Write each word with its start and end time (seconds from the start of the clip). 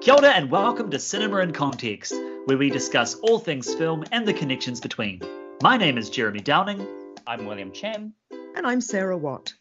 Kia 0.00 0.14
ora 0.14 0.30
and 0.30 0.50
welcome 0.50 0.90
to 0.90 0.98
Cinema 0.98 1.40
in 1.40 1.52
Context, 1.52 2.14
where 2.46 2.56
we 2.56 2.70
discuss 2.70 3.16
all 3.16 3.38
things 3.38 3.74
film 3.74 4.02
and 4.12 4.26
the 4.26 4.32
connections 4.32 4.80
between. 4.80 5.20
My 5.62 5.76
name 5.76 5.98
is 5.98 6.08
Jeremy 6.08 6.40
Downing. 6.40 6.86
I'm 7.26 7.44
William 7.44 7.70
Chen. 7.70 8.14
And 8.56 8.66
I'm 8.66 8.80
Sarah 8.80 9.18
Watt. 9.18 9.52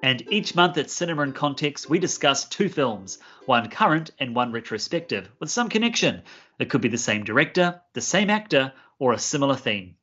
And 0.00 0.22
each 0.32 0.54
month 0.54 0.78
at 0.78 0.88
Cinema 0.88 1.22
in 1.22 1.32
Context, 1.32 1.90
we 1.90 1.98
discuss 1.98 2.48
two 2.48 2.68
films, 2.68 3.18
one 3.46 3.70
current 3.70 4.12
and 4.20 4.36
one 4.36 4.52
retrospective, 4.52 5.28
with 5.40 5.50
some 5.50 5.68
connection. 5.68 6.22
It 6.60 6.70
could 6.70 6.80
be 6.80 6.88
the 6.88 6.96
same 6.96 7.24
director, 7.24 7.80
the 7.92 8.00
same 8.00 8.30
actor, 8.30 8.72
or 9.00 9.12
a 9.12 9.18
similar 9.18 9.56
theme. 9.56 9.96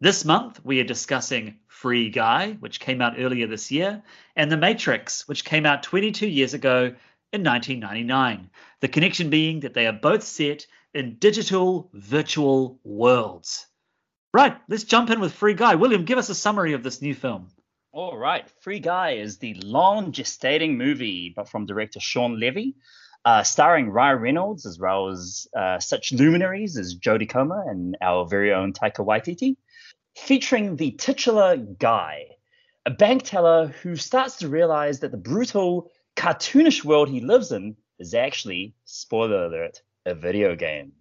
This 0.00 0.24
month, 0.24 0.60
we 0.64 0.80
are 0.80 0.84
discussing 0.84 1.58
Free 1.68 2.10
Guy, 2.10 2.54
which 2.58 2.80
came 2.80 3.00
out 3.00 3.14
earlier 3.16 3.46
this 3.46 3.70
year, 3.70 4.02
and 4.34 4.50
The 4.50 4.56
Matrix, 4.56 5.28
which 5.28 5.44
came 5.44 5.66
out 5.66 5.84
22 5.84 6.26
years 6.26 6.52
ago 6.52 6.96
in 7.32 7.44
1999. 7.44 8.50
The 8.80 8.88
connection 8.88 9.30
being 9.30 9.60
that 9.60 9.74
they 9.74 9.86
are 9.86 9.92
both 9.92 10.22
set 10.22 10.66
in 10.94 11.16
digital 11.18 11.90
virtual 11.92 12.80
worlds. 12.82 13.66
Right, 14.32 14.56
let's 14.68 14.84
jump 14.84 15.10
in 15.10 15.20
with 15.20 15.32
Free 15.32 15.54
Guy. 15.54 15.74
William, 15.74 16.04
give 16.04 16.18
us 16.18 16.28
a 16.28 16.34
summary 16.34 16.72
of 16.72 16.82
this 16.82 17.02
new 17.02 17.14
film. 17.14 17.48
All 17.92 18.16
right, 18.16 18.48
Free 18.60 18.78
Guy 18.78 19.12
is 19.12 19.38
the 19.38 19.54
long 19.54 20.12
gestating 20.12 20.76
movie, 20.76 21.32
but 21.34 21.48
from 21.48 21.66
director 21.66 21.98
Shawn 21.98 22.38
Levy, 22.38 22.76
uh, 23.24 23.42
starring 23.42 23.90
Ryan 23.90 24.18
Reynolds 24.20 24.66
as 24.66 24.78
well 24.78 25.08
as 25.08 25.48
uh, 25.56 25.80
such 25.80 26.12
luminaries 26.12 26.76
as 26.78 26.94
Jodie 26.94 27.28
Comer 27.28 27.68
and 27.68 27.96
our 28.00 28.26
very 28.26 28.52
own 28.52 28.72
Taika 28.72 29.04
Waititi, 29.04 29.56
featuring 30.16 30.76
the 30.76 30.92
titular 30.92 31.56
Guy, 31.56 32.26
a 32.86 32.90
bank 32.90 33.24
teller 33.24 33.68
who 33.82 33.96
starts 33.96 34.36
to 34.36 34.48
realize 34.48 35.00
that 35.00 35.10
the 35.10 35.16
brutal, 35.16 35.90
cartoonish 36.20 36.84
world 36.84 37.08
he 37.08 37.20
lives 37.20 37.50
in 37.50 37.74
is 37.98 38.12
actually, 38.12 38.74
spoiler 38.84 39.46
alert, 39.46 39.80
a 40.04 40.14
video 40.14 40.54
game. 40.54 40.92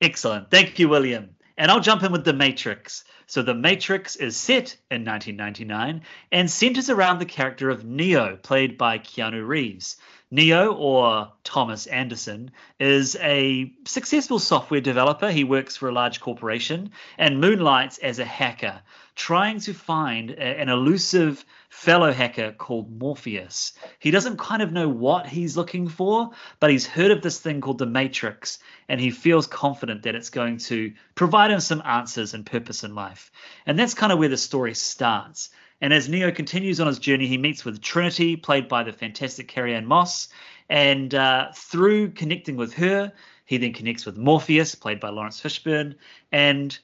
Excellent. 0.00 0.50
Thank 0.50 0.80
you, 0.80 0.88
William. 0.88 1.30
And 1.56 1.70
I'll 1.70 1.78
jump 1.78 2.02
in 2.02 2.10
with 2.10 2.24
The 2.24 2.32
Matrix. 2.32 3.04
So, 3.30 3.42
The 3.42 3.52
Matrix 3.52 4.16
is 4.16 4.38
set 4.38 4.78
in 4.90 5.04
1999 5.04 6.00
and 6.32 6.50
centers 6.50 6.88
around 6.88 7.18
the 7.18 7.26
character 7.26 7.68
of 7.68 7.84
Neo, 7.84 8.36
played 8.36 8.78
by 8.78 8.98
Keanu 8.98 9.46
Reeves. 9.46 9.98
Neo, 10.30 10.74
or 10.74 11.32
Thomas 11.42 11.86
Anderson, 11.86 12.50
is 12.78 13.16
a 13.16 13.72
successful 13.86 14.38
software 14.38 14.82
developer. 14.82 15.30
He 15.30 15.44
works 15.44 15.76
for 15.76 15.88
a 15.88 15.92
large 15.92 16.20
corporation 16.20 16.90
and 17.16 17.40
moonlights 17.40 17.96
as 17.98 18.18
a 18.18 18.26
hacker, 18.26 18.82
trying 19.14 19.58
to 19.60 19.72
find 19.72 20.30
a, 20.30 20.60
an 20.60 20.68
elusive 20.68 21.44
fellow 21.70 22.12
hacker 22.12 22.52
called 22.52 22.90
Morpheus. 22.98 23.72
He 23.98 24.10
doesn't 24.10 24.36
kind 24.36 24.60
of 24.60 24.70
know 24.70 24.88
what 24.88 25.26
he's 25.26 25.56
looking 25.56 25.88
for, 25.88 26.30
but 26.60 26.70
he's 26.70 26.86
heard 26.86 27.10
of 27.10 27.22
this 27.22 27.40
thing 27.40 27.62
called 27.62 27.78
the 27.78 27.86
Matrix, 27.86 28.58
and 28.86 29.00
he 29.00 29.10
feels 29.10 29.46
confident 29.46 30.02
that 30.02 30.14
it's 30.14 30.30
going 30.30 30.58
to 30.58 30.92
provide 31.14 31.50
him 31.50 31.60
some 31.60 31.82
answers 31.86 32.34
and 32.34 32.44
purpose 32.44 32.84
in 32.84 32.94
life. 32.94 33.17
And 33.66 33.78
that's 33.78 33.94
kind 33.94 34.12
of 34.12 34.18
where 34.18 34.28
the 34.28 34.36
story 34.36 34.74
starts. 34.74 35.50
And 35.80 35.92
as 35.92 36.08
Neo 36.08 36.30
continues 36.32 36.80
on 36.80 36.86
his 36.86 36.98
journey, 36.98 37.26
he 37.26 37.38
meets 37.38 37.64
with 37.64 37.80
Trinity, 37.80 38.36
played 38.36 38.68
by 38.68 38.82
the 38.82 38.92
fantastic 38.92 39.48
Carrie-Anne 39.48 39.86
Moss. 39.86 40.28
And 40.68 41.14
uh, 41.14 41.52
through 41.54 42.10
connecting 42.10 42.56
with 42.56 42.74
her, 42.74 43.12
he 43.44 43.58
then 43.58 43.72
connects 43.72 44.04
with 44.04 44.16
Morpheus, 44.16 44.74
played 44.74 45.00
by 45.00 45.10
Laurence 45.10 45.40
Fishburne. 45.40 45.94
And 46.32 46.76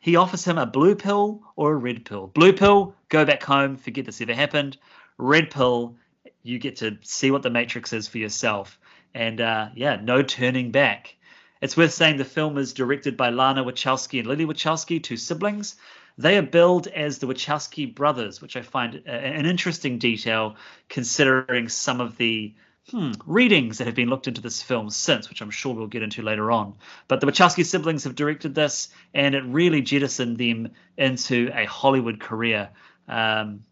he 0.00 0.16
offers 0.16 0.44
him 0.44 0.58
a 0.58 0.66
blue 0.66 0.94
pill 0.94 1.42
or 1.56 1.72
a 1.72 1.76
red 1.76 2.04
pill. 2.04 2.28
Blue 2.28 2.52
pill, 2.52 2.94
go 3.08 3.24
back 3.24 3.42
home, 3.42 3.76
forget 3.76 4.04
this 4.04 4.20
ever 4.20 4.34
happened. 4.34 4.76
Red 5.18 5.50
pill, 5.50 5.96
you 6.42 6.58
get 6.60 6.76
to 6.76 6.98
see 7.02 7.30
what 7.30 7.42
the 7.42 7.50
Matrix 7.50 7.92
is 7.92 8.06
for 8.06 8.18
yourself. 8.18 8.78
And 9.14 9.40
uh, 9.40 9.70
yeah, 9.74 9.96
no 9.96 10.22
turning 10.22 10.70
back. 10.70 11.15
It's 11.60 11.76
worth 11.76 11.92
saying 11.92 12.18
the 12.18 12.24
film 12.24 12.58
is 12.58 12.72
directed 12.72 13.16
by 13.16 13.30
Lana 13.30 13.64
Wachowski 13.64 14.18
and 14.18 14.28
Lily 14.28 14.44
Wachowski, 14.44 15.02
two 15.02 15.16
siblings. 15.16 15.76
They 16.18 16.36
are 16.38 16.42
billed 16.42 16.86
as 16.86 17.18
the 17.18 17.26
Wachowski 17.26 17.94
brothers, 17.94 18.40
which 18.40 18.56
I 18.56 18.62
find 18.62 19.02
an 19.06 19.46
interesting 19.46 19.98
detail 19.98 20.56
considering 20.88 21.68
some 21.68 22.00
of 22.00 22.16
the 22.16 22.54
hmm, 22.90 23.12
readings 23.26 23.78
that 23.78 23.86
have 23.86 23.96
been 23.96 24.08
looked 24.08 24.28
into 24.28 24.40
this 24.40 24.62
film 24.62 24.90
since, 24.90 25.28
which 25.28 25.40
I'm 25.40 25.50
sure 25.50 25.74
we'll 25.74 25.86
get 25.88 26.02
into 26.02 26.22
later 26.22 26.50
on. 26.50 26.74
But 27.08 27.20
the 27.20 27.26
Wachowski 27.26 27.64
siblings 27.64 28.04
have 28.04 28.14
directed 28.14 28.54
this, 28.54 28.88
and 29.12 29.34
it 29.34 29.44
really 29.44 29.82
jettisoned 29.82 30.38
them 30.38 30.72
into 30.96 31.50
a 31.54 31.64
Hollywood 31.64 32.20
career 32.20 32.70
um, 33.08 33.62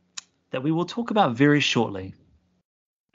that 0.50 0.62
we 0.62 0.72
will 0.72 0.86
talk 0.86 1.10
about 1.10 1.36
very 1.36 1.60
shortly. 1.60 2.14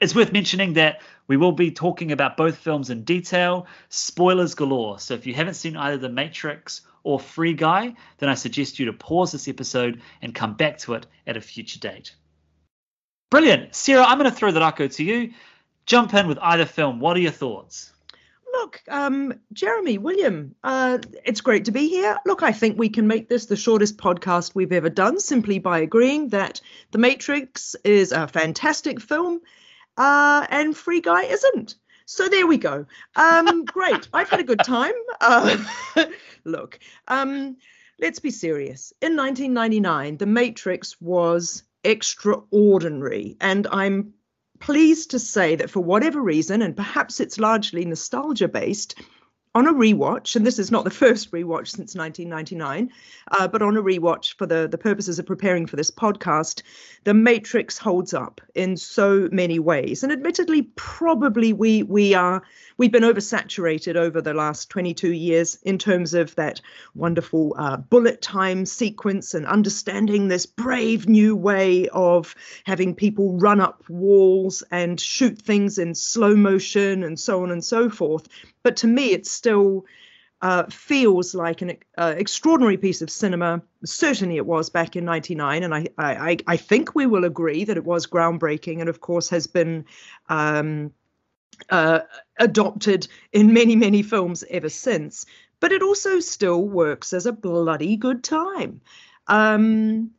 It's 0.00 0.14
worth 0.14 0.32
mentioning 0.32 0.72
that 0.74 1.02
we 1.26 1.36
will 1.36 1.52
be 1.52 1.70
talking 1.70 2.10
about 2.10 2.38
both 2.38 2.56
films 2.56 2.88
in 2.88 3.04
detail, 3.04 3.66
spoilers 3.90 4.54
galore. 4.54 4.98
So 4.98 5.12
if 5.12 5.26
you 5.26 5.34
haven't 5.34 5.54
seen 5.54 5.76
either 5.76 5.98
The 5.98 6.08
Matrix 6.08 6.80
or 7.02 7.20
Free 7.20 7.52
Guy, 7.52 7.94
then 8.16 8.30
I 8.30 8.34
suggest 8.34 8.78
you 8.78 8.86
to 8.86 8.94
pause 8.94 9.32
this 9.32 9.46
episode 9.46 10.00
and 10.22 10.34
come 10.34 10.54
back 10.54 10.78
to 10.78 10.94
it 10.94 11.06
at 11.26 11.36
a 11.36 11.40
future 11.42 11.78
date. 11.78 12.14
Brilliant. 13.30 13.74
Sarah, 13.74 14.04
I'm 14.04 14.18
going 14.18 14.30
to 14.30 14.36
throw 14.36 14.50
the 14.50 14.60
rākau 14.60 14.92
to 14.96 15.04
you. 15.04 15.32
Jump 15.84 16.14
in 16.14 16.28
with 16.28 16.38
either 16.40 16.64
film. 16.64 16.98
What 16.98 17.16
are 17.18 17.20
your 17.20 17.30
thoughts? 17.30 17.92
Look, 18.52 18.82
um, 18.88 19.34
Jeremy, 19.52 19.98
William, 19.98 20.54
uh, 20.64 20.98
it's 21.24 21.42
great 21.42 21.66
to 21.66 21.72
be 21.72 21.88
here. 21.88 22.18
Look, 22.24 22.42
I 22.42 22.52
think 22.52 22.78
we 22.78 22.88
can 22.88 23.06
make 23.06 23.28
this 23.28 23.46
the 23.46 23.56
shortest 23.56 23.98
podcast 23.98 24.54
we've 24.54 24.72
ever 24.72 24.90
done 24.90 25.20
simply 25.20 25.58
by 25.58 25.80
agreeing 25.80 26.28
that 26.28 26.60
The 26.90 26.98
Matrix 26.98 27.76
is 27.84 28.12
a 28.12 28.26
fantastic 28.26 29.00
film 29.00 29.40
uh, 29.96 30.46
and 30.48 30.76
Free 30.76 31.00
Guy 31.00 31.24
isn't. 31.24 31.76
So 32.06 32.28
there 32.28 32.46
we 32.46 32.58
go. 32.58 32.86
Um, 33.14 33.64
great. 33.66 34.08
I've 34.12 34.28
had 34.28 34.40
a 34.40 34.44
good 34.44 34.60
time. 34.64 34.94
Uh, 35.20 35.56
look, 36.44 36.80
um, 37.06 37.56
let's 38.00 38.18
be 38.18 38.30
serious. 38.30 38.92
In 39.00 39.16
1999, 39.16 40.16
The 40.16 40.26
Matrix 40.26 41.00
was 41.00 41.62
extraordinary, 41.84 43.36
and 43.40 43.66
I'm 43.70 44.14
pleased 44.58 45.12
to 45.12 45.18
say 45.18 45.56
that 45.56 45.70
for 45.70 45.80
whatever 45.80 46.20
reason, 46.20 46.62
and 46.62 46.76
perhaps 46.76 47.20
it's 47.20 47.38
largely 47.38 47.84
nostalgia 47.84 48.48
based, 48.48 48.96
on 49.52 49.66
a 49.66 49.72
rewatch, 49.72 50.36
and 50.36 50.46
this 50.46 50.58
is 50.58 50.70
not 50.70 50.84
the 50.84 50.90
first 51.02 51.32
rewatch 51.32 51.68
since 51.68 51.94
1999, 51.96 52.90
uh, 53.32 53.48
but 53.48 53.62
on 53.62 53.76
a 53.76 53.82
rewatch 53.82 54.34
for 54.36 54.46
the, 54.46 54.68
the 54.68 54.78
purposes 54.78 55.18
of 55.18 55.26
preparing 55.26 55.66
for 55.66 55.76
this 55.76 55.90
podcast, 55.90 56.62
The 57.04 57.14
Matrix 57.14 57.76
holds 57.76 58.14
up 58.14 58.40
in 58.54 58.76
so 58.76 59.28
many 59.32 59.58
ways. 59.58 60.02
And 60.02 60.12
admittedly, 60.12 60.62
probably 60.76 61.52
we 61.52 61.82
we 61.82 62.14
are 62.14 62.42
we've 62.76 62.92
been 62.92 63.02
oversaturated 63.02 63.96
over 63.96 64.20
the 64.20 64.34
last 64.34 64.70
22 64.70 65.12
years 65.12 65.58
in 65.62 65.78
terms 65.78 66.14
of 66.14 66.34
that 66.36 66.60
wonderful 66.94 67.54
uh, 67.58 67.76
bullet 67.76 68.22
time 68.22 68.64
sequence 68.64 69.34
and 69.34 69.46
understanding 69.46 70.28
this 70.28 70.46
brave 70.46 71.08
new 71.08 71.34
way 71.34 71.88
of 71.88 72.34
having 72.64 72.94
people 72.94 73.36
run 73.38 73.60
up 73.60 73.82
walls 73.88 74.62
and 74.70 75.00
shoot 75.00 75.40
things 75.40 75.78
in 75.78 75.94
slow 75.94 76.36
motion 76.36 77.02
and 77.02 77.18
so 77.18 77.42
on 77.42 77.50
and 77.50 77.64
so 77.64 77.90
forth. 77.90 78.28
But 78.62 78.76
to 78.78 78.86
me, 78.86 79.12
it 79.12 79.26
still 79.26 79.84
uh, 80.42 80.64
feels 80.70 81.34
like 81.34 81.62
an 81.62 81.76
uh, 81.98 82.14
extraordinary 82.16 82.76
piece 82.76 83.02
of 83.02 83.10
cinema. 83.10 83.62
Certainly, 83.84 84.36
it 84.36 84.46
was 84.46 84.70
back 84.70 84.96
in 84.96 85.04
'99, 85.04 85.62
and 85.62 85.74
I, 85.74 85.86
I, 85.98 86.36
I 86.46 86.56
think 86.56 86.94
we 86.94 87.06
will 87.06 87.24
agree 87.24 87.64
that 87.64 87.76
it 87.76 87.84
was 87.84 88.06
groundbreaking, 88.06 88.80
and 88.80 88.88
of 88.88 89.00
course 89.00 89.28
has 89.28 89.46
been 89.46 89.84
um, 90.28 90.92
uh, 91.68 92.00
adopted 92.38 93.06
in 93.32 93.52
many, 93.52 93.76
many 93.76 94.02
films 94.02 94.44
ever 94.50 94.68
since. 94.68 95.26
But 95.60 95.72
it 95.72 95.82
also 95.82 96.20
still 96.20 96.62
works 96.62 97.12
as 97.12 97.26
a 97.26 97.32
bloody 97.32 97.96
good 97.96 98.24
time. 98.24 98.80
Um, 99.26 100.10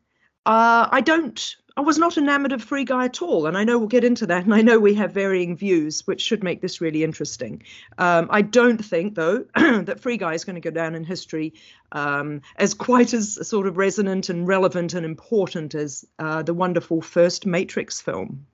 uh, 0.45 0.87
I 0.91 1.01
don't 1.01 1.55
I 1.77 1.81
was 1.81 1.97
not 1.97 2.17
enamored 2.17 2.51
of 2.51 2.61
Free 2.61 2.83
Guy 2.83 3.05
at 3.05 3.21
all, 3.21 3.45
and 3.45 3.57
I 3.57 3.63
know 3.63 3.77
we'll 3.77 3.87
get 3.87 4.03
into 4.03 4.25
that, 4.27 4.43
and 4.43 4.53
I 4.53 4.61
know 4.61 4.77
we 4.77 4.93
have 4.95 5.13
varying 5.13 5.55
views, 5.55 6.05
which 6.05 6.21
should 6.21 6.43
make 6.43 6.61
this 6.61 6.81
really 6.81 7.03
interesting. 7.03 7.63
Um, 7.97 8.27
I 8.29 8.41
don't 8.41 8.83
think, 8.83 9.15
though, 9.15 9.45
that 9.55 10.01
Free 10.01 10.17
Guy 10.17 10.33
is 10.33 10.43
going 10.43 10.55
to 10.55 10.61
go 10.61 10.69
down 10.69 10.95
in 10.95 11.05
history 11.05 11.53
um, 11.93 12.41
as 12.57 12.73
quite 12.73 13.13
as 13.13 13.47
sort 13.47 13.67
of 13.67 13.77
resonant 13.77 14.27
and 14.29 14.45
relevant 14.45 14.93
and 14.93 15.05
important 15.05 15.73
as 15.73 16.05
uh, 16.19 16.43
the 16.43 16.53
wonderful 16.53 17.01
first 17.01 17.45
Matrix 17.45 18.01
film. 18.01 18.45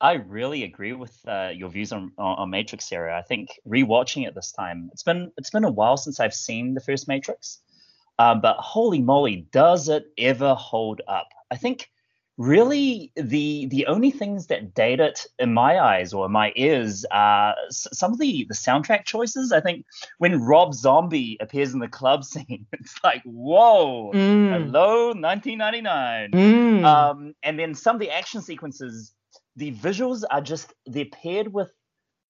I 0.00 0.14
really 0.14 0.62
agree 0.62 0.92
with 0.94 1.18
uh, 1.26 1.50
your 1.54 1.68
views 1.68 1.92
on, 1.92 2.12
on 2.16 2.48
Matrix, 2.50 2.88
Sarah. 2.88 3.18
I 3.18 3.22
think 3.22 3.50
rewatching 3.68 4.26
it 4.26 4.34
this 4.34 4.52
time, 4.52 4.90
it's 4.92 5.02
been 5.02 5.32
it's 5.36 5.50
been 5.50 5.64
a 5.64 5.70
while 5.70 5.96
since 5.96 6.20
I've 6.20 6.34
seen 6.34 6.74
the 6.74 6.80
first 6.80 7.08
Matrix, 7.08 7.58
um, 8.18 8.40
but 8.40 8.56
holy 8.58 9.02
moly, 9.02 9.48
does 9.50 9.88
it 9.88 10.06
ever 10.16 10.54
hold 10.54 11.02
up? 11.08 11.28
I 11.50 11.56
think 11.56 11.90
really 12.38 13.12
the 13.16 13.66
the 13.66 13.86
only 13.86 14.10
things 14.10 14.46
that 14.46 14.72
date 14.72 15.00
it 15.00 15.26
in 15.38 15.52
my 15.52 15.78
eyes 15.78 16.12
or 16.12 16.28
my 16.28 16.52
ears 16.56 17.04
are 17.10 17.54
some 17.70 18.12
of 18.12 18.18
the 18.18 18.46
the 18.48 18.54
soundtrack 18.54 19.04
choices 19.04 19.50
i 19.50 19.60
think 19.60 19.84
when 20.18 20.40
rob 20.40 20.72
zombie 20.72 21.36
appears 21.40 21.74
in 21.74 21.80
the 21.80 21.88
club 21.88 22.24
scene 22.24 22.64
it's 22.72 22.94
like 23.02 23.22
whoa 23.24 24.12
mm. 24.14 24.52
hello 24.52 25.08
1999 25.08 26.30
mm. 26.30 26.84
um, 26.84 27.34
and 27.42 27.58
then 27.58 27.74
some 27.74 27.96
of 27.96 28.00
the 28.00 28.10
action 28.10 28.40
sequences 28.40 29.12
the 29.56 29.72
visuals 29.72 30.22
are 30.30 30.40
just 30.40 30.72
they're 30.86 31.04
paired 31.06 31.52
with 31.52 31.72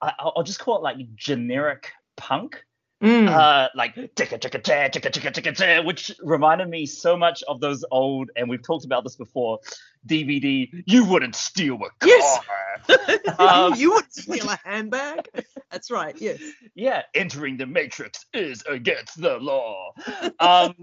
I, 0.00 0.12
I'll 0.19 0.43
just 0.43 0.61
call 0.61 0.76
it 0.76 0.82
like 0.82 0.96
generic 1.14 1.90
punk. 2.16 2.64
Mm. 3.03 3.29
Uh, 3.29 3.69
like 3.77 3.95
ticka 4.17 4.39
ticka 4.39 4.59
ticka 4.59 4.89
ticka 4.91 5.11
ticka 5.11 5.31
ticka 5.31 5.53
ticka, 5.53 5.83
which 5.85 6.11
reminded 6.21 6.69
me 6.69 6.85
so 6.85 7.17
much 7.17 7.45
of 7.47 7.61
those 7.61 7.85
old, 7.93 8.31
and 8.35 8.49
we've 8.49 8.62
talked 8.62 8.85
about 8.85 9.05
this 9.05 9.17
before. 9.17 9.61
DVD, 10.06 10.69
you 10.87 11.05
wouldn't 11.05 11.35
steal 11.35 11.75
a 11.77 11.79
car. 11.79 12.09
Yes. 12.09 12.39
Um, 13.39 13.75
you 13.77 13.93
wouldn't 13.93 14.15
steal 14.15 14.49
a 14.49 14.59
handbag. 14.65 15.29
That's 15.71 15.91
right. 15.91 16.15
Yes. 16.19 16.41
yeah, 16.75 17.03
entering 17.15 17.56
the 17.56 17.67
matrix 17.67 18.25
is 18.33 18.62
against 18.69 19.21
the 19.21 19.37
law. 19.39 19.93
Um, 20.39 20.75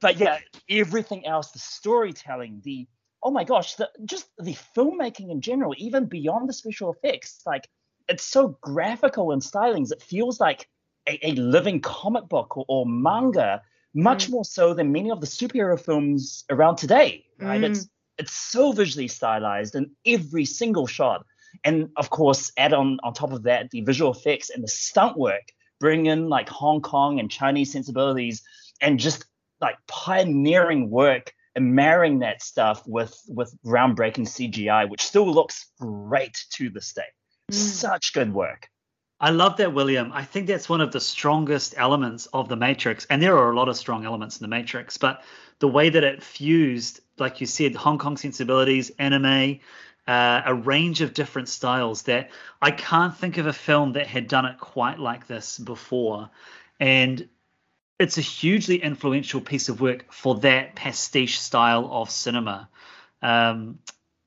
but 0.00 0.18
yeah, 0.18 0.38
everything 0.68 1.26
else, 1.26 1.50
the 1.50 1.58
storytelling, 1.58 2.60
the 2.64 2.86
oh 3.22 3.30
my 3.30 3.44
gosh, 3.44 3.74
the 3.76 3.90
just 4.04 4.28
the 4.38 4.54
filmmaking 4.76 5.30
in 5.30 5.40
general, 5.40 5.74
even 5.78 6.06
beyond 6.06 6.48
the 6.48 6.52
special 6.52 6.92
effects, 6.92 7.40
like 7.46 7.68
it's 8.08 8.24
so 8.24 8.58
graphical 8.60 9.32
and 9.32 9.42
stylings. 9.42 9.90
It 9.90 10.02
feels 10.02 10.38
like 10.38 10.68
a, 11.08 11.18
a 11.28 11.32
living 11.32 11.80
comic 11.80 12.28
book 12.28 12.56
or, 12.56 12.64
or 12.68 12.86
manga, 12.86 13.62
much 13.94 14.28
Mm. 14.28 14.30
more 14.30 14.44
so 14.44 14.74
than 14.74 14.92
many 14.92 15.10
of 15.10 15.20
the 15.20 15.26
superhero 15.26 15.78
films 15.78 16.44
around 16.48 16.76
today. 16.76 17.24
Right? 17.38 17.60
Mm. 17.60 17.70
It's 17.70 17.88
it's 18.18 18.32
so 18.32 18.72
visually 18.72 19.08
stylized 19.08 19.74
in 19.74 19.90
every 20.06 20.44
single 20.44 20.86
shot. 20.86 21.24
And 21.64 21.90
of 21.96 22.10
course, 22.10 22.52
add 22.56 22.72
on 22.72 22.98
on 23.02 23.12
top 23.14 23.32
of 23.32 23.42
that 23.44 23.70
the 23.70 23.82
visual 23.82 24.12
effects 24.12 24.50
and 24.50 24.62
the 24.62 24.68
stunt 24.68 25.16
work, 25.18 25.52
bring 25.80 26.06
in 26.06 26.28
like 26.28 26.48
Hong 26.48 26.80
Kong 26.80 27.20
and 27.20 27.30
Chinese 27.30 27.72
sensibilities, 27.72 28.42
and 28.80 28.98
just 28.98 29.24
like 29.60 29.76
pioneering 29.86 30.90
work 30.90 31.34
and 31.54 31.74
marrying 31.74 32.20
that 32.20 32.42
stuff 32.42 32.82
with 32.86 33.14
with 33.28 33.54
groundbreaking 33.64 34.26
CGI, 34.26 34.88
which 34.88 35.02
still 35.02 35.30
looks 35.30 35.66
great 35.78 36.36
to 36.54 36.70
this 36.70 36.92
day. 36.94 37.02
Mm. 37.50 37.54
Such 37.54 38.12
good 38.14 38.32
work. 38.32 38.68
I 39.22 39.30
love 39.30 39.58
that, 39.58 39.72
William. 39.72 40.10
I 40.12 40.24
think 40.24 40.48
that's 40.48 40.68
one 40.68 40.80
of 40.80 40.90
the 40.90 40.98
strongest 40.98 41.74
elements 41.76 42.26
of 42.32 42.48
the 42.48 42.56
Matrix, 42.56 43.04
and 43.04 43.22
there 43.22 43.38
are 43.38 43.52
a 43.52 43.56
lot 43.56 43.68
of 43.68 43.76
strong 43.76 44.04
elements 44.04 44.40
in 44.40 44.42
the 44.42 44.48
Matrix. 44.48 44.98
But 44.98 45.22
the 45.60 45.68
way 45.68 45.90
that 45.90 46.02
it 46.02 46.24
fused, 46.24 46.98
like 47.18 47.40
you 47.40 47.46
said, 47.46 47.76
Hong 47.76 47.98
Kong 47.98 48.16
sensibilities, 48.16 48.90
anime, 48.98 49.60
uh, 50.08 50.42
a 50.44 50.52
range 50.52 51.02
of 51.02 51.14
different 51.14 51.48
styles 51.48 52.02
that 52.02 52.30
I 52.60 52.72
can't 52.72 53.16
think 53.16 53.38
of 53.38 53.46
a 53.46 53.52
film 53.52 53.92
that 53.92 54.08
had 54.08 54.26
done 54.26 54.44
it 54.44 54.58
quite 54.58 54.98
like 54.98 55.28
this 55.28 55.56
before, 55.56 56.28
and 56.80 57.28
it's 58.00 58.18
a 58.18 58.22
hugely 58.22 58.82
influential 58.82 59.40
piece 59.40 59.68
of 59.68 59.80
work 59.80 60.12
for 60.12 60.40
that 60.40 60.74
pastiche 60.74 61.38
style 61.38 61.88
of 61.92 62.10
cinema. 62.10 62.68
Um, 63.22 63.78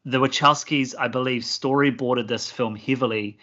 the 0.05 0.19
Wachowskis, 0.19 0.95
I 0.97 1.09
believe, 1.09 1.41
storyboarded 1.41 2.29
this 2.29 2.49
film 2.49 2.77
heavily 2.77 3.39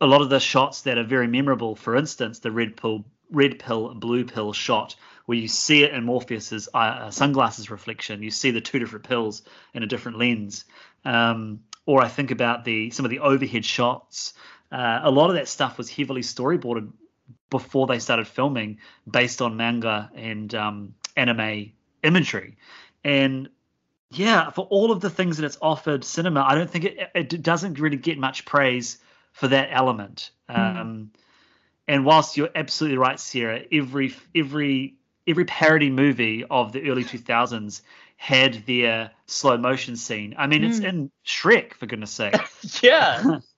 a 0.00 0.06
lot 0.06 0.22
of 0.22 0.30
the 0.30 0.40
shots 0.40 0.82
that 0.82 0.98
are 0.98 1.04
very 1.04 1.26
memorable, 1.26 1.76
for 1.76 1.96
instance, 1.96 2.38
the 2.38 2.50
red 2.50 2.76
pill, 2.76 3.04
red 3.30 3.58
pill, 3.58 3.94
blue 3.94 4.24
pill 4.24 4.52
shot, 4.52 4.96
where 5.26 5.38
you 5.38 5.48
see 5.48 5.84
it 5.84 5.92
in 5.92 6.04
Morpheus's 6.04 6.68
uh, 6.72 7.10
sunglasses 7.10 7.70
reflection, 7.70 8.22
you 8.22 8.30
see 8.30 8.50
the 8.50 8.60
two 8.60 8.78
different 8.78 9.06
pills 9.06 9.42
in 9.74 9.82
a 9.82 9.86
different 9.86 10.18
lens. 10.18 10.64
Um, 11.04 11.60
or 11.86 12.02
I 12.02 12.08
think 12.08 12.30
about 12.30 12.64
the 12.64 12.90
some 12.90 13.04
of 13.04 13.10
the 13.10 13.20
overhead 13.20 13.64
shots. 13.64 14.34
Uh, 14.70 15.00
a 15.02 15.10
lot 15.10 15.30
of 15.30 15.36
that 15.36 15.48
stuff 15.48 15.78
was 15.78 15.90
heavily 15.90 16.22
storyboarded 16.22 16.92
before 17.50 17.86
they 17.86 17.98
started 17.98 18.28
filming, 18.28 18.78
based 19.10 19.42
on 19.42 19.56
manga 19.56 20.10
and 20.14 20.54
um, 20.54 20.94
anime 21.16 21.72
imagery, 22.02 22.56
and 23.02 23.48
yeah, 24.10 24.50
for 24.50 24.66
all 24.66 24.92
of 24.92 25.00
the 25.00 25.10
things 25.10 25.36
that 25.36 25.46
it's 25.46 25.58
offered 25.60 26.04
cinema, 26.04 26.42
I 26.42 26.54
don't 26.54 26.70
think 26.70 26.84
it, 26.84 27.10
it 27.14 27.42
doesn't 27.42 27.78
really 27.78 27.96
get 27.96 28.18
much 28.18 28.44
praise 28.44 28.98
for 29.32 29.48
that 29.48 29.68
element. 29.72 30.30
Um, 30.48 31.10
and 31.88 32.04
whilst 32.04 32.36
you're 32.36 32.50
absolutely 32.54 32.98
right, 32.98 33.18
Sarah, 33.18 33.62
every 33.72 34.14
every 34.34 34.94
every 35.26 35.44
parody 35.44 35.90
movie 35.90 36.44
of 36.50 36.72
the 36.72 36.88
early 36.90 37.04
2000s 37.14 37.82
had 38.16 38.66
their 38.66 39.10
slow 39.26 39.56
motion 39.56 39.96
scene. 39.96 40.34
I 40.36 40.46
mean, 40.46 40.62
it's 40.64 40.80
Mm. 40.80 40.88
in 40.88 41.10
Shrek 41.26 41.74
for 41.74 41.86
goodness 41.86 42.10
sake. 42.10 42.34
Yeah. 42.82 43.38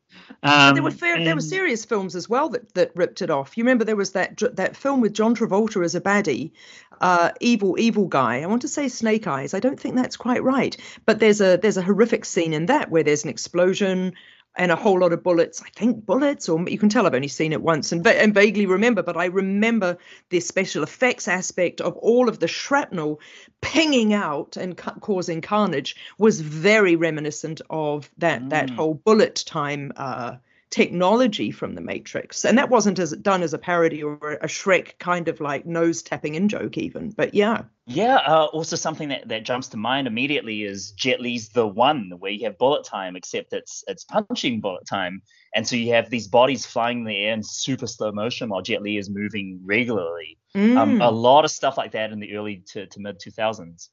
Um, 0.42 0.74
there 0.74 0.82
were 0.82 0.90
fair, 0.90 1.22
there 1.24 1.34
were 1.34 1.40
serious 1.40 1.84
films 1.86 2.14
as 2.14 2.28
well 2.28 2.48
that, 2.50 2.74
that 2.74 2.90
ripped 2.94 3.22
it 3.22 3.30
off. 3.30 3.56
You 3.56 3.64
remember 3.64 3.84
there 3.84 3.96
was 3.96 4.12
that 4.12 4.40
that 4.56 4.76
film 4.76 5.00
with 5.00 5.14
John 5.14 5.34
Travolta 5.34 5.82
as 5.84 5.94
a 5.94 6.00
baddie, 6.02 6.52
uh, 7.00 7.30
evil 7.40 7.76
evil 7.78 8.06
guy. 8.06 8.42
I 8.42 8.46
want 8.46 8.62
to 8.62 8.68
say 8.68 8.88
Snake 8.88 9.26
Eyes. 9.26 9.54
I 9.54 9.60
don't 9.60 9.78
think 9.80 9.94
that's 9.96 10.16
quite 10.16 10.42
right, 10.42 10.76
but 11.06 11.18
there's 11.18 11.40
a 11.40 11.56
there's 11.56 11.76
a 11.78 11.82
horrific 11.82 12.24
scene 12.24 12.52
in 12.52 12.66
that 12.66 12.90
where 12.90 13.02
there's 13.02 13.24
an 13.24 13.30
explosion 13.30 14.12
and 14.56 14.70
a 14.70 14.76
whole 14.76 15.00
lot 15.00 15.12
of 15.12 15.22
bullets. 15.22 15.62
I 15.62 15.70
think 15.70 16.04
bullets, 16.04 16.48
or 16.48 16.68
you 16.68 16.78
can 16.78 16.88
tell 16.88 17.06
I've 17.06 17.14
only 17.14 17.28
seen 17.28 17.52
it 17.52 17.62
once 17.62 17.92
and, 17.92 18.06
and 18.06 18.34
vaguely 18.34 18.66
remember, 18.66 19.02
but 19.02 19.16
I 19.16 19.26
remember 19.26 19.96
the 20.28 20.40
special 20.40 20.82
effects 20.82 21.26
aspect 21.28 21.80
of 21.80 21.96
all 21.96 22.28
of 22.28 22.38
the 22.38 22.48
shrapnel 22.48 23.20
pinging 23.60 24.12
out 24.12 24.56
and 24.56 24.76
ca- 24.76 24.94
causing 25.00 25.40
carnage 25.40 25.96
was 26.18 26.40
very 26.40 26.96
reminiscent 26.96 27.60
of 27.70 28.10
that 28.18 28.50
that 28.50 28.68
Mm. 28.68 28.76
whole 28.76 28.94
bullet 28.94 29.42
time 29.46 29.92
uh, 29.96 30.36
technology 30.72 31.50
from 31.52 31.74
the 31.74 31.80
Matrix, 31.82 32.44
and 32.44 32.58
that 32.58 32.70
wasn't 32.70 32.98
as 32.98 33.12
done 33.12 33.42
as 33.42 33.54
a 33.54 33.58
parody 33.58 34.02
or 34.02 34.16
a 34.40 34.46
Shrek 34.46 34.98
kind 34.98 35.28
of 35.28 35.38
like 35.40 35.66
nose 35.66 36.02
tapping 36.02 36.34
in 36.34 36.48
joke 36.48 36.76
even. 36.78 37.10
But 37.10 37.34
yeah, 37.34 37.64
Yeah, 37.86 38.16
uh, 38.16 38.46
also 38.46 38.74
something 38.76 39.10
that, 39.10 39.28
that 39.28 39.44
jumps 39.44 39.68
to 39.68 39.76
mind 39.76 40.06
immediately 40.06 40.64
is 40.64 40.92
Jet 40.92 41.20
Li's 41.20 41.50
The 41.50 41.66
One, 41.66 42.10
where 42.18 42.32
you 42.32 42.46
have 42.46 42.58
bullet 42.58 42.84
time, 42.84 43.14
except 43.16 43.52
it's 43.52 43.84
it's 43.86 44.04
punching 44.04 44.60
bullet 44.60 44.86
time, 44.88 45.22
and 45.54 45.68
so 45.68 45.76
you 45.76 45.92
have 45.92 46.08
these 46.10 46.26
bodies 46.26 46.64
flying 46.66 47.00
in 47.00 47.04
the 47.04 47.18
air 47.24 47.34
in 47.34 47.42
super 47.42 47.86
slow 47.86 48.10
motion 48.10 48.48
while 48.48 48.62
Jet 48.62 48.82
Li 48.82 48.96
is 48.96 49.10
moving 49.10 49.60
regularly. 49.64 50.38
Um, 50.54 50.98
Mm. 50.98 51.06
a 51.06 51.10
lot 51.10 51.44
of 51.44 51.50
stuff 51.50 51.76
like 51.76 51.92
that 51.92 52.12
in 52.12 52.20
the 52.20 52.36
early 52.36 52.62
to, 52.72 52.86
to 52.86 53.00
mid 53.00 53.18
2000s. 53.20 53.88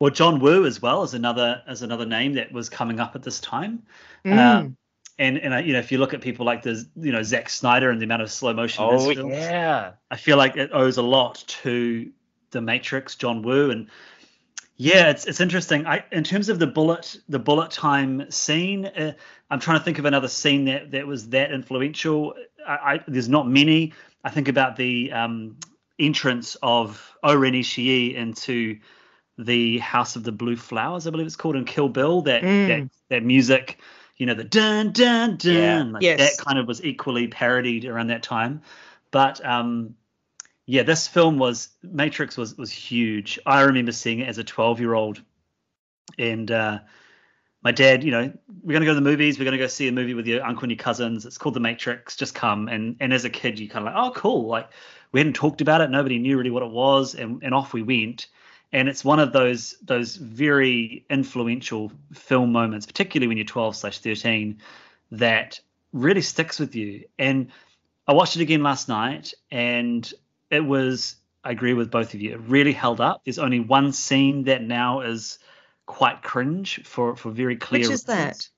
Well, 0.00 0.10
John 0.10 0.40
Woo 0.40 0.64
as 0.64 0.80
well 0.80 1.02
as 1.02 1.14
another 1.14 1.62
as 1.66 1.82
another 1.82 2.06
name 2.06 2.34
that 2.34 2.52
was 2.52 2.68
coming 2.68 3.00
up 3.00 3.14
at 3.16 3.22
this 3.22 3.38
time. 3.40 3.82
Mm. 4.24 4.38
Um, 4.38 4.76
and 5.20 5.38
and 5.38 5.66
you 5.66 5.72
know, 5.74 5.78
if 5.78 5.92
you 5.92 5.98
look 5.98 6.14
at 6.14 6.20
people 6.20 6.46
like 6.46 6.62
the 6.62 6.84
you 6.96 7.12
know 7.12 7.22
Zack 7.22 7.48
Snyder 7.48 7.90
and 7.90 8.00
the 8.00 8.04
amount 8.04 8.22
of 8.22 8.32
slow 8.32 8.52
motion 8.52 8.84
in 8.84 8.90
Oh 8.90 9.14
films, 9.14 9.34
yeah, 9.34 9.92
I 10.10 10.16
feel 10.16 10.36
like 10.36 10.56
it 10.56 10.70
owes 10.72 10.96
a 10.96 11.02
lot 11.02 11.44
to 11.62 12.10
the 12.50 12.60
Matrix, 12.60 13.14
John 13.14 13.42
Woo, 13.42 13.70
and 13.70 13.88
yeah, 14.76 15.10
it's 15.10 15.26
it's 15.26 15.40
interesting. 15.40 15.86
I 15.86 16.04
in 16.10 16.24
terms 16.24 16.48
of 16.48 16.58
the 16.58 16.66
bullet 16.66 17.16
the 17.28 17.38
bullet 17.38 17.70
time 17.70 18.30
scene, 18.30 18.86
uh, 18.86 19.12
I'm 19.50 19.60
trying 19.60 19.78
to 19.78 19.84
think 19.84 19.98
of 19.98 20.06
another 20.06 20.28
scene 20.28 20.64
that 20.64 20.90
that 20.92 21.06
was 21.06 21.28
that 21.28 21.52
influential. 21.52 22.34
I, 22.66 22.94
I 22.94 23.00
there's 23.06 23.28
not 23.28 23.46
many. 23.46 23.92
I 24.24 24.30
think 24.30 24.48
about 24.48 24.76
the 24.76 25.12
um, 25.12 25.56
entrance 25.98 26.56
of 26.62 27.14
O-Ren 27.22 27.52
Ishii 27.52 28.14
into 28.14 28.78
the 29.38 29.78
House 29.78 30.16
of 30.16 30.24
the 30.24 30.32
Blue 30.32 30.56
Flowers, 30.56 31.06
I 31.06 31.10
believe 31.10 31.26
it's 31.26 31.36
called 31.36 31.56
in 31.56 31.64
Kill 31.64 31.88
Bill. 31.88 32.22
That 32.22 32.42
Mm. 32.42 32.66
that 32.66 32.88
that 33.08 33.22
music, 33.22 33.78
you 34.20 34.26
know, 34.26 34.34
the 34.34 34.44
dun 34.44 34.92
dun 34.92 35.38
dun, 35.38 35.54
Yeah. 35.54 35.82
like 35.94 36.02
Yes. 36.02 36.36
that 36.36 36.44
kind 36.44 36.58
of 36.58 36.68
was 36.68 36.84
equally 36.84 37.26
parodied 37.28 37.86
around 37.86 38.08
that 38.08 38.22
time. 38.22 38.60
But 39.10 39.44
um, 39.44 39.94
yeah, 40.66 40.82
this 40.82 41.08
film 41.08 41.38
was 41.38 41.70
Matrix 41.82 42.36
was 42.36 42.56
was 42.58 42.70
huge. 42.70 43.38
I 43.46 43.62
remember 43.62 43.92
seeing 43.92 44.20
it 44.20 44.28
as 44.28 44.36
a 44.36 44.44
12 44.44 44.78
year 44.78 44.92
old, 44.92 45.22
and 46.18 46.50
uh, 46.50 46.80
my 47.62 47.72
dad, 47.72 48.04
you 48.04 48.10
know, 48.10 48.30
we're 48.62 48.74
gonna 48.74 48.84
go 48.84 48.92
to 48.92 49.00
the 49.00 49.00
movies. 49.00 49.38
We're 49.38 49.46
gonna 49.46 49.56
go 49.56 49.66
see 49.68 49.88
a 49.88 49.92
movie 49.92 50.12
with 50.12 50.26
your 50.26 50.44
uncle 50.44 50.64
and 50.64 50.72
your 50.72 50.76
cousins. 50.78 51.24
It's 51.24 51.38
called 51.38 51.54
The 51.54 51.60
Matrix. 51.60 52.14
Just 52.14 52.34
come. 52.34 52.68
And 52.68 52.96
and 53.00 53.14
as 53.14 53.24
a 53.24 53.30
kid, 53.30 53.58
you 53.58 53.70
kind 53.70 53.88
of 53.88 53.94
like, 53.94 54.04
oh, 54.04 54.12
cool. 54.14 54.46
Like 54.48 54.68
we 55.12 55.20
hadn't 55.20 55.32
talked 55.32 55.62
about 55.62 55.80
it. 55.80 55.88
Nobody 55.90 56.18
knew 56.18 56.36
really 56.36 56.50
what 56.50 56.62
it 56.62 56.70
was, 56.70 57.14
and 57.14 57.42
and 57.42 57.54
off 57.54 57.72
we 57.72 57.82
went. 57.82 58.26
And 58.72 58.88
it's 58.88 59.04
one 59.04 59.18
of 59.18 59.32
those 59.32 59.74
those 59.82 60.16
very 60.16 61.04
influential 61.10 61.90
film 62.12 62.52
moments, 62.52 62.86
particularly 62.86 63.26
when 63.26 63.36
you're 63.36 63.46
12 63.46 63.76
slash 63.76 63.98
13, 63.98 64.58
that 65.12 65.60
really 65.92 66.22
sticks 66.22 66.60
with 66.60 66.74
you. 66.76 67.04
And 67.18 67.50
I 68.06 68.12
watched 68.12 68.36
it 68.36 68.42
again 68.42 68.62
last 68.62 68.88
night, 68.88 69.34
and 69.50 70.10
it 70.50 70.60
was. 70.60 71.16
I 71.42 71.52
agree 71.52 71.72
with 71.72 71.90
both 71.90 72.12
of 72.12 72.20
you. 72.20 72.32
It 72.32 72.40
really 72.40 72.74
held 72.74 73.00
up. 73.00 73.22
There's 73.24 73.38
only 73.38 73.60
one 73.60 73.92
scene 73.92 74.44
that 74.44 74.62
now 74.62 75.00
is 75.00 75.38
quite 75.86 76.22
cringe 76.22 76.84
for 76.84 77.16
for 77.16 77.30
very 77.30 77.56
clear. 77.56 77.82
which 77.82 77.90
is 77.90 78.04
that? 78.04 78.48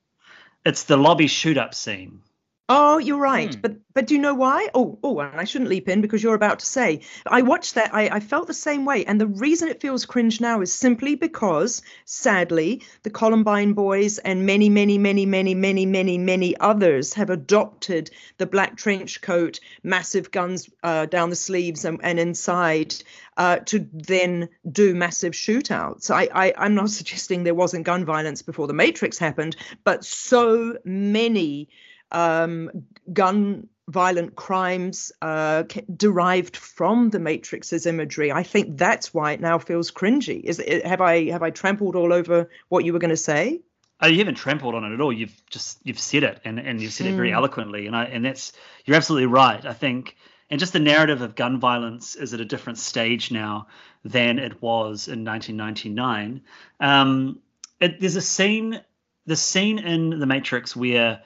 It's 0.67 0.85
the 0.85 0.97
lobby 0.97 1.29
shoot 1.29 1.57
up 1.57 1.75
scene. 1.75 2.23
Oh, 2.69 2.99
you're 2.99 3.19
right. 3.19 3.55
Hmm. 3.55 3.61
But 3.61 3.77
but 3.95 4.07
do 4.07 4.15
you 4.15 4.21
know 4.21 4.35
why? 4.35 4.69
Oh, 4.73 4.99
oh, 5.03 5.19
and 5.21 5.39
I 5.39 5.45
shouldn't 5.45 5.69
leap 5.69 5.89
in 5.89 6.01
because 6.01 6.23
you're 6.23 6.35
about 6.35 6.61
to 6.61 6.67
say. 6.67 7.01
I 7.27 7.43
watched 7.43 7.75
that. 7.75 7.93
I, 7.93 8.09
I 8.09 8.21
felt 8.21 8.47
the 8.47 8.55
same 8.55 8.85
way. 8.85 9.05
And 9.05 9.21
the 9.21 9.27
reason 9.27 9.69
it 9.69 9.81
feels 9.81 10.07
cringe 10.07 10.41
now 10.41 10.61
is 10.63 10.73
simply 10.73 11.15
because, 11.15 11.83
sadly, 12.07 12.83
the 13.03 13.11
Columbine 13.11 13.75
boys 13.75 14.19
and 14.19 14.47
many, 14.47 14.71
many, 14.71 14.97
many, 14.97 15.27
many, 15.27 15.55
many, 15.55 15.85
many, 15.85 16.17
many 16.17 16.57
others 16.59 17.13
have 17.15 17.29
adopted 17.29 18.11
the 18.39 18.47
black 18.47 18.77
trench 18.77 19.21
coat, 19.21 19.61
massive 19.83 20.31
guns 20.31 20.71
uh, 20.83 21.07
down 21.07 21.29
the 21.29 21.37
sleeves 21.37 21.85
and, 21.85 22.01
and 22.03 22.19
inside 22.19 22.95
uh, 23.37 23.57
to 23.67 23.87
then 23.93 24.49
do 24.71 24.95
massive 24.95 25.33
shootouts. 25.33 26.11
I, 26.11 26.29
I, 26.33 26.55
I'm 26.57 26.75
not 26.75 26.91
suggesting 26.99 27.45
there 27.45 27.55
wasn't 27.55 27.85
gun 27.85 28.05
violence 28.05 28.41
before 28.41 28.67
the 28.67 28.73
Matrix 28.73 29.19
happened, 29.19 29.57
but 29.85 30.05
so 30.05 30.79
many 30.85 31.69
um, 32.13 32.71
gun 33.13 33.69
violent 33.89 34.37
crimes 34.37 35.11
uh, 35.23 35.65
derived 35.97 36.57
from 36.57 37.11
the 37.11 37.19
Matrix's 37.19 37.85
imagery. 37.85 38.31
I 38.31 38.43
think 38.45 38.79
that's 38.79 39.13
why 39.13 39.33
it 39.33 39.41
now 39.41 39.59
feels 39.59 39.91
cringy. 39.91 40.41
Is 40.45 40.61
it, 40.61 40.87
have 40.87 41.01
I 41.01 41.31
have 41.31 41.43
I 41.43 41.51
trampled 41.51 41.97
all 41.97 42.13
over 42.13 42.49
what 42.69 42.85
you 42.85 42.93
were 42.93 43.01
going 43.01 43.11
to 43.11 43.17
say? 43.17 43.61
Oh, 44.01 44.09
you 44.09 44.19
haven't 44.19 44.35
trampled 44.37 44.75
on 44.75 44.85
it 44.85 44.93
at 44.95 45.01
all. 45.01 45.13
You've 45.13 45.43
just 45.51 45.79
you've 45.85 45.99
said 45.99 46.23
it, 46.23 46.41
and, 46.45 46.59
and 46.59 46.81
you've 46.81 46.93
said 46.93 47.07
it 47.07 47.15
very 47.15 47.31
Mm. 47.31 47.37
eloquently, 47.37 47.87
and 47.87 47.97
I 47.97 48.05
and 48.05 48.25
that's 48.25 48.53
you're 48.85 48.97
absolutely 48.97 49.27
right. 49.27 49.65
I 49.65 49.73
think, 49.73 50.17
and 50.51 50.59
just 50.61 50.73
the 50.73 50.81
narrative 50.81 51.21
of 51.23 51.35
gun 51.35 51.61
violence 51.61 52.15
is 52.15 52.35
at 52.35 52.41
a 52.41 52.45
different 52.45 52.79
stage 52.79 53.31
now 53.31 53.67
than 54.05 54.39
it 54.39 54.61
was 54.63 55.09
in 55.09 55.25
1999. 55.25 56.43
Um, 56.81 57.41
it, 57.81 58.01
there's 58.01 58.17
a 58.17 58.23
scene, 58.23 58.81
the 59.27 59.37
scene 59.37 59.79
in 59.79 60.19
The 60.19 60.27
Matrix 60.27 60.75
where 60.75 61.23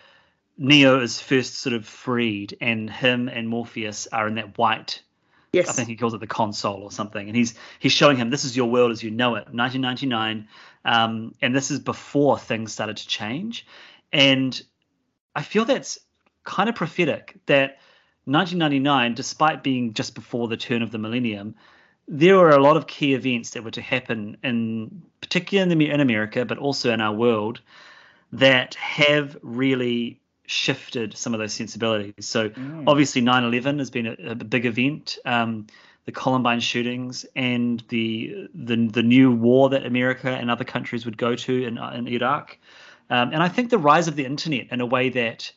Neo 0.58 1.00
is 1.00 1.20
first 1.20 1.56
sort 1.56 1.75
of 1.75 1.86
freed, 1.86 2.56
and 2.60 2.88
him 2.90 3.28
and 3.28 3.48
Morpheus 3.48 4.08
are 4.12 4.26
in 4.28 4.36
that 4.36 4.56
white 4.58 5.02
Yes. 5.56 5.70
I 5.70 5.72
think 5.72 5.88
he 5.88 5.96
calls 5.96 6.12
it 6.12 6.20
the 6.20 6.26
console 6.26 6.82
or 6.82 6.92
something, 6.92 7.26
and 7.26 7.34
he's 7.34 7.54
he's 7.78 7.92
showing 7.92 8.18
him 8.18 8.28
this 8.28 8.44
is 8.44 8.54
your 8.54 8.66
world 8.66 8.92
as 8.92 9.02
you 9.02 9.10
know 9.10 9.36
it, 9.36 9.48
1999, 9.52 10.48
um, 10.84 11.34
and 11.40 11.56
this 11.56 11.70
is 11.70 11.78
before 11.78 12.38
things 12.38 12.75
started 12.75 12.98
to 12.98 13.08
change, 13.08 13.66
and 14.12 14.60
I 15.34 15.42
feel 15.42 15.64
that's 15.64 15.98
kind 16.44 16.68
of 16.68 16.75
prophetic 16.75 17.38
that 17.46 17.78
1999, 18.25 19.14
despite 19.14 19.62
being 19.62 19.94
just 19.94 20.14
before 20.14 20.46
the 20.46 20.58
turn 20.58 20.82
of 20.82 20.90
the 20.90 20.98
millennium, 20.98 21.54
there 22.06 22.36
were 22.36 22.50
a 22.50 22.62
lot 22.62 22.76
of 22.76 22.86
key 22.86 23.14
events 23.14 23.50
that 23.50 23.64
were 23.64 23.70
to 23.70 23.82
happen 23.82 24.36
in 24.44 25.02
particularly 25.22 25.72
in, 25.72 25.78
the, 25.78 25.90
in 25.90 26.00
America, 26.00 26.44
but 26.44 26.58
also 26.58 26.92
in 26.92 27.00
our 27.00 27.14
world, 27.14 27.62
that 28.32 28.75
have 28.75 29.38
really 29.42 30.20
shifted 30.47 31.17
some 31.17 31.35
of 31.35 31.41
those 31.41 31.53
sensibilities. 31.53 32.26
So 32.26 32.50
Mm. 32.50 32.85
obviously 32.87 33.23
9/11 33.23 33.79
has 33.79 33.91
been 33.91 34.07
a, 34.07 34.17
a 34.31 34.35
big 34.35 34.65
event. 34.67 35.19
Um, 35.25 35.67
the 36.05 36.12
Columbine 36.12 36.61
shootings 36.61 37.26
and 37.35 37.83
the, 37.88 38.49
the 38.55 38.76
the 38.88 39.03
new 39.03 39.33
war 39.33 39.69
that 39.71 39.85
America 39.85 40.31
and 40.31 40.50
other 40.50 40.65
countries 40.65 41.05
would 41.05 41.19
go 41.19 41.35
to 41.35 41.65
in, 41.65 41.79
in 41.79 42.07
Iraq, 42.07 42.57
um, 43.11 43.33
and 43.33 43.43
I 43.43 43.49
think 43.49 43.71
the 43.71 43.79
rise 43.79 44.07
of 44.07 44.15
the 44.15 44.25
internet 44.25 44.69
in 44.71 44.81
a 44.81 44.87
way 44.87 45.09
that 45.11 45.50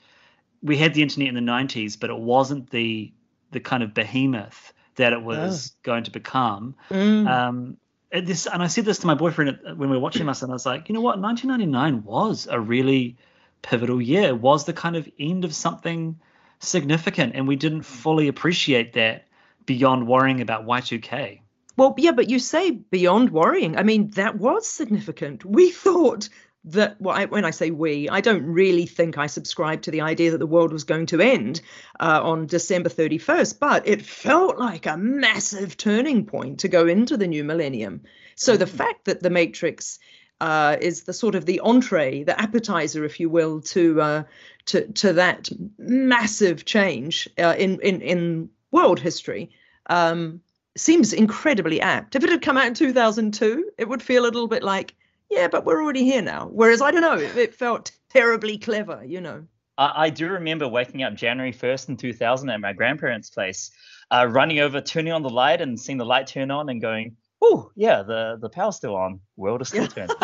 we 0.64 0.76
had 0.76 0.94
the 0.96 1.04
internet 1.04 1.30
in 1.30 1.36
the 1.36 1.52
90s, 1.52 2.00
but 2.00 2.10
it 2.10 2.18
wasn't 2.18 2.70
the 2.72 3.14
the 3.52 3.60
kind 3.60 3.84
of 3.84 3.94
behemoth 3.94 4.74
that 4.96 5.14
it 5.14 5.22
was 5.22 5.76
going 5.84 6.04
to 6.04 6.12
become. 6.12 6.76
Mm. 6.90 7.28
Um, 7.28 7.78
this, 8.12 8.48
and 8.48 8.62
I 8.64 8.68
said 8.68 8.86
this 8.86 8.98
to 9.00 9.08
my 9.08 9.14
boyfriend 9.14 9.60
when 9.78 9.90
we 9.90 9.96
were 9.96 10.00
watching 10.00 10.26
this, 10.26 10.42
and 10.42 10.52
I 10.52 10.54
was 10.54 10.66
like, 10.66 10.90
you 10.90 10.94
know 10.94 11.02
what, 11.02 11.20
1999 11.20 12.04
was 12.04 12.48
a 12.50 12.60
really 12.60 13.18
pivotal 13.62 14.02
year. 14.02 14.36
Was 14.36 14.66
the 14.66 14.74
kind 14.74 14.96
of 14.96 15.08
end 15.20 15.46
of 15.46 15.54
something 15.54 16.20
significant, 16.60 17.36
and 17.36 17.48
we 17.48 17.56
didn't 17.56 17.84
fully 17.84 18.28
appreciate 18.28 18.94
that 18.94 19.28
beyond 19.66 20.08
worrying 20.08 20.42
about 20.42 20.66
Y2K. 20.66 21.42
Well, 21.78 21.94
yeah, 21.98 22.12
but 22.12 22.30
you 22.30 22.40
say 22.40 22.72
beyond 22.72 23.30
worrying. 23.30 23.78
I 23.78 23.84
mean, 23.84 24.10
that 24.12 24.36
was 24.36 24.68
significant. 24.68 25.46
We 25.46 25.72
thought 25.72 26.28
that, 26.66 27.00
well, 27.00 27.16
I, 27.16 27.26
when 27.26 27.46
I 27.46 27.52
say 27.52 27.72
we, 27.72 28.10
I 28.10 28.20
don't 28.20 28.44
really 28.44 28.86
think 28.86 29.18
I 29.18 29.28
subscribe 29.28 29.84
to 29.84 29.92
the 29.92 30.02
idea 30.02 30.32
that 30.32 30.40
the 30.40 30.46
world 30.46 30.74
was 30.74 30.84
going 30.84 31.06
to 31.08 31.22
end 31.22 31.62
uh, 32.00 32.20
on 32.22 32.48
December 32.48 32.90
31st, 32.90 33.60
but 33.60 33.88
it 33.88 34.02
felt 34.02 34.58
like 34.58 34.86
a 34.86 34.98
massive 34.98 35.78
turning 35.78 36.26
point 36.26 36.60
to 36.60 36.68
go 36.68 36.86
into 36.86 37.16
the 37.16 37.28
new 37.28 37.46
millennium. 37.46 38.02
So 38.36 38.58
the 38.58 38.68
fact 38.68 39.06
that 39.06 39.22
the 39.22 39.30
Matrix 39.30 40.00
uh, 40.42 40.78
is 40.80 41.04
the 41.04 41.14
sort 41.14 41.36
of 41.36 41.46
the 41.46 41.60
entree, 41.60 42.24
the 42.24 42.40
appetizer, 42.40 43.04
if 43.04 43.20
you 43.20 43.30
will, 43.30 43.62
to 43.62 44.02
uh, 44.02 44.24
to 44.66 44.88
to 44.94 45.14
that 45.14 45.50
massive 45.78 46.66
change 46.66 47.28
uh, 47.38 47.56
in 47.58 47.80
in 47.82 48.02
in 48.02 48.50
world 48.72 49.00
history. 49.00 49.50
Um, 49.88 50.42
seems 50.78 51.14
incredibly 51.14 51.82
apt. 51.82 52.16
If 52.16 52.24
it 52.24 52.30
had 52.30 52.42
come 52.42 52.58
out 52.58 52.68
in 52.68 52.74
2002, 52.74 53.72
it 53.78 53.90
would 53.90 54.02
feel 54.02 54.24
a 54.24 54.26
little 54.26 54.48
bit 54.48 54.64
like, 54.64 54.96
yeah, 55.30 55.48
but 55.48 55.66
we're 55.66 55.82
already 55.82 56.06
here 56.06 56.22
now. 56.22 56.48
Whereas 56.52 56.82
I 56.82 56.92
don't 56.92 57.02
know, 57.02 57.18
it, 57.18 57.36
it 57.36 57.56
felt 57.56 57.92
terribly 58.10 58.58
clever, 58.58 59.04
you 59.06 59.20
know. 59.20 59.46
I, 59.78 60.06
I 60.06 60.10
do 60.10 60.30
remember 60.30 60.68
waking 60.68 61.04
up 61.04 61.16
January 61.16 61.54
1st 61.54 61.90
in 61.90 61.98
2000 61.98 62.50
at 62.50 62.62
my 62.62 62.74
grandparents' 62.74 63.30
place, 63.30 63.72
uh, 64.12 64.28
running 64.30 64.60
over, 64.60 64.80
turning 64.80 65.14
on 65.14 65.24
the 65.24 65.30
light 65.30 65.62
and 65.62 65.80
seeing 65.80 65.98
the 65.98 66.06
light 66.06 66.28
turn 66.28 66.52
on 66.52 66.70
and 66.70 66.82
going, 66.82 67.18
oh, 67.42 67.72
yeah, 67.76 68.04
the, 68.04 68.38
the 68.40 68.50
power's 68.50 68.76
still 68.76 68.96
on. 68.96 69.20
World 69.38 69.62
is 69.62 69.70
still 69.70 69.88
turning. 69.88 70.16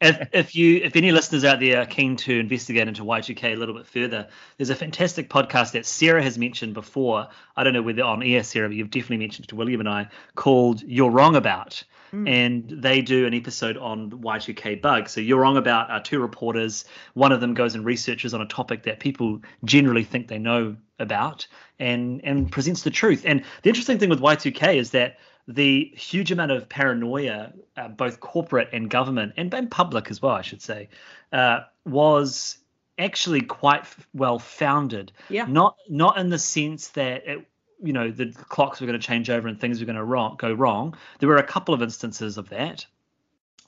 if, 0.00 0.28
if 0.32 0.56
you 0.56 0.80
if 0.82 0.96
any 0.96 1.12
listeners 1.12 1.44
out 1.44 1.60
there 1.60 1.80
are 1.80 1.86
keen 1.86 2.16
to 2.16 2.38
investigate 2.38 2.88
into 2.88 3.02
Y2K 3.02 3.54
a 3.54 3.56
little 3.56 3.74
bit 3.74 3.86
further, 3.86 4.28
there's 4.56 4.70
a 4.70 4.74
fantastic 4.74 5.28
podcast 5.28 5.72
that 5.72 5.86
Sarah 5.86 6.22
has 6.22 6.38
mentioned 6.38 6.74
before. 6.74 7.28
I 7.56 7.64
don't 7.64 7.72
know 7.72 7.82
whether 7.82 8.02
on 8.02 8.22
air, 8.22 8.42
Sarah, 8.42 8.68
but 8.68 8.76
you've 8.76 8.90
definitely 8.90 9.18
mentioned 9.18 9.46
it 9.46 9.48
to 9.48 9.56
William 9.56 9.80
and 9.80 9.88
I, 9.88 10.08
called 10.34 10.82
You're 10.82 11.10
Wrong 11.10 11.36
About. 11.36 11.82
Mm. 12.12 12.28
And 12.28 12.82
they 12.82 13.02
do 13.02 13.26
an 13.26 13.34
episode 13.34 13.76
on 13.76 14.10
Y2K 14.10 14.80
bug. 14.80 15.08
So 15.08 15.20
You're 15.20 15.40
Wrong 15.40 15.56
About 15.56 15.90
are 15.90 16.00
two 16.00 16.20
reporters. 16.20 16.84
One 17.14 17.32
of 17.32 17.40
them 17.40 17.54
goes 17.54 17.74
and 17.74 17.84
researches 17.84 18.34
on 18.34 18.40
a 18.40 18.46
topic 18.46 18.84
that 18.84 19.00
people 19.00 19.40
generally 19.64 20.04
think 20.04 20.28
they 20.28 20.38
know 20.38 20.76
about 21.00 21.44
and 21.80 22.20
and 22.22 22.52
presents 22.52 22.82
the 22.82 22.90
truth. 22.90 23.22
And 23.24 23.42
the 23.62 23.68
interesting 23.68 23.98
thing 23.98 24.10
with 24.10 24.20
Y2K 24.20 24.76
is 24.76 24.90
that 24.92 25.18
the 25.46 25.92
huge 25.94 26.32
amount 26.32 26.52
of 26.52 26.68
paranoia, 26.68 27.52
uh, 27.76 27.88
both 27.88 28.20
corporate 28.20 28.70
and 28.72 28.88
government, 28.88 29.34
and, 29.36 29.52
and 29.52 29.70
public 29.70 30.10
as 30.10 30.22
well, 30.22 30.32
I 30.32 30.42
should 30.42 30.62
say, 30.62 30.88
uh, 31.32 31.60
was 31.84 32.58
actually 32.98 33.42
quite 33.42 33.80
f- 33.80 34.06
well 34.14 34.38
founded. 34.38 35.12
Yeah. 35.28 35.46
Not 35.46 35.76
not 35.88 36.18
in 36.18 36.30
the 36.30 36.38
sense 36.38 36.88
that 36.90 37.26
it, 37.26 37.46
you 37.82 37.92
know 37.92 38.10
the 38.10 38.32
clocks 38.32 38.80
were 38.80 38.86
going 38.86 38.98
to 38.98 39.06
change 39.06 39.28
over 39.28 39.48
and 39.48 39.60
things 39.60 39.80
were 39.80 39.86
going 39.86 39.96
to 39.96 40.04
wrong, 40.04 40.36
go 40.38 40.52
wrong. 40.52 40.96
There 41.18 41.28
were 41.28 41.36
a 41.36 41.46
couple 41.46 41.74
of 41.74 41.82
instances 41.82 42.38
of 42.38 42.48
that, 42.50 42.86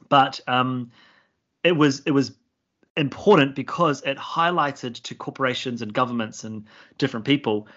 but 0.08 0.40
um, 0.46 0.90
it 1.62 1.76
was 1.76 2.00
it 2.06 2.12
was 2.12 2.32
important 2.96 3.54
because 3.54 4.02
it 4.02 4.16
highlighted 4.16 5.02
to 5.02 5.14
corporations 5.14 5.82
and 5.82 5.92
governments 5.92 6.44
and 6.44 6.64
different 6.96 7.26
people 7.26 7.68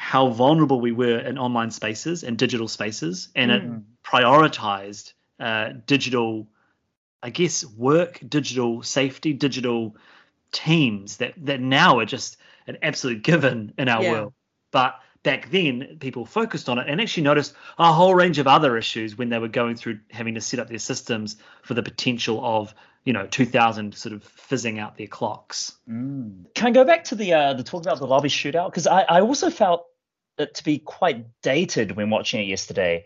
how 0.00 0.28
vulnerable 0.28 0.80
we 0.80 0.92
were 0.92 1.18
in 1.18 1.38
online 1.38 1.72
spaces 1.72 2.22
and 2.22 2.38
digital 2.38 2.68
spaces, 2.68 3.28
and 3.34 3.50
it 3.50 3.62
Mm. 3.64 3.82
prioritized 4.04 5.12
uh, 5.40 5.70
digital, 5.86 6.46
I 7.20 7.30
guess, 7.30 7.64
work, 7.64 8.20
digital 8.28 8.82
safety, 8.84 9.32
digital 9.32 9.96
teams 10.52 11.16
that 11.16 11.34
that 11.38 11.60
now 11.60 11.98
are 11.98 12.04
just 12.04 12.36
an 12.68 12.78
absolute 12.80 13.24
given 13.24 13.74
in 13.76 13.88
our 13.88 14.02
Yeah. 14.04 14.12
world. 14.12 14.32
But 14.70 15.00
back 15.22 15.50
then, 15.50 15.98
people 16.00 16.24
focused 16.24 16.68
on 16.68 16.78
it 16.78 16.88
and 16.88 17.00
actually 17.00 17.24
noticed 17.24 17.54
a 17.78 17.92
whole 17.92 18.14
range 18.14 18.38
of 18.38 18.46
other 18.46 18.76
issues 18.76 19.16
when 19.16 19.28
they 19.28 19.38
were 19.38 19.48
going 19.48 19.76
through 19.76 20.00
having 20.10 20.34
to 20.34 20.40
set 20.40 20.60
up 20.60 20.68
their 20.68 20.78
systems 20.78 21.36
for 21.62 21.74
the 21.74 21.82
potential 21.82 22.44
of 22.44 22.74
you 23.04 23.12
know 23.12 23.26
2000 23.26 23.94
sort 23.94 24.14
of 24.14 24.22
fizzing 24.22 24.78
out 24.78 24.96
their 24.96 25.06
clocks. 25.06 25.76
Mm. 25.88 26.52
Can 26.54 26.66
I 26.66 26.70
go 26.70 26.84
back 26.84 27.04
to 27.04 27.14
the 27.14 27.32
uh, 27.32 27.54
the 27.54 27.64
talk 27.64 27.82
about 27.82 27.98
the 27.98 28.06
lobby 28.06 28.28
shootout? 28.28 28.70
Because 28.70 28.86
I, 28.86 29.02
I 29.02 29.20
also 29.20 29.50
felt 29.50 29.86
it 30.38 30.54
to 30.54 30.64
be 30.64 30.78
quite 30.78 31.26
dated 31.42 31.92
when 31.92 32.10
watching 32.10 32.40
it 32.40 32.46
yesterday. 32.46 33.04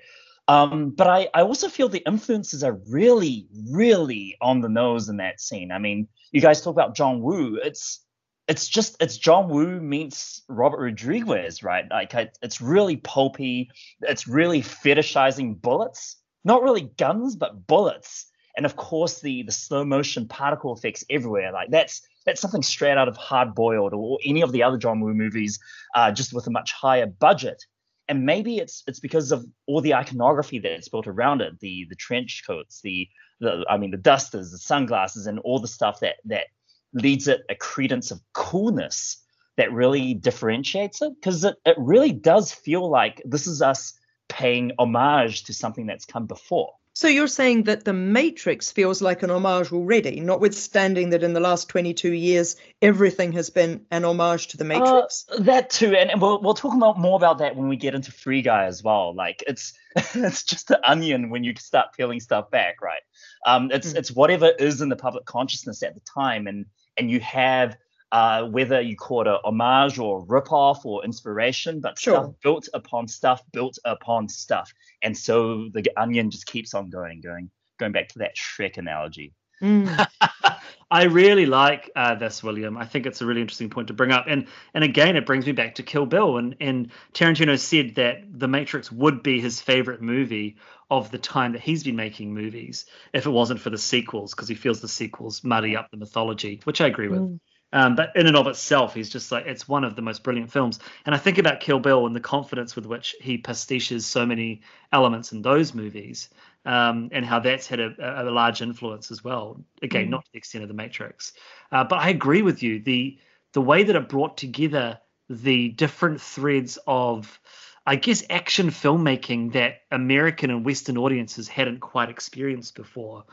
Um, 0.48 0.90
but 0.90 1.06
I, 1.06 1.28
I 1.32 1.42
also 1.42 1.68
feel 1.68 1.88
the 1.88 2.02
influences 2.06 2.64
are 2.64 2.78
really, 2.88 3.46
really 3.70 4.36
on 4.40 4.60
the 4.60 4.68
nose 4.68 5.08
in 5.08 5.18
that 5.18 5.40
scene. 5.40 5.70
I 5.70 5.78
mean, 5.78 6.08
you 6.32 6.40
guys 6.40 6.60
talk 6.60 6.72
about 6.72 6.96
John 6.96 7.22
Woo. 7.22 7.60
It's 7.62 8.01
it's 8.48 8.68
just 8.68 8.96
it's 9.00 9.16
John 9.16 9.48
Woo 9.48 9.80
meets 9.80 10.42
Robert 10.48 10.80
Rodriguez, 10.80 11.62
right? 11.62 11.84
Like 11.90 12.12
it's 12.14 12.60
really 12.60 12.96
pulpy. 12.96 13.70
It's 14.00 14.26
really 14.26 14.62
fetishizing 14.62 15.60
bullets, 15.60 16.16
not 16.44 16.62
really 16.62 16.90
guns, 16.98 17.36
but 17.36 17.66
bullets. 17.66 18.26
And 18.56 18.66
of 18.66 18.76
course, 18.76 19.20
the 19.20 19.44
the 19.44 19.52
slow 19.52 19.84
motion 19.84 20.26
particle 20.26 20.74
effects 20.74 21.04
everywhere. 21.08 21.52
Like 21.52 21.70
that's 21.70 22.02
that's 22.26 22.40
something 22.40 22.62
straight 22.62 22.98
out 22.98 23.08
of 23.08 23.16
Hard 23.16 23.54
Boiled 23.54 23.94
or 23.94 24.18
any 24.24 24.42
of 24.42 24.52
the 24.52 24.62
other 24.62 24.76
John 24.76 25.00
Woo 25.00 25.14
movies, 25.14 25.58
uh, 25.94 26.10
just 26.10 26.32
with 26.32 26.46
a 26.46 26.50
much 26.50 26.72
higher 26.72 27.06
budget. 27.06 27.64
And 28.08 28.26
maybe 28.26 28.58
it's 28.58 28.82
it's 28.88 29.00
because 29.00 29.30
of 29.30 29.46
all 29.66 29.80
the 29.80 29.94
iconography 29.94 30.58
that's 30.58 30.88
built 30.88 31.06
around 31.06 31.40
it, 31.40 31.60
the 31.60 31.86
the 31.88 31.96
trench 31.96 32.42
coats, 32.44 32.80
the 32.82 33.08
the 33.40 33.64
I 33.70 33.78
mean 33.78 33.92
the 33.92 33.96
dusters, 33.96 34.50
the 34.50 34.58
sunglasses, 34.58 35.28
and 35.28 35.38
all 35.38 35.60
the 35.60 35.68
stuff 35.68 36.00
that 36.00 36.16
that 36.24 36.46
leads 36.92 37.28
it 37.28 37.42
a 37.48 37.54
credence 37.54 38.10
of 38.10 38.20
coolness 38.32 39.18
that 39.56 39.72
really 39.72 40.14
differentiates 40.14 41.02
it. 41.02 41.12
Because 41.14 41.44
it, 41.44 41.56
it 41.64 41.76
really 41.78 42.12
does 42.12 42.52
feel 42.52 42.88
like 42.88 43.22
this 43.24 43.46
is 43.46 43.62
us 43.62 43.98
paying 44.28 44.72
homage 44.78 45.44
to 45.44 45.54
something 45.54 45.86
that's 45.86 46.04
come 46.04 46.26
before. 46.26 46.72
So 46.94 47.08
you're 47.08 47.26
saying 47.26 47.62
that 47.64 47.84
the 47.84 47.94
Matrix 47.94 48.70
feels 48.70 49.00
like 49.00 49.22
an 49.22 49.30
homage 49.30 49.72
already, 49.72 50.20
notwithstanding 50.20 51.08
that 51.10 51.22
in 51.22 51.32
the 51.32 51.40
last 51.40 51.70
22 51.70 52.12
years 52.12 52.56
everything 52.82 53.32
has 53.32 53.48
been 53.48 53.86
an 53.90 54.04
homage 54.04 54.48
to 54.48 54.58
the 54.58 54.64
Matrix. 54.64 55.24
Uh, 55.30 55.40
that 55.40 55.70
too, 55.70 55.96
and, 55.96 56.10
and 56.10 56.20
we'll 56.20 56.42
we'll 56.42 56.52
talk 56.52 56.74
about 56.74 56.98
more 56.98 57.16
about 57.16 57.38
that 57.38 57.56
when 57.56 57.68
we 57.68 57.76
get 57.76 57.94
into 57.94 58.12
Free 58.12 58.42
Guy 58.42 58.66
as 58.66 58.82
well. 58.82 59.14
Like 59.14 59.42
it's 59.46 59.72
it's 59.96 60.42
just 60.42 60.68
the 60.68 60.86
onion 60.88 61.30
when 61.30 61.44
you 61.44 61.54
start 61.58 61.94
peeling 61.96 62.20
stuff 62.20 62.50
back, 62.50 62.82
right? 62.82 63.02
Um, 63.46 63.70
it's 63.72 63.94
Mm. 63.94 63.96
it's 63.96 64.10
whatever 64.12 64.50
is 64.50 64.82
in 64.82 64.90
the 64.90 64.96
public 64.96 65.24
consciousness 65.24 65.82
at 65.82 65.94
the 65.94 66.00
time, 66.00 66.46
and 66.46 66.66
and 66.96 67.10
you 67.10 67.20
have 67.20 67.76
uh, 68.12 68.44
whether 68.44 68.80
you 68.80 68.94
call 68.94 69.22
it 69.22 69.26
a 69.26 69.38
homage 69.42 69.98
or 69.98 70.20
a 70.20 70.24
ripoff 70.24 70.84
or 70.84 71.02
inspiration, 71.02 71.80
but 71.80 71.98
Sure. 71.98 72.14
stuff 72.14 72.34
built 72.42 72.68
upon 72.74 73.08
stuff, 73.08 73.42
built 73.52 73.78
upon 73.86 74.28
stuff. 74.28 74.72
And 75.02 75.16
so 75.16 75.70
the 75.72 75.84
onion 75.96 76.30
just 76.30 76.46
keeps 76.46 76.74
on 76.74 76.90
going, 76.90 77.22
going, 77.22 77.50
going 77.78 77.92
back 77.92 78.10
to 78.10 78.18
that 78.18 78.36
Shrek 78.36 78.76
analogy. 78.76 79.32
Mm. 79.62 80.06
I 80.90 81.04
really 81.04 81.46
like 81.46 81.90
uh, 81.96 82.16
this, 82.16 82.42
William. 82.42 82.76
I 82.76 82.84
think 82.84 83.06
it's 83.06 83.22
a 83.22 83.26
really 83.26 83.40
interesting 83.40 83.70
point 83.70 83.88
to 83.88 83.94
bring 83.94 84.12
up, 84.12 84.26
and 84.28 84.46
and 84.74 84.84
again, 84.84 85.16
it 85.16 85.24
brings 85.24 85.46
me 85.46 85.52
back 85.52 85.76
to 85.76 85.82
Kill 85.82 86.04
Bill. 86.04 86.36
And 86.36 86.54
and 86.60 86.90
Tarantino 87.14 87.58
said 87.58 87.94
that 87.94 88.24
The 88.38 88.46
Matrix 88.46 88.92
would 88.92 89.22
be 89.22 89.40
his 89.40 89.58
favorite 89.58 90.02
movie 90.02 90.56
of 90.92 91.10
the 91.10 91.18
time 91.18 91.52
that 91.52 91.62
he's 91.62 91.82
been 91.84 91.96
making 91.96 92.34
movies, 92.34 92.86
if 93.12 93.24
it 93.26 93.30
wasn't 93.30 93.60
for 93.60 93.70
the 93.70 93.78
sequels, 93.78 94.34
because 94.34 94.50
he 94.52 94.54
feels 94.54 94.80
the 94.80 94.88
sequels 94.88 95.42
muddy 95.42 95.76
up 95.78 95.90
the 95.90 95.96
mythology, 95.96 96.60
which 96.64 96.80
I 96.80 96.86
agree 96.86 97.08
with. 97.08 97.20
Mm. 97.20 97.40
Um, 97.74 97.96
but 97.96 98.10
in 98.14 98.26
and 98.26 98.36
of 98.36 98.46
itself, 98.46 98.94
he's 98.94 99.08
just 99.08 99.32
like 99.32 99.46
it's 99.46 99.66
one 99.66 99.84
of 99.88 99.96
the 99.96 100.02
most 100.02 100.22
brilliant 100.22 100.52
films. 100.52 100.78
And 101.06 101.14
I 101.14 101.18
think 101.18 101.38
about 101.38 101.60
Kill 101.60 101.80
Bill 101.80 102.06
and 102.06 102.14
the 102.14 102.20
confidence 102.20 102.76
with 102.76 102.86
which 102.86 103.16
he 103.20 103.38
pastiches 103.38 104.04
so 104.04 104.26
many 104.26 104.60
elements 104.92 105.32
in 105.32 105.40
those 105.40 105.72
movies, 105.72 106.28
um, 106.66 107.08
and 107.12 107.24
how 107.24 107.40
that's 107.40 107.66
had 107.66 107.80
a, 107.80 107.94
a 107.98 108.30
large 108.30 108.60
influence 108.60 109.10
as 109.10 109.24
well. 109.24 109.64
Again, 109.80 110.06
Mm. 110.06 110.10
not 110.10 110.24
to 110.26 110.32
the 110.32 110.38
extent 110.38 110.64
of 110.64 110.68
The 110.68 110.82
Matrix, 110.82 111.32
uh, 111.70 111.84
but 111.84 111.98
I 112.06 112.10
agree 112.10 112.42
with 112.42 112.62
you. 112.62 112.82
the 112.82 113.18
The 113.54 113.62
way 113.62 113.84
that 113.84 113.96
it 113.96 114.08
brought 114.08 114.36
together 114.36 115.00
the 115.30 115.70
different 115.70 116.20
threads 116.20 116.78
of, 116.86 117.40
I 117.84 117.96
guess, 117.96 118.24
action 118.30 118.68
filmmaking 118.68 119.52
that 119.52 119.82
American 119.90 120.50
and 120.50 120.64
Western 120.64 120.96
audiences 120.96 121.48
hadn't 121.48 121.80
quite 121.80 122.10
experienced 122.10 122.74
before 122.74 123.24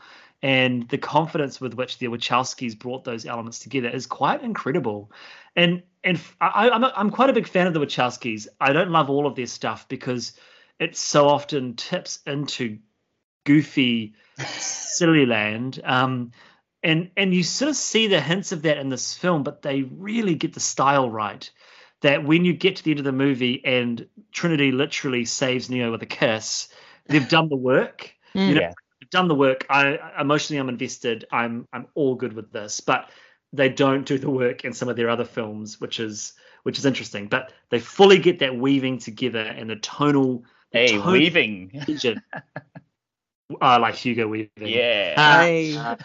and 0.42 0.88
the 0.88 0.98
confidence 0.98 1.60
with 1.60 1.74
which 1.74 1.98
the 1.98 2.06
Wachowskis 2.06 2.78
brought 2.78 3.04
those 3.04 3.26
elements 3.26 3.58
together 3.58 3.88
is 3.88 4.06
quite 4.06 4.42
incredible. 4.42 5.12
And 5.54 5.82
and 6.02 6.18
I, 6.40 6.70
am 6.70 6.84
a, 6.84 6.92
I'm 6.96 7.10
quite 7.10 7.28
a 7.28 7.34
big 7.34 7.46
fan 7.46 7.66
of 7.66 7.74
the 7.74 7.80
Wachowskis. 7.80 8.48
I 8.58 8.72
don't 8.72 8.90
love 8.90 9.10
all 9.10 9.26
of 9.26 9.34
their 9.34 9.46
stuff 9.46 9.86
because 9.88 10.32
it 10.78 10.96
so 10.96 11.28
often 11.28 11.74
tips 11.76 12.20
into 12.26 12.78
goofy, 13.44 14.14
silly 14.38 15.26
land. 15.26 15.80
Um, 15.84 16.32
and 16.82 17.10
and 17.18 17.34
you 17.34 17.42
sort 17.42 17.68
of 17.68 17.76
see 17.76 18.06
the 18.06 18.20
hints 18.20 18.52
of 18.52 18.62
that 18.62 18.78
in 18.78 18.88
this 18.88 19.14
film, 19.14 19.42
but 19.42 19.60
they 19.60 19.82
really 19.82 20.34
get 20.34 20.54
the 20.54 20.60
style 20.60 21.10
right. 21.10 21.50
That 22.02 22.24
when 22.24 22.44
you 22.44 22.52
get 22.54 22.76
to 22.76 22.84
the 22.84 22.92
end 22.92 23.00
of 23.00 23.04
the 23.04 23.12
movie 23.12 23.62
and 23.64 24.06
Trinity 24.32 24.72
literally 24.72 25.24
saves 25.26 25.68
Neo 25.68 25.90
with 25.90 26.02
a 26.02 26.06
kiss, 26.06 26.68
they've 27.08 27.28
done 27.28 27.48
the 27.48 27.56
work 27.56 28.14
Mm. 28.34 28.48
you 28.48 28.54
know, 28.54 28.60
Yeah. 28.60 28.72
I've 29.02 29.10
done 29.10 29.28
the 29.28 29.34
work. 29.34 29.66
I 29.68 29.98
emotionally 30.20 30.60
I'm 30.60 30.68
invested. 30.68 31.26
I'm 31.32 31.66
I'm 31.72 31.86
all 31.94 32.14
good 32.14 32.32
with 32.32 32.52
this, 32.52 32.80
but 32.80 33.10
they 33.52 33.68
don't 33.68 34.06
do 34.06 34.18
the 34.18 34.30
work 34.30 34.64
in 34.64 34.72
some 34.72 34.88
of 34.88 34.96
their 34.96 35.10
other 35.10 35.24
films, 35.24 35.80
which 35.80 35.98
is 36.00 36.34
which 36.62 36.78
is 36.78 36.86
interesting. 36.86 37.26
But 37.26 37.52
they 37.70 37.80
fully 37.80 38.18
get 38.18 38.38
that 38.40 38.56
weaving 38.56 38.98
together 38.98 39.40
and 39.40 39.68
the 39.68 39.76
tonal. 39.76 40.44
the 40.72 40.78
Hey, 40.78 40.96
tonal 40.96 41.12
weaving. 41.12 41.72
tension. 41.86 42.22
I 43.60 43.78
like 43.78 43.96
Hugo 43.96 44.28
Weaving. 44.28 44.50
Yeah. 44.58 45.14
Ah, 45.16 45.40
Hey. 45.40 45.74
ah, 45.76 45.96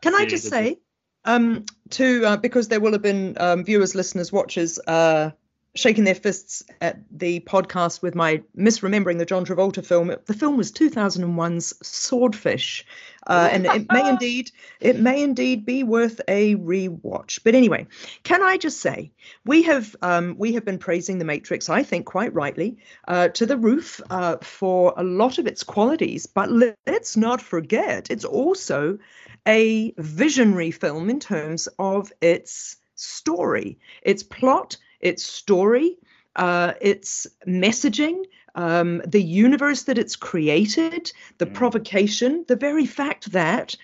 Can 0.00 0.14
I 0.14 0.22
Yeah, 0.22 0.30
just 0.30 0.44
good 0.44 0.50
say, 0.50 0.78
um, 1.24 1.64
to 1.90 2.24
uh, 2.24 2.36
because 2.36 2.68
there 2.68 2.80
will 2.80 2.92
have 2.92 3.02
been 3.02 3.36
um, 3.38 3.64
viewers, 3.64 3.94
listeners, 3.94 4.32
watchers 4.32 4.78
uh, 4.86 5.30
shaking 5.74 6.04
their 6.04 6.14
fists 6.14 6.62
at 6.82 6.98
the 7.10 7.40
podcast 7.40 8.02
with 8.02 8.14
my 8.14 8.42
misremembering 8.56 9.18
the 9.18 9.24
John 9.24 9.46
Travolta 9.46 9.84
film. 9.84 10.14
The 10.26 10.34
film 10.34 10.56
was 10.56 10.70
2001's 10.70 11.74
Swordfish, 11.86 12.84
uh, 13.26 13.48
and 13.50 13.64
it 13.66 13.90
may 13.90 14.08
indeed 14.08 14.50
it 14.80 14.98
may 14.98 15.22
indeed 15.22 15.64
be 15.64 15.82
worth 15.82 16.20
a 16.28 16.56
rewatch. 16.56 17.40
But 17.42 17.54
anyway, 17.54 17.86
can 18.22 18.42
I 18.42 18.58
just 18.58 18.80
say 18.80 19.12
we 19.46 19.62
have 19.62 19.96
um, 20.02 20.36
we 20.38 20.52
have 20.54 20.64
been 20.64 20.78
praising 20.78 21.18
the 21.18 21.24
Matrix, 21.24 21.70
I 21.70 21.82
think 21.82 22.04
quite 22.04 22.34
rightly, 22.34 22.76
uh, 23.08 23.28
to 23.28 23.46
the 23.46 23.56
roof 23.56 24.00
uh, 24.10 24.36
for 24.42 24.92
a 24.96 25.02
lot 25.02 25.38
of 25.38 25.46
its 25.46 25.62
qualities. 25.62 26.26
But 26.26 26.50
let's 26.50 27.16
not 27.16 27.40
forget, 27.40 28.10
it's 28.10 28.26
also 28.26 28.98
a 29.46 29.92
visionary 29.98 30.70
film 30.70 31.10
in 31.10 31.20
terms 31.20 31.68
of 31.78 32.12
its 32.20 32.76
story, 32.94 33.78
its 34.02 34.22
plot, 34.22 34.76
its 35.00 35.22
story, 35.24 35.98
uh, 36.36 36.74
its 36.80 37.26
messaging, 37.46 38.24
um, 38.54 39.02
the 39.06 39.22
universe 39.22 39.82
that 39.84 39.98
it's 39.98 40.16
created, 40.16 41.12
the 41.38 41.46
Mm. 41.46 41.54
provocation, 41.54 42.44
the 42.48 42.56
very 42.56 42.86
fact 42.86 43.32
that, 43.32 43.76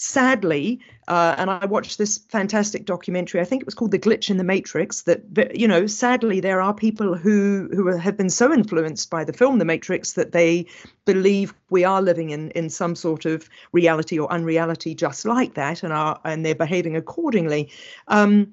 sadly, 0.00 0.80
uh, 1.08 1.34
and 1.36 1.50
I 1.50 1.66
watched 1.66 1.98
this 1.98 2.16
fantastic 2.16 2.86
documentary. 2.86 3.40
I 3.40 3.44
think 3.44 3.60
it 3.62 3.66
was 3.66 3.74
called 3.74 3.90
"The 3.90 3.98
Glitch 3.98 4.30
in 4.30 4.38
the 4.38 4.44
Matrix." 4.44 5.02
That 5.02 5.20
you 5.54 5.68
know, 5.68 5.86
sadly, 5.86 6.40
there 6.40 6.60
are 6.60 6.72
people 6.72 7.14
who 7.14 7.68
who 7.72 7.86
have 7.86 8.16
been 8.16 8.30
so 8.30 8.52
influenced 8.52 9.10
by 9.10 9.24
the 9.24 9.32
film 9.32 9.58
The 9.58 9.64
Matrix 9.64 10.14
that 10.14 10.32
they 10.32 10.66
believe 11.04 11.52
we 11.68 11.84
are 11.84 12.00
living 12.00 12.30
in 12.30 12.50
in 12.52 12.70
some 12.70 12.96
sort 12.96 13.26
of 13.26 13.48
reality 13.72 14.18
or 14.18 14.32
unreality, 14.32 14.94
just 14.94 15.26
like 15.26 15.54
that, 15.54 15.82
and 15.82 15.92
are 15.92 16.18
and 16.24 16.44
they're 16.44 16.54
behaving 16.54 16.96
accordingly. 16.96 17.70
Um, 18.08 18.52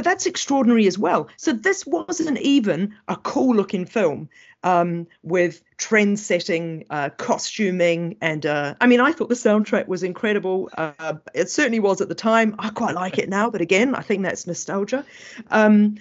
but 0.00 0.04
that's 0.06 0.24
extraordinary 0.24 0.86
as 0.86 0.98
well. 0.98 1.28
So 1.36 1.52
this 1.52 1.84
wasn't 1.86 2.38
even 2.38 2.94
a 3.06 3.16
cool 3.16 3.54
looking 3.54 3.84
film 3.84 4.30
um, 4.62 5.06
with 5.22 5.62
trend 5.76 6.18
setting 6.18 6.86
uh, 6.88 7.10
costuming. 7.18 8.16
And 8.22 8.46
uh, 8.46 8.76
I 8.80 8.86
mean, 8.86 9.00
I 9.00 9.12
thought 9.12 9.28
the 9.28 9.34
soundtrack 9.34 9.88
was 9.88 10.02
incredible. 10.02 10.70
Uh, 10.74 11.16
it 11.34 11.50
certainly 11.50 11.80
was 11.80 12.00
at 12.00 12.08
the 12.08 12.14
time. 12.14 12.54
I 12.58 12.70
quite 12.70 12.94
like 12.94 13.18
it 13.18 13.28
now. 13.28 13.50
But 13.50 13.60
again, 13.60 13.94
I 13.94 14.00
think 14.00 14.22
that's 14.22 14.46
nostalgia. 14.46 15.04
Um, 15.50 15.96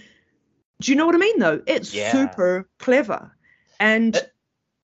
do 0.79 0.91
you 0.93 0.95
know 0.95 1.05
what 1.05 1.15
I 1.15 1.17
mean, 1.17 1.38
though? 1.38 1.62
It's 1.67 1.93
Yeah. 1.93 2.09
super 2.13 2.69
clever. 2.77 3.35
And 3.81 4.15
Uh, 4.15 4.21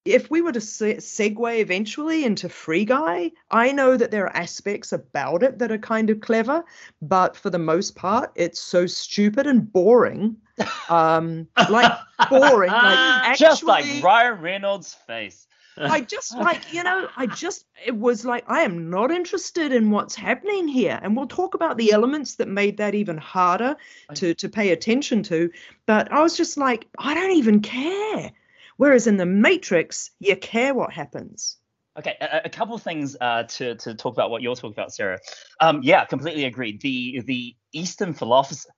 if 0.05 0.29
we 0.29 0.41
were 0.41 0.51
to 0.51 0.61
se- 0.61 0.97
segue 0.97 1.59
eventually 1.59 2.23
into 2.23 2.47
Free 2.47 2.85
Guy, 2.85 3.31
I 3.49 3.71
know 3.71 3.97
that 3.97 4.11
there 4.11 4.25
are 4.25 4.35
aspects 4.35 4.93
about 4.93 5.41
it 5.41 5.57
that 5.59 5.71
are 5.71 5.79
kind 5.79 6.11
of 6.11 6.21
clever, 6.21 6.63
but 7.01 7.35
for 7.35 7.49
the 7.49 7.59
most 7.59 7.95
part, 7.95 8.31
it's 8.35 8.61
so 8.61 8.85
stupid 8.85 9.47
and 9.47 9.71
boring. 9.71 10.37
Um, 10.87 11.49
like 11.69 11.91
boring, 12.29 12.71
like 12.71 12.97
actually, 12.97 13.35
Just 13.49 13.63
like 13.65 13.85
Ryan 14.01 14.39
Reynolds' 14.39 14.93
face. 14.93 15.47
I 15.77 15.99
just 15.99 16.37
like 16.37 16.73
you 16.73 16.83
know, 16.83 17.09
I 17.17 17.25
just 17.25 17.65
it 17.85 17.97
was 17.97 18.23
like 18.23 18.45
I 18.47 18.61
am 18.61 18.89
not 18.89 19.11
interested 19.11 19.73
in 19.73 19.91
what's 19.91 20.15
happening 20.15 20.67
here, 20.67 20.97
and 21.01 21.17
we'll 21.17 21.27
talk 21.27 21.55
about 21.55 21.77
the 21.77 21.91
elements 21.91 22.35
that 22.35 22.47
made 22.47 22.77
that 22.77 22.95
even 22.95 23.17
harder 23.17 23.75
to 24.13 24.33
to 24.35 24.47
pay 24.47 24.69
attention 24.69 25.23
to. 25.23 25.51
But 25.85 26.11
I 26.11 26.21
was 26.21 26.37
just 26.37 26.55
like, 26.57 26.87
I 26.97 27.13
don't 27.13 27.31
even 27.31 27.59
care. 27.59 28.31
Whereas 28.77 29.07
in 29.07 29.17
the 29.17 29.25
Matrix, 29.25 30.11
you 30.19 30.35
care 30.35 30.73
what 30.73 30.91
happens. 30.91 31.57
Okay, 31.97 32.15
a, 32.19 32.41
a 32.45 32.49
couple 32.49 32.75
of 32.75 32.83
things 32.83 33.15
uh, 33.21 33.43
to 33.43 33.75
to 33.75 33.95
talk 33.95 34.13
about 34.13 34.29
what 34.29 34.41
you're 34.41 34.55
talking 34.55 34.73
about, 34.73 34.93
Sarah. 34.93 35.19
Um, 35.61 35.79
yeah, 35.81 36.03
completely 36.05 36.43
agree. 36.45 36.77
The 36.77 37.21
the 37.25 37.55
Eastern 37.71 38.13
philosopher 38.13 38.69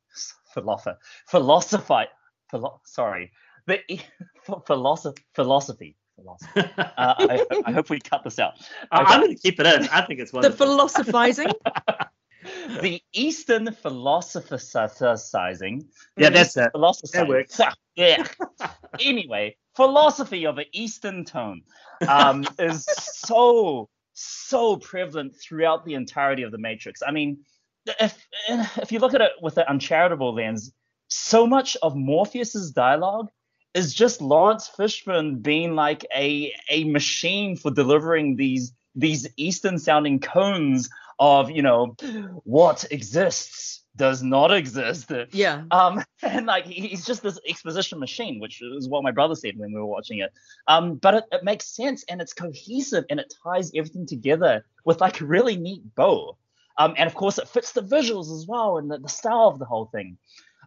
philosopher 0.54 0.98
philosophy 1.28 2.06
philo- 2.50 2.82
sorry 2.86 3.32
the 3.68 3.80
e- 3.92 4.02
philosophy 4.66 5.24
philosophy 5.36 5.96
philosophy. 6.16 6.62
Uh, 6.78 6.86
I, 6.98 7.46
I 7.66 7.72
hope 7.72 7.90
we 7.92 8.00
cut 8.00 8.24
this 8.24 8.40
out. 8.40 8.54
I- 8.92 9.02
Okay. 9.02 9.14
I'm 9.14 9.22
going 9.22 9.36
to 9.36 9.42
keep 9.42 9.60
it 9.60 9.68
in. 9.68 9.88
I 9.90 10.02
think 10.06 10.20
it's 10.20 10.34
one. 10.34 10.42
The 10.42 10.52
philosophizing. 10.52 11.50
the 12.82 13.02
Eastern 13.14 13.72
philosophizing. 13.72 15.88
Yeah, 16.18 16.30
that's 16.30 16.58
it. 16.58 16.72
Philosophizing. 16.72 17.20
That 17.20 17.28
works. 17.30 17.60
Yeah. 17.96 18.28
anyway, 19.00 19.56
philosophy 19.78 20.46
of 20.46 20.58
an 20.58 20.66
Eastern 20.74 21.24
tone 21.24 21.62
um, 22.08 22.44
is 22.60 22.84
so 22.86 23.88
so 24.13 24.78
prevalent 24.78 25.36
throughout 25.36 25.86
the 25.86 25.94
entirety 25.94 26.42
of 26.42 26.52
the 26.52 26.58
Matrix. 26.58 27.02
I 27.08 27.12
mean, 27.12 27.38
if 28.00 28.28
if 28.50 28.92
you 28.92 29.00
look 29.00 29.13
at 29.13 29.22
it 29.22 29.32
with 29.42 29.58
an 29.58 29.66
uncharitable 29.70 30.34
lens, 30.34 30.74
so 31.08 31.48
much 31.48 31.78
of 31.82 31.96
Morpheus's 31.96 32.72
dialogue 32.72 33.30
is 33.74 33.94
just 33.94 34.22
Laurence 34.22 34.68
Fishburne 34.68 35.42
being 35.42 35.76
like 35.76 36.06
a 36.13 36.54
a 36.70 36.84
machine 36.86 37.56
for 37.56 37.72
delivering 37.72 38.36
these 38.36 38.74
these 38.96 39.28
Eastern 39.38 39.78
sounding 39.78 40.20
koans 40.20 40.90
of 41.20 41.52
you 41.52 41.62
know 41.62 41.96
what 42.44 42.86
exists 42.92 43.84
does 43.98 44.24
not 44.24 44.54
exist. 44.54 45.12
yeah. 45.32 45.64
Um, 45.72 46.04
and 46.22 46.46
like 46.46 46.66
he's 46.66 47.06
just 47.06 47.24
this 47.24 47.40
exposition 47.48 48.00
machine, 48.00 48.40
which 48.40 48.62
is 48.62 48.88
what 48.88 49.04
my 49.04 49.12
brother 49.12 49.36
said 49.36 49.58
when 49.58 49.74
we 49.74 49.80
were 49.80 49.86
watching 49.86 50.20
it. 50.20 50.32
Um, 50.68 50.96
but 50.96 51.16
it, 51.16 51.24
it 51.32 51.44
makes 51.44 51.68
sense 51.68 52.06
and 52.10 52.22
it's 52.22 52.34
cohesive 52.34 53.06
and 53.10 53.20
it 53.20 53.34
ties 53.44 53.72
everything 53.76 54.06
together 54.06 54.66
with 54.86 55.02
like 55.02 55.20
a 55.20 55.26
really 55.26 55.58
neat 55.58 55.84
bow. 55.96 56.38
Um, 56.78 56.94
and 56.98 57.08
of 57.08 57.16
course 57.16 57.40
it 57.40 57.48
fits 57.48 57.72
the 57.72 57.82
visuals 57.82 58.32
as 58.34 58.46
well 58.48 58.78
and 58.78 58.90
the, 58.90 59.00
the 59.00 59.10
style 59.10 59.48
of 59.48 59.60
the 59.60 59.66
whole 59.66 59.86
thing. 59.86 60.18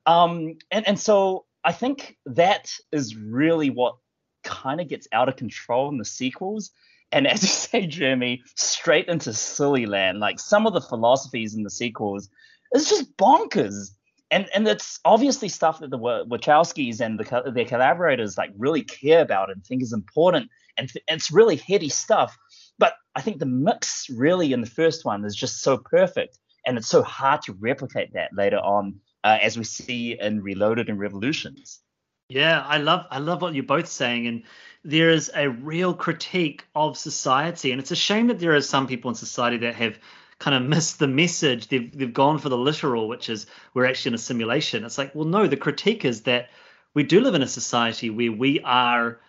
Um, 0.06 0.56
and 0.70 0.86
and 0.88 0.98
so 0.98 1.44
I 1.62 1.72
think 1.72 2.16
that 2.26 2.72
is 2.90 3.16
really 3.16 3.70
what 3.70 3.96
kind 4.42 4.80
of 4.80 4.88
gets 4.88 5.06
out 5.12 5.28
of 5.28 5.36
control 5.36 5.88
in 5.88 5.98
the 5.98 6.04
sequels. 6.04 6.70
And 7.12 7.26
as 7.26 7.42
you 7.42 7.48
say, 7.48 7.86
Jeremy, 7.86 8.42
straight 8.56 9.08
into 9.08 9.32
silly 9.32 9.86
land. 9.86 10.20
Like 10.20 10.40
some 10.40 10.66
of 10.66 10.72
the 10.72 10.80
philosophies 10.80 11.54
in 11.54 11.62
the 11.62 11.70
sequels 11.70 12.28
it's 12.72 12.88
just 12.88 13.16
bonkers. 13.16 13.90
and 14.30 14.48
and 14.54 14.66
it's 14.68 15.00
obviously 15.04 15.48
stuff 15.48 15.80
that 15.80 15.90
the 15.90 15.98
Wachowskis 15.98 17.00
and 17.00 17.18
the, 17.18 17.50
their 17.52 17.64
collaborators 17.64 18.38
like 18.38 18.50
really 18.56 18.82
care 18.82 19.22
about 19.22 19.50
and 19.50 19.64
think 19.64 19.82
is 19.82 19.92
important, 19.92 20.50
and, 20.76 20.88
th- 20.88 21.04
it's 21.08 21.32
really 21.32 21.56
heady 21.56 21.88
stuff. 21.88 22.36
But 22.78 22.94
I 23.14 23.20
think 23.20 23.38
the 23.38 23.46
mix 23.46 24.08
really 24.08 24.52
in 24.52 24.60
the 24.60 24.70
first 24.70 25.04
one 25.04 25.24
is 25.24 25.34
just 25.34 25.62
so 25.62 25.76
perfect, 25.78 26.38
and 26.66 26.78
it's 26.78 26.88
so 26.88 27.02
hard 27.02 27.42
to 27.42 27.52
replicate 27.54 28.12
that 28.14 28.30
later 28.32 28.58
on, 28.58 29.00
uh, 29.24 29.38
as 29.42 29.58
we 29.58 29.64
see 29.64 30.18
in 30.18 30.42
Reloaded 30.42 30.88
and 30.88 30.98
Revolutions. 30.98 31.80
Yeah, 32.28 32.64
I 32.64 32.78
love 32.78 33.06
I 33.10 33.18
love 33.18 33.42
what 33.42 33.54
you're 33.54 33.64
both 33.64 33.88
saying, 33.88 34.28
and 34.28 34.44
there 34.84 35.10
is 35.10 35.30
a 35.34 35.50
real 35.50 35.92
critique 35.92 36.64
of 36.76 36.96
society, 36.96 37.72
and 37.72 37.80
it's 37.80 37.90
a 37.90 37.96
shame 37.96 38.28
that 38.28 38.38
there 38.38 38.54
are 38.54 38.60
some 38.60 38.86
people 38.86 39.08
in 39.08 39.16
society 39.16 39.56
that 39.58 39.74
have 39.74 39.98
kind 40.40 40.56
of 40.56 40.68
missed 40.68 40.98
the 40.98 41.06
message. 41.06 41.68
They've 41.68 41.96
they've 41.96 42.12
gone 42.12 42.38
for 42.38 42.48
the 42.48 42.58
literal, 42.58 43.06
which 43.06 43.28
is 43.28 43.46
we're 43.74 43.86
actually 43.86 44.10
in 44.10 44.14
a 44.14 44.18
simulation. 44.18 44.84
It's 44.84 44.98
like, 44.98 45.14
well, 45.14 45.26
no, 45.26 45.46
the 45.46 45.56
critique 45.56 46.04
is 46.04 46.22
that 46.22 46.48
we 46.94 47.04
do 47.04 47.20
live 47.20 47.36
in 47.36 47.42
a 47.42 47.46
society 47.46 48.10
where 48.10 48.32
we 48.32 48.60
are 48.60 49.20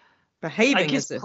behaving 0.42 0.88
guess, 0.88 1.12
as 1.12 1.18
if 1.18 1.24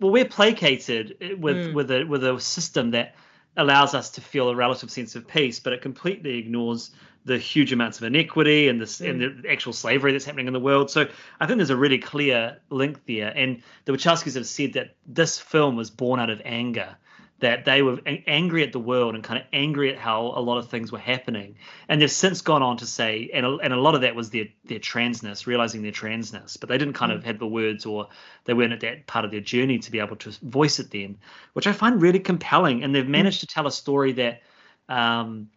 well, 0.00 0.10
we're 0.10 0.24
placated 0.24 1.38
with 1.38 1.56
mm. 1.56 1.74
with 1.74 1.90
a 1.92 2.04
with 2.04 2.24
a 2.24 2.40
system 2.40 2.90
that 2.92 3.14
allows 3.56 3.94
us 3.94 4.10
to 4.10 4.20
feel 4.20 4.48
a 4.48 4.56
relative 4.56 4.90
sense 4.90 5.14
of 5.14 5.28
peace, 5.28 5.60
but 5.60 5.72
it 5.72 5.82
completely 5.82 6.38
ignores 6.38 6.90
the 7.24 7.36
huge 7.36 7.72
amounts 7.72 7.98
of 7.98 8.04
inequity 8.04 8.68
and 8.68 8.80
this 8.80 9.00
mm. 9.00 9.10
and 9.10 9.44
the 9.44 9.50
actual 9.50 9.74
slavery 9.74 10.12
that's 10.12 10.24
happening 10.24 10.46
in 10.46 10.54
the 10.54 10.60
world. 10.60 10.90
So 10.90 11.06
I 11.38 11.46
think 11.46 11.58
there's 11.58 11.70
a 11.70 11.76
really 11.76 11.98
clear 11.98 12.58
link 12.70 13.04
there. 13.06 13.28
And 13.36 13.62
the 13.84 13.92
Wachowskis 13.92 14.34
have 14.36 14.46
said 14.46 14.72
that 14.72 14.96
this 15.06 15.38
film 15.38 15.76
was 15.76 15.90
born 15.90 16.18
out 16.18 16.30
of 16.30 16.40
anger 16.46 16.96
that 17.40 17.64
they 17.64 17.82
were 17.82 18.00
angry 18.26 18.64
at 18.64 18.72
the 18.72 18.80
world 18.80 19.14
and 19.14 19.22
kind 19.22 19.40
of 19.40 19.46
angry 19.52 19.92
at 19.92 19.98
how 19.98 20.32
a 20.34 20.40
lot 20.40 20.58
of 20.58 20.68
things 20.68 20.90
were 20.90 20.98
happening. 20.98 21.54
And 21.88 22.02
they've 22.02 22.10
since 22.10 22.40
gone 22.40 22.62
on 22.62 22.78
to 22.78 22.86
say, 22.86 23.30
and 23.32 23.46
a, 23.46 23.56
and 23.58 23.72
a 23.72 23.80
lot 23.80 23.94
of 23.94 24.00
that 24.00 24.16
was 24.16 24.30
their 24.30 24.46
their 24.64 24.80
transness, 24.80 25.46
realizing 25.46 25.82
their 25.82 25.92
transness, 25.92 26.58
but 26.58 26.68
they 26.68 26.78
didn't 26.78 26.94
kind 26.94 27.12
mm. 27.12 27.16
of 27.16 27.24
have 27.24 27.38
the 27.38 27.46
words 27.46 27.86
or 27.86 28.08
they 28.44 28.54
weren't 28.54 28.72
at 28.72 28.80
that 28.80 29.06
part 29.06 29.24
of 29.24 29.30
their 29.30 29.40
journey 29.40 29.78
to 29.78 29.90
be 29.90 30.00
able 30.00 30.16
to 30.16 30.30
voice 30.42 30.80
it 30.80 30.90
then, 30.90 31.16
which 31.52 31.66
I 31.66 31.72
find 31.72 32.02
really 32.02 32.20
compelling. 32.20 32.82
And 32.82 32.94
they've 32.94 33.04
mm. 33.04 33.08
managed 33.08 33.38
mm. 33.38 33.40
to 33.40 33.46
tell 33.46 33.66
a 33.68 33.72
story 33.72 34.12
that, 34.12 34.42
um, 34.88 35.48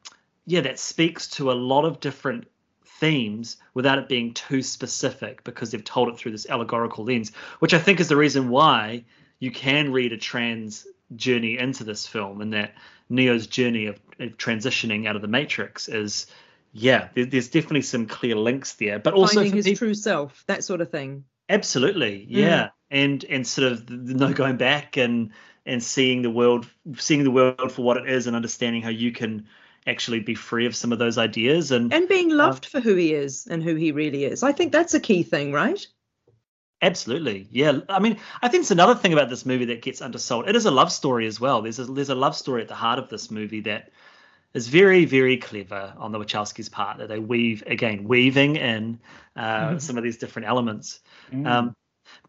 yeah, 0.46 0.62
that 0.62 0.78
speaks 0.78 1.30
to 1.30 1.52
a 1.52 1.54
lot 1.54 1.86
of 1.86 2.00
different 2.00 2.48
themes 2.86 3.58
without 3.74 3.98
it 3.98 4.08
being 4.08 4.36
too 4.36 4.62
specific 4.62 5.44
because 5.44 5.72
they've 5.72 5.84
told 5.84 6.10
it 6.10 6.17
through 6.20 6.32
this 6.32 6.48
allegorical 6.48 7.06
lens, 7.06 7.32
which 7.58 7.74
I 7.74 7.80
think 7.80 8.00
is 8.00 8.08
the 8.08 8.15
reason 8.15 8.50
why 8.50 9.04
you 9.39 9.50
can 9.50 9.91
read 9.91 10.13
a 10.13 10.17
trans 10.17 10.86
journey 11.15 11.58
into 11.58 11.84
this 11.84 12.08
film 12.08 12.41
and 12.41 12.54
that 12.54 12.76
Neo's 13.10 13.47
journey 13.47 13.88
of, 13.88 14.00
of 14.19 14.38
transitioning 14.38 15.08
out 15.08 15.15
of 15.15 15.21
the 15.21 15.28
Matrix 15.28 15.88
is 15.88 16.28
yeah, 16.74 17.10
there, 17.13 17.26
there's 17.26 17.50
definitely 17.50 17.82
some 17.82 18.06
clear 18.06 18.36
links 18.36 18.74
there, 18.74 19.00
but 19.00 19.13
also 19.13 19.36
finding 19.36 19.54
his 19.54 19.65
people, 19.65 19.78
true 19.80 19.93
self, 19.93 20.43
that 20.47 20.63
sort 20.63 20.82
of 20.82 20.89
thing. 20.89 21.26
Absolutely, 21.50 22.26
yeah, 22.30 22.65
mm. 22.65 22.71
and 22.91 23.26
and 23.26 23.45
sort 23.45 23.71
of 23.71 23.89
no 23.89 24.32
going 24.32 24.58
back 24.58 24.97
and 24.97 25.32
and 25.65 25.84
seeing 25.84 26.21
the 26.21 26.30
world, 26.30 26.67
seeing 26.95 27.24
the 27.24 27.32
world 27.32 27.71
for 27.71 27.82
what 27.82 27.97
it 27.97 28.10
is, 28.10 28.28
and 28.28 28.36
understanding 28.36 28.82
how 28.82 28.89
you 28.89 29.12
can 29.12 29.47
actually 29.88 30.19
be 30.19 30.36
free 30.36 30.65
of 30.65 30.76
some 30.76 30.91
of 30.93 31.00
those 31.00 31.17
ideas 31.17 31.71
and 31.71 31.91
and 31.91 32.08
being 32.08 32.30
loved 32.30 32.65
uh, 32.67 32.69
for 32.69 32.80
who 32.80 32.95
he 32.95 33.13
is 33.13 33.47
and 33.47 33.63
who 33.63 33.76
he 33.76 33.91
really 33.91 34.24
is. 34.24 34.43
I 34.43 34.54
think 34.54 34.71
that's 34.71 34.93
a 34.93 35.00
key 35.00 35.24
thing, 35.24 35.52
right? 35.52 35.86
Absolutely, 36.82 37.48
yeah. 37.52 37.80
I 37.89 38.00
mean, 38.00 38.17
I 38.41 38.48
think 38.48 38.62
it's 38.62 38.72
another 38.72 38.96
thing 38.96 39.13
about 39.13 39.30
this 39.30 39.46
movie 39.46 39.65
that 39.65 39.84
gets 39.84 40.02
undersold. 40.02 40.48
It 40.48 40.56
is 40.56 40.65
a 40.65 40.72
love 40.72 40.91
story 40.91 41.28
as 41.28 41.39
well. 41.39 41.62
There's 41.62 41.78
a 41.78 41.86
there's 41.86 42.10
a 42.10 42.15
love 42.15 42.36
story 42.36 42.63
at 42.63 42.67
the 42.67 42.76
heart 42.76 42.98
of 42.98 43.08
this 43.08 43.30
movie 43.30 43.62
that 43.62 43.91
is 44.56 44.67
very 44.67 45.06
very 45.06 45.38
clever 45.38 45.94
on 45.98 46.12
the 46.12 46.17
Wachowskis' 46.17 46.72
part. 46.72 46.98
That 46.98 47.08
they 47.08 47.20
weave 47.20 47.63
again, 47.67 48.06
weaving 48.06 48.56
in 48.56 49.00
uh, 49.36 49.70
mm. 49.70 49.82
some 49.82 49.96
of 49.98 50.04
these 50.04 50.17
different 50.17 50.48
elements. 50.48 51.02
Mm. 51.32 51.48
Um, 51.48 51.76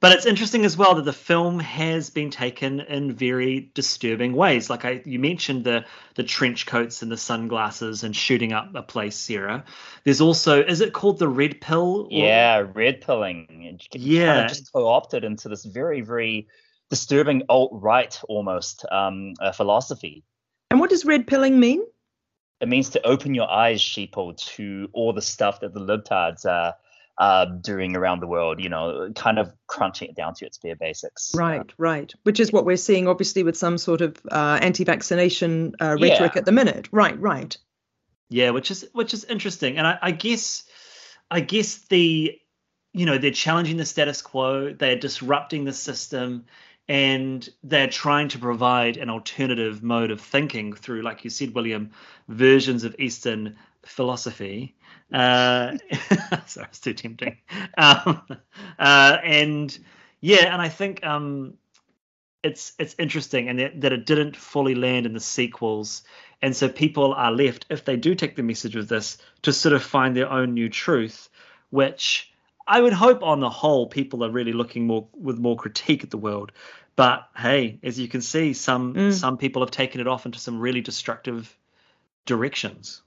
but 0.03 0.11
it's 0.11 0.27
interesting 0.27 0.65
as 0.65 0.77
well 0.77 0.97
that 0.97 1.05
the 1.05 1.13
film 1.13 1.61
has 1.61 2.11
been 2.11 2.31
taken 2.31 2.81
in 2.81 3.13
very 3.13 3.71
disturbing 3.73 4.33
ways. 4.33 4.69
Like 4.69 4.85
I, 4.85 5.01
you 5.05 5.21
mentioned 5.21 5.63
the 5.63 5.85
the 6.17 6.25
trench 6.25 6.67
coats 6.67 7.03
and 7.03 7.11
the 7.11 7.17
sunglasses 7.17 8.03
and 8.03 8.15
shooting 8.15 8.53
up 8.53 8.75
a 8.75 8.83
place, 8.83 9.15
Sarah. 9.15 9.65
There's 10.03 10.21
also, 10.21 10.61
is 10.61 10.81
it 10.81 10.93
called 10.93 11.21
the 11.21 11.29
red 11.29 11.61
pill? 11.61 12.09
Or... 12.11 12.19
Yeah, 12.19 12.67
red 12.75 13.01
pilling. 13.01 13.79
Yeah, 13.93 14.27
kind 14.27 14.41
of 14.41 14.49
just 14.49 14.73
co-opted 14.73 15.23
into 15.23 15.49
this 15.49 15.65
very 15.65 16.01
very 16.01 16.49
disturbing 16.91 17.45
alt 17.49 17.71
right 17.73 18.21
almost 18.29 18.85
um, 18.91 19.35
uh, 19.41 19.53
philosophy. 19.53 20.25
And 20.73 20.81
what 20.81 20.91
does 20.91 21.05
red 21.05 21.29
pilling 21.29 21.61
mean? 21.61 21.87
It 22.61 22.69
means 22.69 22.91
to 22.91 23.07
open 23.07 23.37
your 23.37 23.49
eyes, 23.49 23.81
sheeple, 23.81 24.37
to 24.57 24.89
all 24.93 25.13
the 25.13 25.23
stuff 25.23 25.61
that 25.61 25.75
the 25.75 25.81
libtards 25.81 26.45
are 26.45 26.71
uh, 26.71 26.73
doing 27.63 27.97
around 27.97 28.21
the 28.21 28.27
world, 28.27 28.61
you 28.61 28.69
know, 28.69 29.13
kind 29.15 29.39
of 29.39 29.53
crunching 29.67 30.11
it 30.11 30.17
down 30.17 30.35
to 30.35 30.47
its 30.47 30.59
bare 30.59 30.77
basics. 30.77 31.33
Right, 31.35 31.61
uh, 31.61 31.75
right. 31.79 32.13
Which 32.25 32.41
is 32.41 32.53
what 32.53 32.65
we're 32.65 32.77
seeing, 32.77 33.07
obviously, 33.07 33.43
with 33.43 33.57
some 33.57 33.79
sort 33.79 34.01
of 34.01 34.17
uh, 34.31 34.59
anti-vaccination 34.61 35.77
uh, 35.81 35.97
rhetoric 36.01 36.33
yeah. 36.35 36.39
at 36.39 36.45
the 36.45 36.53
minute. 36.53 36.89
Right, 36.91 37.19
right. 37.21 37.57
Yeah, 38.29 38.51
which 38.51 38.71
is 38.71 38.89
which 38.93 39.13
is 39.13 39.25
interesting, 39.25 39.77
and 39.77 39.87
I, 39.87 39.99
I 40.01 40.11
guess, 40.11 40.65
I 41.31 41.41
guess 41.41 41.77
the, 41.89 42.39
you 42.95 43.07
know, 43.07 43.19
they're 43.19 43.31
challenging 43.31 43.77
the 43.77 43.85
status 43.85 44.23
quo, 44.23 44.73
they're 44.73 44.97
disrupting 44.97 45.65
the 45.65 45.73
system, 45.75 46.47
and 46.89 47.47
they're 47.63 47.89
trying 47.89 48.29
to 48.29 48.39
provide 48.39 48.97
an 48.97 49.11
alternative 49.11 49.83
mode 49.83 50.11
of 50.11 50.21
thinking 50.21 50.73
through, 50.73 51.03
like 51.03 51.25
you 51.25 51.31
said, 51.31 51.55
William, 51.55 51.91
versions 52.29 52.85
of 52.85 52.97
Eastern 52.99 53.57
philosophy 53.85 54.75
uh, 55.13 55.77
sorry, 56.47 56.67
it's 56.69 56.81
too 56.81 56.95
tempting. 56.95 57.37
Um, 57.77 58.23
uh, 58.79 59.19
and 59.23 59.79
yeah, 60.21 60.53
and 60.53 60.63
I 60.63 60.69
think 60.69 61.05
um, 61.05 61.55
it's 62.43 62.73
it's 62.79 62.95
interesting, 62.99 63.49
and 63.49 63.59
that, 63.59 63.81
that 63.81 63.93
it 63.93 64.07
didn't 64.07 64.37
fully 64.37 64.75
land 64.75 65.07
in 65.07 65.13
the 65.13 65.21
sequels, 65.21 66.03
and 66.41 66.57
so 66.57 66.69
people 66.69 67.15
are 67.15 67.33
left, 67.33 67.67
if 67.71 67.85
they 67.85 67.97
do 67.97 68.15
take 68.15 68.37
the 68.37 68.43
message 68.43 68.77
of 68.77 68.89
this, 68.89 69.19
to 69.43 69.53
sort 69.53 69.75
of 69.75 69.83
find 69.83 70.17
their 70.17 70.31
own 70.31 70.55
new 70.55 70.69
truth, 70.69 71.29
which 71.71 72.33
I 72.67 72.81
would 72.81 72.93
hope, 72.93 73.23
on 73.23 73.41
the 73.41 73.51
whole, 73.51 73.87
people 73.87 74.25
are 74.25 74.31
really 74.31 74.53
looking 74.53 74.87
more 74.87 75.07
with 75.15 75.39
more 75.39 75.57
critique 75.57 76.05
at 76.05 76.11
the 76.11 76.19
world. 76.19 76.53
But 76.97 77.29
hey, 77.37 77.79
as 77.83 77.99
you 77.99 78.09
can 78.09 78.21
see, 78.21 78.53
some 78.53 78.95
mm. 78.95 79.13
some 79.13 79.39
people 79.39 79.63
have 79.63 79.71
taken 79.71 80.01
it 80.01 80.07
off 80.07 80.27
into 80.27 80.39
some 80.39 80.61
really 80.61 80.81
destructive 80.81 81.57
directions. 82.27 83.03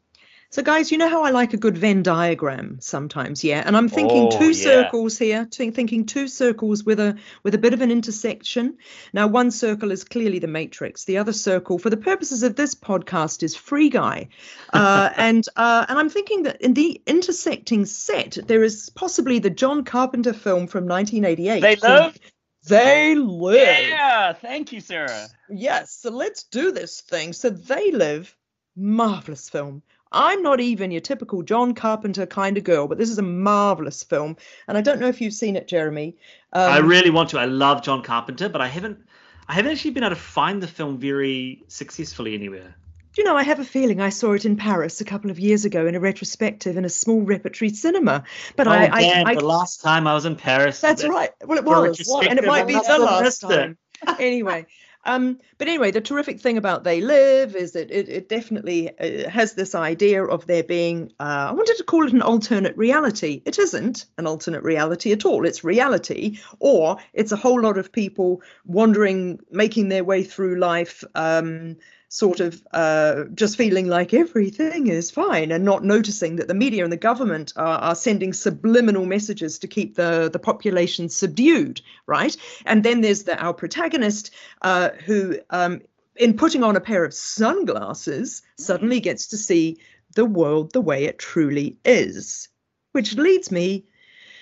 So, 0.51 0.61
guys, 0.61 0.91
you 0.91 0.97
know 0.97 1.09
how 1.09 1.23
I 1.23 1.31
like 1.31 1.53
a 1.53 1.57
good 1.57 1.77
Venn 1.77 2.03
diagram 2.03 2.77
sometimes, 2.79 3.43
yeah. 3.43 3.63
And 3.65 3.75
I'm 3.75 3.89
thinking 3.89 4.29
oh, 4.31 4.39
two 4.39 4.51
yeah. 4.51 4.63
circles 4.63 5.17
here, 5.17 5.45
t- 5.45 5.71
thinking 5.71 6.05
two 6.05 6.27
circles 6.27 6.83
with 6.83 6.99
a 6.99 7.17
with 7.43 7.55
a 7.55 7.57
bit 7.57 7.73
of 7.73 7.81
an 7.81 7.91
intersection. 7.91 8.77
Now, 9.11 9.27
one 9.27 9.51
circle 9.51 9.91
is 9.91 10.03
clearly 10.03 10.39
the 10.39 10.47
Matrix. 10.47 11.05
The 11.05 11.17
other 11.17 11.33
circle, 11.33 11.77
for 11.77 11.89
the 11.89 11.97
purposes 11.97 12.43
of 12.43 12.55
this 12.55 12.75
podcast, 12.75 13.43
is 13.43 13.55
Free 13.55 13.89
Guy. 13.89 14.29
Uh, 14.73 15.09
and 15.15 15.45
uh, 15.55 15.85
and 15.87 15.97
I'm 15.97 16.09
thinking 16.09 16.43
that 16.43 16.61
in 16.61 16.73
the 16.73 17.01
intersecting 17.05 17.85
set, 17.85 18.37
there 18.45 18.61
is 18.61 18.89
possibly 18.89 19.39
the 19.39 19.49
John 19.49 19.85
Carpenter 19.85 20.33
film 20.33 20.67
from 20.67 20.85
1988. 20.85 21.61
They 21.61 21.75
live. 21.77 22.19
They 22.67 23.15
live. 23.15 23.87
Yeah, 23.87 24.33
thank 24.33 24.73
you, 24.73 24.81
Sarah. 24.81 25.27
Yes, 25.49 25.99
so 26.01 26.09
let's 26.09 26.43
do 26.43 26.71
this 26.71 27.01
thing. 27.01 27.31
So 27.31 27.49
they 27.49 27.91
live. 27.91 28.35
Marvelous 28.75 29.49
film 29.49 29.81
I'm 30.15 30.41
not 30.41 30.61
even 30.61 30.91
your 30.91 31.01
typical 31.01 31.43
John 31.43 31.75
Carpenter 31.75 32.25
kind 32.25 32.57
of 32.57 32.63
girl, 32.63 32.87
but 32.87 32.97
this 32.97 33.09
is 33.09 33.19
a 33.19 33.21
marvelous 33.21 34.01
film, 34.01 34.37
and 34.67 34.77
I 34.77 34.81
don't 34.81 34.99
know 34.99 35.07
if 35.07 35.19
you've 35.19 35.33
seen 35.33 35.55
it, 35.57 35.67
Jeremy. 35.67 36.15
Um, 36.53 36.71
I 36.71 36.77
really 36.77 37.09
want 37.09 37.29
to. 37.31 37.39
I 37.39 37.45
love 37.45 37.83
John 37.83 38.01
Carpenter, 38.01 38.49
but 38.49 38.61
I 38.61 38.67
haven't. 38.67 38.99
I 39.47 39.53
haven't 39.53 39.73
actually 39.73 39.91
been 39.91 40.03
able 40.03 40.15
to 40.15 40.21
find 40.21 40.63
the 40.63 40.67
film 40.67 40.97
very 40.97 41.63
successfully 41.67 42.33
anywhere. 42.33 42.75
Do 43.13 43.21
you 43.21 43.25
know, 43.25 43.37
I 43.37 43.43
have 43.43 43.59
a 43.59 43.65
feeling 43.65 44.01
I 44.01 44.09
saw 44.09 44.33
it 44.33 44.43
in 44.43 44.57
Paris 44.57 44.99
a 44.99 45.05
couple 45.05 45.31
of 45.31 45.39
years 45.39 45.63
ago 45.63 45.87
in 45.87 45.95
a 45.95 45.99
retrospective 46.01 46.75
in 46.75 46.83
a 46.83 46.89
small 46.89 47.21
repertory 47.21 47.69
cinema. 47.69 48.23
But 48.57 48.67
oh, 48.67 48.71
I, 48.71 48.87
damn, 48.87 49.27
I, 49.27 49.31
I, 49.31 49.35
the 49.35 49.45
last 49.45 49.81
time 49.81 50.05
I 50.05 50.13
was 50.13 50.25
in 50.25 50.35
Paris. 50.35 50.81
That's 50.81 51.07
right. 51.07 51.29
Well, 51.45 51.57
it 51.59 51.63
was, 51.63 52.27
and 52.27 52.39
it 52.39 52.45
might 52.45 52.67
be 52.67 52.73
the 52.73 52.97
last 52.99 53.39
time. 53.39 53.77
anyway, 54.19 54.65
um, 55.05 55.39
but 55.57 55.67
anyway, 55.67 55.91
the 55.91 56.01
terrific 56.01 56.39
thing 56.39 56.57
about 56.57 56.83
They 56.83 57.01
Live 57.01 57.55
is 57.55 57.73
that 57.73 57.91
it, 57.91 58.09
it 58.09 58.29
definitely 58.29 58.97
uh, 58.99 59.29
has 59.29 59.53
this 59.53 59.75
idea 59.75 60.23
of 60.23 60.47
there 60.47 60.63
being, 60.63 61.11
uh, 61.19 61.47
I 61.49 61.51
wanted 61.51 61.77
to 61.77 61.83
call 61.83 62.07
it 62.07 62.13
an 62.13 62.21
alternate 62.21 62.75
reality. 62.75 63.41
It 63.45 63.59
isn't 63.59 64.05
an 64.17 64.27
alternate 64.27 64.63
reality 64.63 65.11
at 65.11 65.25
all. 65.25 65.45
It's 65.45 65.63
reality, 65.63 66.39
or 66.59 66.97
it's 67.13 67.31
a 67.31 67.37
whole 67.37 67.61
lot 67.61 67.77
of 67.77 67.91
people 67.91 68.41
wandering, 68.65 69.39
making 69.51 69.89
their 69.89 70.03
way 70.03 70.23
through 70.23 70.59
life. 70.59 71.03
Um, 71.13 71.77
sort 72.15 72.39
of 72.39 72.65
uh, 72.71 73.25
just 73.33 73.57
feeling 73.57 73.87
like 73.87 74.13
everything 74.13 74.87
is 74.87 75.11
fine 75.11 75.51
and 75.51 75.65
not 75.65 75.83
noticing 75.83 76.37
that 76.37 76.47
the 76.47 76.53
media 76.53 76.81
and 76.85 76.91
the 76.91 76.97
government 76.97 77.51
are, 77.57 77.77
are, 77.79 77.95
sending 77.95 78.31
subliminal 78.31 79.05
messages 79.05 79.59
to 79.59 79.67
keep 79.67 79.95
the, 79.95 80.29
the 80.31 80.39
population 80.39 81.09
subdued, 81.09 81.81
right? 82.07 82.37
And 82.65 82.85
then 82.85 83.01
there's 83.01 83.23
the, 83.23 83.37
our 83.37 83.53
protagonist 83.53 84.31
uh, 84.61 84.91
who, 85.05 85.37
um, 85.49 85.81
in 86.15 86.37
putting 86.37 86.63
on 86.63 86.77
a 86.77 86.79
pair 86.79 87.03
of 87.03 87.13
sunglasses, 87.13 88.43
suddenly 88.57 89.01
gets 89.01 89.27
to 89.27 89.37
see 89.37 89.77
the 90.15 90.25
world 90.25 90.71
the 90.71 90.79
way 90.79 91.03
it 91.03 91.19
truly 91.19 91.75
is. 91.83 92.47
Which 92.93 93.15
leads 93.15 93.51
me 93.51 93.83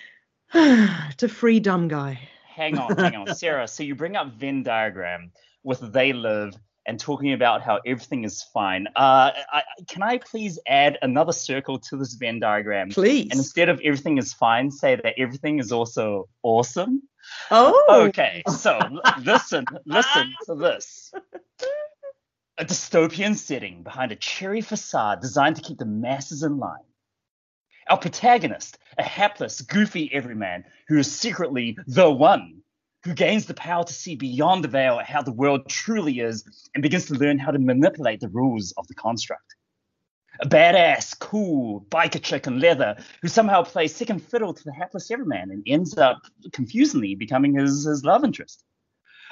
to 0.54 1.28
Free 1.28 1.60
Dumb 1.60 1.88
Guy. 1.88 2.20
Hang 2.56 2.78
on, 2.78 2.96
hang 2.96 3.16
on. 3.16 3.34
Sarah, 3.34 3.68
so 3.68 3.82
you 3.82 3.96
bring 3.96 4.16
up 4.16 4.34
Venn 4.34 4.62
diagram 4.62 5.32
with 5.64 5.92
They 5.92 6.14
Live 6.14 6.56
and 6.86 7.00
talking 7.00 7.34
about 7.34 7.62
how 7.62 7.80
everything 7.86 8.24
is 8.24 8.44
fine. 8.54 8.88
Uh, 8.96 9.32
I, 9.52 9.64
can 9.88 10.04
I 10.04 10.18
please 10.18 10.60
add 10.68 10.98
another 11.02 11.32
circle 11.32 11.80
to 11.80 11.98
this 11.98 12.14
Venn 12.16 12.40
diagram? 12.40 12.90
Please. 12.90 13.30
And 13.32 13.40
instead 13.40 13.70
of 13.70 13.80
everything 13.84 14.18
is 14.18 14.34
fine, 14.34 14.70
say 14.72 14.96
that 14.96 15.16
everything 15.18 15.60
is 15.60 15.72
also 15.72 16.28
awesome. 16.42 17.04
Oh. 17.52 18.06
Okay, 18.08 18.44
so 18.48 18.80
listen, 19.22 19.66
listen 19.86 20.34
to 20.46 20.56
this. 20.56 21.14
A 22.60 22.66
dystopian 22.66 23.36
setting 23.36 23.82
behind 23.82 24.12
a 24.12 24.16
cheery 24.16 24.62
facade 24.62 25.22
designed 25.22 25.56
to 25.56 25.64
keep 25.64 25.80
the 25.80 25.88
masses 25.88 26.44
in 26.44 26.60
line. 26.60 26.84
Our 27.90 27.98
protagonist, 27.98 28.78
a 28.96 29.02
hapless, 29.02 29.62
goofy 29.62 30.14
everyman 30.14 30.64
who 30.88 31.00
is 31.00 31.12
secretly 31.12 31.76
the 31.88 32.12
one 32.12 32.62
who 33.04 33.14
gains 33.14 33.46
the 33.46 33.54
power 33.54 33.84
to 33.84 33.94
see 33.94 34.16
beyond 34.16 34.64
the 34.64 34.68
veil 34.68 35.00
how 35.06 35.22
the 35.22 35.32
world 35.32 35.68
truly 35.68 36.20
is 36.20 36.44
and 36.74 36.82
begins 36.82 37.06
to 37.06 37.16
learn 37.16 37.38
how 37.38 37.52
to 37.52 37.60
manipulate 37.60 38.20
the 38.20 38.30
rules 38.30 38.74
of 38.78 38.88
the 38.88 38.94
construct. 38.94 39.56
A 40.40 40.48
badass, 40.48 41.18
cool 41.20 41.86
biker 41.90 42.22
chick 42.22 42.48
in 42.48 42.60
leather 42.60 42.98
who 43.22 43.28
somehow 43.28 43.64
plays 43.64 43.96
second 43.96 44.20
fiddle 44.20 44.54
to 44.54 44.64
the 44.64 44.74
hapless 44.74 45.12
everyman 45.12 45.52
and 45.52 45.64
ends 45.68 45.98
up 45.98 46.22
confusingly 46.54 47.14
becoming 47.14 47.56
his, 47.56 47.86
his 47.86 48.04
love 48.04 48.24
interest. 48.24 48.64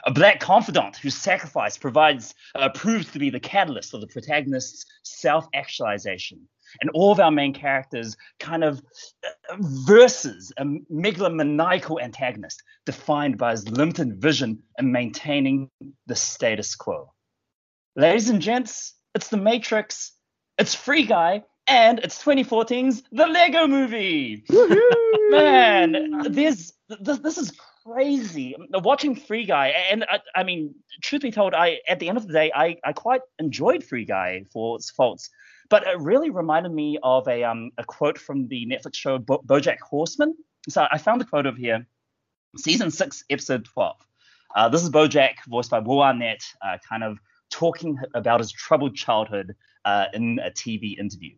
A 0.06 0.12
black 0.12 0.40
confidant 0.40 0.98
whose 0.98 1.16
sacrifice 1.16 1.78
provides 1.78 2.34
uh, 2.56 2.70
proves 2.70 3.12
to 3.12 3.20
be 3.20 3.30
the 3.30 3.40
catalyst 3.40 3.94
of 3.94 4.02
the 4.02 4.08
protagonist's 4.08 4.86
self-actualization 5.04 6.48
and 6.80 6.90
all 6.92 7.12
of 7.12 7.20
our 7.20 7.32
main 7.32 7.54
characters 7.54 8.16
kind 8.40 8.64
of 8.64 8.82
uh, 9.26 9.56
versus 9.60 10.54
a 10.58 10.64
megalomaniacal 10.64 12.02
antagonist 12.02 12.64
defined 12.86 13.38
by 13.38 13.52
his 13.52 13.68
limited 13.68 14.22
vision 14.22 14.60
and 14.78 14.92
maintaining 14.92 15.70
the 16.08 16.16
status 16.16 16.76
quo. 16.76 17.12
Ladies 17.96 18.30
and 18.30 18.42
gents, 18.42 18.94
it's 19.14 19.28
The 19.28 19.38
Matrix, 19.38 20.14
it's 20.58 20.74
Free 20.74 21.06
Guy, 21.06 21.44
and 21.68 22.00
it's 22.00 22.24
2014's 22.24 23.04
The 23.12 23.28
Lego 23.28 23.68
Movie. 23.68 24.44
Man, 25.30 26.24
there's 26.30 26.74
this, 27.00 27.20
this 27.20 27.38
is 27.38 27.54
crazy. 27.86 28.56
Watching 28.74 29.16
Free 29.16 29.46
Guy, 29.46 29.68
and 29.90 30.06
I, 30.10 30.20
I, 30.36 30.44
mean, 30.44 30.76
truth 31.02 31.22
be 31.22 31.32
told, 31.32 31.54
I 31.54 31.80
at 31.88 32.00
the 32.00 32.10
end 32.10 32.18
of 32.18 32.28
the 32.28 32.34
day, 32.34 32.52
I, 32.54 32.78
I 32.84 32.94
quite 32.94 33.22
enjoyed 33.40 33.84
Free 33.84 34.06
Guy 34.06 34.46
for 34.52 34.76
its 34.78 34.90
faults. 34.90 35.30
But 35.72 35.88
it 35.88 35.98
really 36.00 36.30
reminded 36.30 36.74
me 36.74 37.00
of 37.02 37.26
a 37.30 37.46
um, 37.46 37.72
a 37.78 37.86
quote 37.86 38.18
from 38.18 38.50
the 38.50 38.68
Netflix 38.68 38.96
show 38.96 39.18
Bo- 39.18 39.42
BoJack 39.48 39.80
Horseman. 39.80 40.36
So 40.68 40.86
I 40.92 40.98
found 40.98 41.22
the 41.22 41.26
quote 41.26 41.48
over 41.48 41.58
here, 41.58 41.88
season 42.58 42.92
six, 42.92 43.24
episode 43.30 43.64
twelve. 43.64 43.96
Uh, 44.54 44.68
this 44.68 44.84
is 44.84 44.90
BoJack, 44.90 45.36
voiced 45.48 45.72
by 45.72 45.80
Will 45.80 46.04
Arnett, 46.04 46.44
uh, 46.62 46.78
kind 46.88 47.06
of 47.06 47.18
talking 47.50 47.98
about 48.14 48.42
his 48.42 48.52
troubled 48.52 48.96
childhood 48.96 49.56
uh, 49.86 50.08
in 50.14 50.40
a 50.40 50.52
TV 50.52 51.00
interview. 51.00 51.38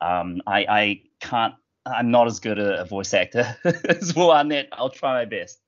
Um, 0.00 0.40
I, 0.46 0.66
I 0.66 1.02
can't. 1.20 1.54
I'm 1.84 2.10
not 2.10 2.26
as 2.26 2.40
good 2.40 2.58
a, 2.58 2.80
a 2.80 2.84
voice 2.86 3.12
actor 3.12 3.54
as 3.88 4.14
Will 4.16 4.32
Arnett. 4.32 4.68
I'll 4.72 4.88
try 4.88 5.12
my 5.12 5.26
best. 5.26 5.60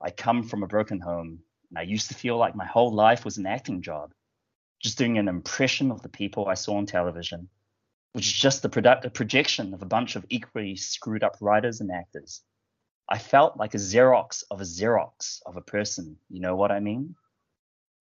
I 0.00 0.10
come 0.10 0.42
from 0.42 0.62
a 0.62 0.66
broken 0.66 1.00
home, 1.00 1.40
and 1.68 1.78
I 1.78 1.82
used 1.82 2.08
to 2.08 2.14
feel 2.14 2.38
like 2.38 2.56
my 2.56 2.64
whole 2.64 2.94
life 2.94 3.26
was 3.26 3.36
an 3.36 3.44
acting 3.44 3.82
job 3.82 4.14
just 4.82 4.98
doing 4.98 5.16
an 5.16 5.28
impression 5.28 5.90
of 5.90 6.02
the 6.02 6.08
people 6.08 6.48
I 6.48 6.54
saw 6.54 6.76
on 6.76 6.86
television, 6.86 7.48
which 8.12 8.26
is 8.26 8.32
just 8.32 8.62
the 8.62 8.68
product, 8.68 9.04
a 9.04 9.10
projection 9.10 9.72
of 9.72 9.82
a 9.82 9.86
bunch 9.86 10.16
of 10.16 10.26
equally 10.28 10.76
screwed 10.76 11.22
up 11.22 11.36
writers 11.40 11.80
and 11.80 11.90
actors. 11.90 12.42
I 13.08 13.18
felt 13.18 13.56
like 13.56 13.74
a 13.74 13.78
Xerox 13.78 14.42
of 14.50 14.60
a 14.60 14.64
Xerox 14.64 15.40
of 15.46 15.56
a 15.56 15.60
person. 15.60 16.18
You 16.28 16.40
know 16.40 16.56
what 16.56 16.72
I 16.72 16.80
mean? 16.80 17.14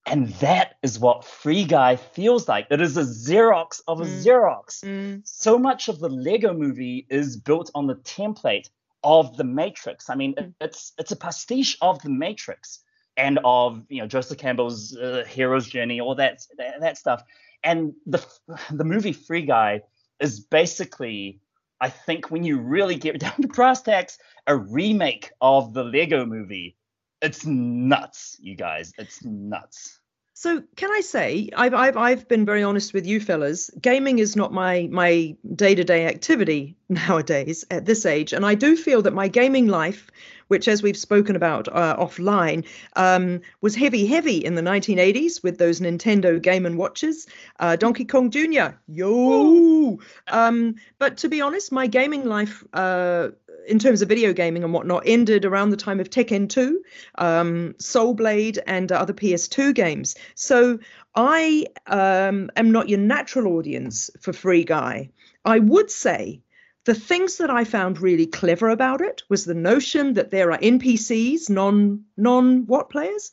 And 0.08 0.30
that 0.36 0.78
is 0.82 0.98
what 0.98 1.24
Free 1.24 1.64
Guy 1.64 1.96
feels 1.96 2.48
like. 2.48 2.68
It 2.72 2.82
is 2.82 2.98
a 2.98 3.04
Xerox 3.04 3.82
of 3.88 4.02
a 4.02 4.06
mm. 4.06 4.24
Xerox. 4.24 4.84
Mm. 4.84 5.22
So 5.26 5.60
much 5.60 5.90
of 5.90 6.00
the 6.00 6.10
Lego 6.10 6.54
movie 6.54 7.06
is 7.10 7.38
built 7.38 7.70
on 7.76 7.86
the 7.86 7.96
template 7.96 8.70
of 9.04 9.38
the 9.38 9.44
Matrix. 9.44 10.10
I 10.10 10.16
mean, 10.16 10.34
mm. 10.34 10.54
it's 10.60 10.94
it's 10.98 11.12
a 11.12 11.16
pastiche 11.16 11.78
of 11.82 12.02
the 12.02 12.10
Matrix 12.10 12.80
and 13.18 13.40
of 13.44 13.84
you 13.90 14.02
know 14.02 14.08
Joseph 14.08 14.38
Campbell's 14.38 14.96
uh, 14.96 15.26
hero's 15.28 15.68
journey, 15.68 16.00
all 16.00 16.16
that, 16.16 16.42
that 16.58 16.80
that 16.80 16.98
stuff. 16.98 17.24
And 17.64 17.94
the 18.06 18.26
the 18.72 18.84
movie 18.84 19.14
Free 19.14 19.44
Guy 19.44 19.82
is 20.20 20.40
basically, 20.40 21.40
I 21.80 21.90
think, 21.90 22.32
when 22.32 22.44
you 22.44 22.60
really 22.60 22.96
get 22.96 23.20
down 23.20 23.42
to 23.42 23.48
brass 23.48 23.82
tacks, 23.82 24.18
a 24.48 24.56
remake 24.56 25.32
of 25.42 25.74
the 25.74 25.84
Lego 25.84 26.26
movie. 26.26 26.78
It's 27.22 27.46
nuts, 27.46 28.36
you 28.40 28.56
guys. 28.56 28.94
It's 28.98 29.24
nuts. 29.24 30.01
So 30.42 30.64
can 30.76 30.92
I 30.92 31.02
say 31.02 31.52
I've, 31.56 31.76
I've 31.76 31.98
I've 31.98 32.28
been 32.28 32.48
very 32.48 32.64
honest 32.64 32.96
with 32.96 33.06
you 33.06 33.20
fellas. 33.22 33.70
Gaming 33.80 34.18
is 34.18 34.36
not 34.36 34.52
my 34.52 34.90
my 34.92 35.36
day 35.56 35.76
to 35.76 35.84
day 35.84 36.08
activity 36.08 36.76
nowadays 36.90 37.64
at 37.70 37.86
this 37.86 38.08
age, 38.08 38.34
and 38.34 38.44
I 38.44 38.56
do 38.56 38.76
feel 38.76 39.04
that 39.04 39.14
my 39.14 39.28
gaming 39.28 39.68
life 39.68 40.10
which, 40.52 40.68
as 40.68 40.84
we've 40.84 40.98
spoken 40.98 41.38
about 41.38 41.70
uh, 41.70 41.96
offline, 41.96 42.68
um, 42.98 43.40
was 43.62 43.74
heavy, 43.74 44.06
heavy 44.06 44.44
in 44.44 44.54
the 44.56 44.62
1980s 44.62 45.42
with 45.42 45.58
those 45.58 45.80
Nintendo 45.80 46.42
Game 46.42 46.66
and 46.66 46.78
Watches. 46.78 47.26
Uh, 47.58 47.78
Donkey 47.78 48.04
Kong 48.04 48.32
Jr. 48.32 48.76
Yo. 48.86 49.98
Um, 50.28 50.76
but 51.00 51.16
to 51.20 51.30
be 51.30 51.40
honest, 51.40 51.72
my 51.72 51.88
gaming 51.88 52.26
life. 52.26 52.66
Uh, 52.74 53.30
in 53.68 53.80
terms 53.80 54.02
of 54.02 54.10
video 54.10 54.34
gaming 54.34 54.64
and 54.64 54.74
whatnot, 54.74 55.04
ended 55.06 55.46
around 55.46 55.70
the 55.70 55.78
time 55.78 56.00
of 56.00 56.10
Tekken 56.10 56.50
2, 56.50 56.84
um, 57.18 57.76
Soul 57.80 58.14
Blade, 58.14 58.60
and 58.66 58.92
other 58.92 59.14
PS2 59.14 59.74
games. 59.74 60.16
So 60.36 60.80
I 61.16 61.66
um, 61.88 62.50
am 62.56 62.72
not 62.72 62.90
your 62.90 63.00
natural 63.00 63.58
audience 63.58 64.10
for 64.20 64.34
Free 64.34 64.64
Guy. 64.64 65.10
I 65.46 65.60
would 65.60 65.92
say 65.92 66.42
the 66.86 66.96
things 66.96 67.38
that 67.38 67.50
I 67.50 67.64
found 67.64 68.00
really 68.00 68.26
clever 68.26 68.70
about 68.70 69.02
it 69.02 69.22
was 69.30 69.46
the 69.46 69.54
notion 69.54 70.14
that 70.16 70.32
there 70.32 70.52
are 70.52 70.58
NPCs, 70.58 71.50
non 71.50 72.06
non 72.18 72.66
what 72.66 72.90
players? 72.90 73.32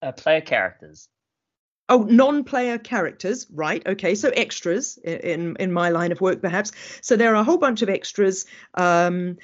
Uh, 0.00 0.12
player 0.12 0.40
characters. 0.40 1.08
Oh, 1.90 2.02
non-player 2.02 2.78
characters, 2.78 3.46
right? 3.50 3.86
Okay, 3.86 4.14
so 4.14 4.28
extras 4.30 4.98
in 4.98 5.56
in 5.58 5.72
my 5.72 5.88
line 5.88 6.12
of 6.12 6.20
work, 6.20 6.42
perhaps. 6.42 6.72
So 7.00 7.16
there 7.16 7.34
are 7.34 7.40
a 7.40 7.44
whole 7.44 7.58
bunch 7.58 7.82
of 7.82 7.88
extras. 7.88 8.46
Um, 8.74 9.38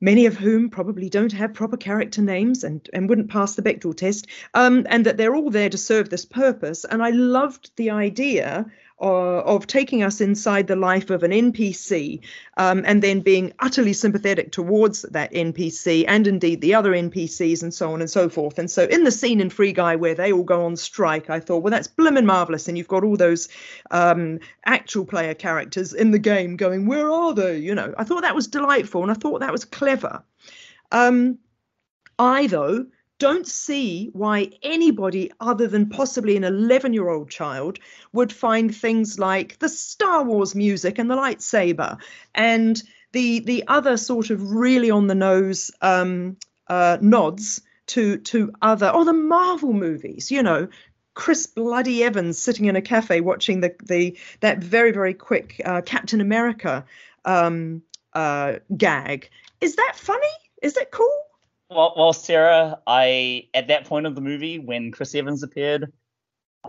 many 0.00 0.26
of 0.26 0.36
whom 0.36 0.70
probably 0.70 1.08
don't 1.08 1.32
have 1.32 1.52
proper 1.52 1.76
character 1.76 2.22
names 2.22 2.64
and, 2.64 2.88
and 2.92 3.08
wouldn't 3.08 3.30
pass 3.30 3.54
the 3.54 3.62
Bechdel 3.62 3.96
test, 3.96 4.28
um, 4.54 4.86
and 4.88 5.04
that 5.06 5.16
they're 5.16 5.34
all 5.34 5.50
there 5.50 5.68
to 5.68 5.78
serve 5.78 6.08
this 6.08 6.24
purpose. 6.24 6.84
And 6.84 7.02
I 7.02 7.10
loved 7.10 7.70
the 7.76 7.90
idea 7.90 8.66
uh, 9.00 9.40
of 9.40 9.66
taking 9.66 10.02
us 10.02 10.20
inside 10.20 10.66
the 10.66 10.76
life 10.76 11.10
of 11.10 11.22
an 11.22 11.30
NPC 11.30 12.20
um, 12.56 12.82
and 12.84 13.02
then 13.02 13.20
being 13.20 13.52
utterly 13.60 13.92
sympathetic 13.92 14.50
towards 14.50 15.02
that 15.02 15.32
NPC 15.32 16.04
and 16.08 16.26
indeed 16.26 16.60
the 16.60 16.74
other 16.74 16.92
NPCs 16.92 17.62
and 17.62 17.72
so 17.72 17.92
on 17.92 18.00
and 18.00 18.10
so 18.10 18.28
forth. 18.28 18.58
And 18.58 18.70
so 18.70 18.84
in 18.84 19.04
the 19.04 19.12
scene 19.12 19.40
in 19.40 19.50
Free 19.50 19.72
Guy 19.72 19.94
where 19.96 20.14
they 20.14 20.32
all 20.32 20.42
go 20.42 20.64
on 20.64 20.76
strike, 20.76 21.30
I 21.30 21.38
thought, 21.38 21.62
well, 21.62 21.70
that's 21.70 21.88
blimmin' 21.88 22.26
marvelous. 22.26 22.66
And 22.66 22.76
you've 22.76 22.88
got 22.88 23.04
all 23.04 23.16
those 23.16 23.48
um, 23.90 24.40
actual 24.66 25.04
player 25.04 25.34
characters 25.34 25.92
in 25.92 26.10
the 26.10 26.18
game 26.18 26.56
going, 26.56 26.86
where 26.86 27.10
are 27.10 27.32
they? 27.32 27.58
You 27.58 27.74
know, 27.74 27.94
I 27.98 28.04
thought 28.04 28.22
that 28.22 28.34
was 28.34 28.48
delightful 28.48 29.02
and 29.02 29.10
I 29.10 29.14
thought 29.14 29.40
that 29.40 29.52
was 29.52 29.64
clever. 29.64 30.22
Um, 30.90 31.38
I, 32.18 32.48
though, 32.48 32.86
don't 33.18 33.46
see 33.46 34.10
why 34.12 34.50
anybody 34.62 35.32
other 35.40 35.66
than 35.66 35.88
possibly 35.88 36.36
an 36.36 36.44
11 36.44 36.92
year 36.92 37.08
old 37.08 37.30
child 37.30 37.78
would 38.12 38.32
find 38.32 38.74
things 38.74 39.18
like 39.18 39.58
the 39.58 39.68
Star 39.68 40.24
Wars 40.24 40.54
music 40.54 40.98
and 40.98 41.10
the 41.10 41.16
lightsaber 41.16 41.98
and 42.34 42.82
the 43.12 43.40
the 43.40 43.64
other 43.66 43.96
sort 43.96 44.30
of 44.30 44.52
really 44.52 44.90
on 44.90 45.06
the 45.06 45.14
nose 45.14 45.70
um, 45.80 46.36
uh, 46.68 46.98
nods 47.00 47.62
to 47.86 48.18
to 48.18 48.52
other 48.62 48.88
or 48.88 49.04
the 49.04 49.12
Marvel 49.12 49.72
movies, 49.72 50.30
you 50.30 50.42
know. 50.42 50.68
Chris 51.14 51.48
Bloody 51.48 52.04
Evans 52.04 52.40
sitting 52.40 52.66
in 52.66 52.76
a 52.76 52.82
cafe 52.82 53.20
watching 53.20 53.60
the 53.60 53.74
the 53.82 54.16
that 54.38 54.58
very 54.58 54.92
very 54.92 55.14
quick 55.14 55.60
uh, 55.64 55.80
Captain 55.80 56.20
America 56.20 56.84
um, 57.24 57.82
uh, 58.12 58.54
gag. 58.76 59.28
Is 59.60 59.74
that 59.76 59.94
funny? 59.96 60.28
Is 60.62 60.74
that 60.74 60.92
cool? 60.92 61.27
Well, 61.70 61.94
well, 61.96 62.12
Sarah, 62.12 62.80
I 62.86 63.48
at 63.52 63.68
that 63.68 63.84
point 63.84 64.06
of 64.06 64.14
the 64.14 64.20
movie 64.20 64.58
when 64.58 64.90
Chris 64.90 65.14
Evans 65.14 65.42
appeared, 65.42 65.92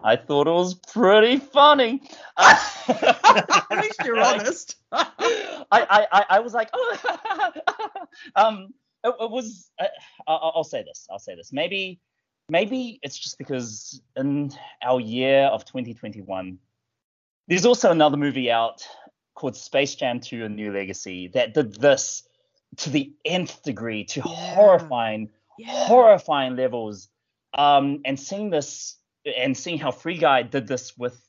I 0.03 0.15
thought 0.17 0.47
it 0.47 0.51
was 0.51 0.75
pretty 0.75 1.38
funny. 1.38 2.01
at 2.38 3.63
least 3.81 4.01
you're 4.03 4.19
honest. 4.19 4.75
I, 4.91 5.07
I, 5.71 6.25
I 6.29 6.39
was 6.39 6.53
like, 6.53 6.69
oh, 6.73 7.53
um, 8.35 8.73
it, 9.03 9.13
it 9.19 9.31
was. 9.31 9.71
Uh, 9.79 9.85
I'll, 10.27 10.51
I'll 10.55 10.63
say 10.63 10.83
this. 10.83 11.07
I'll 11.09 11.19
say 11.19 11.35
this. 11.35 11.53
Maybe, 11.53 11.99
maybe 12.49 12.99
it's 13.01 13.17
just 13.17 13.38
because 13.38 14.01
in 14.17 14.51
our 14.83 14.99
year 14.99 15.45
of 15.45 15.65
2021, 15.65 16.57
there's 17.47 17.65
also 17.65 17.91
another 17.91 18.17
movie 18.17 18.51
out 18.51 18.85
called 19.35 19.55
Space 19.55 19.95
Jam 19.95 20.19
2: 20.19 20.45
A 20.45 20.49
New 20.49 20.71
Legacy 20.73 21.29
that 21.29 21.53
did 21.53 21.75
this 21.75 22.23
to 22.77 22.89
the 22.89 23.13
nth 23.25 23.63
degree, 23.63 24.05
to 24.05 24.19
Yeah. 24.21 24.55
horrifying, 24.55 25.29
Yeah. 25.58 25.86
horrifying 25.88 26.55
levels. 26.55 27.10
Um, 27.53 28.01
and 28.05 28.19
seeing 28.19 28.49
this 28.49 28.97
and 29.38 29.55
seeing 29.58 29.77
how 29.77 29.91
Free 29.91 30.17
Guy 30.17 30.43
did 30.43 30.67
this 30.67 30.97
with 30.97 31.19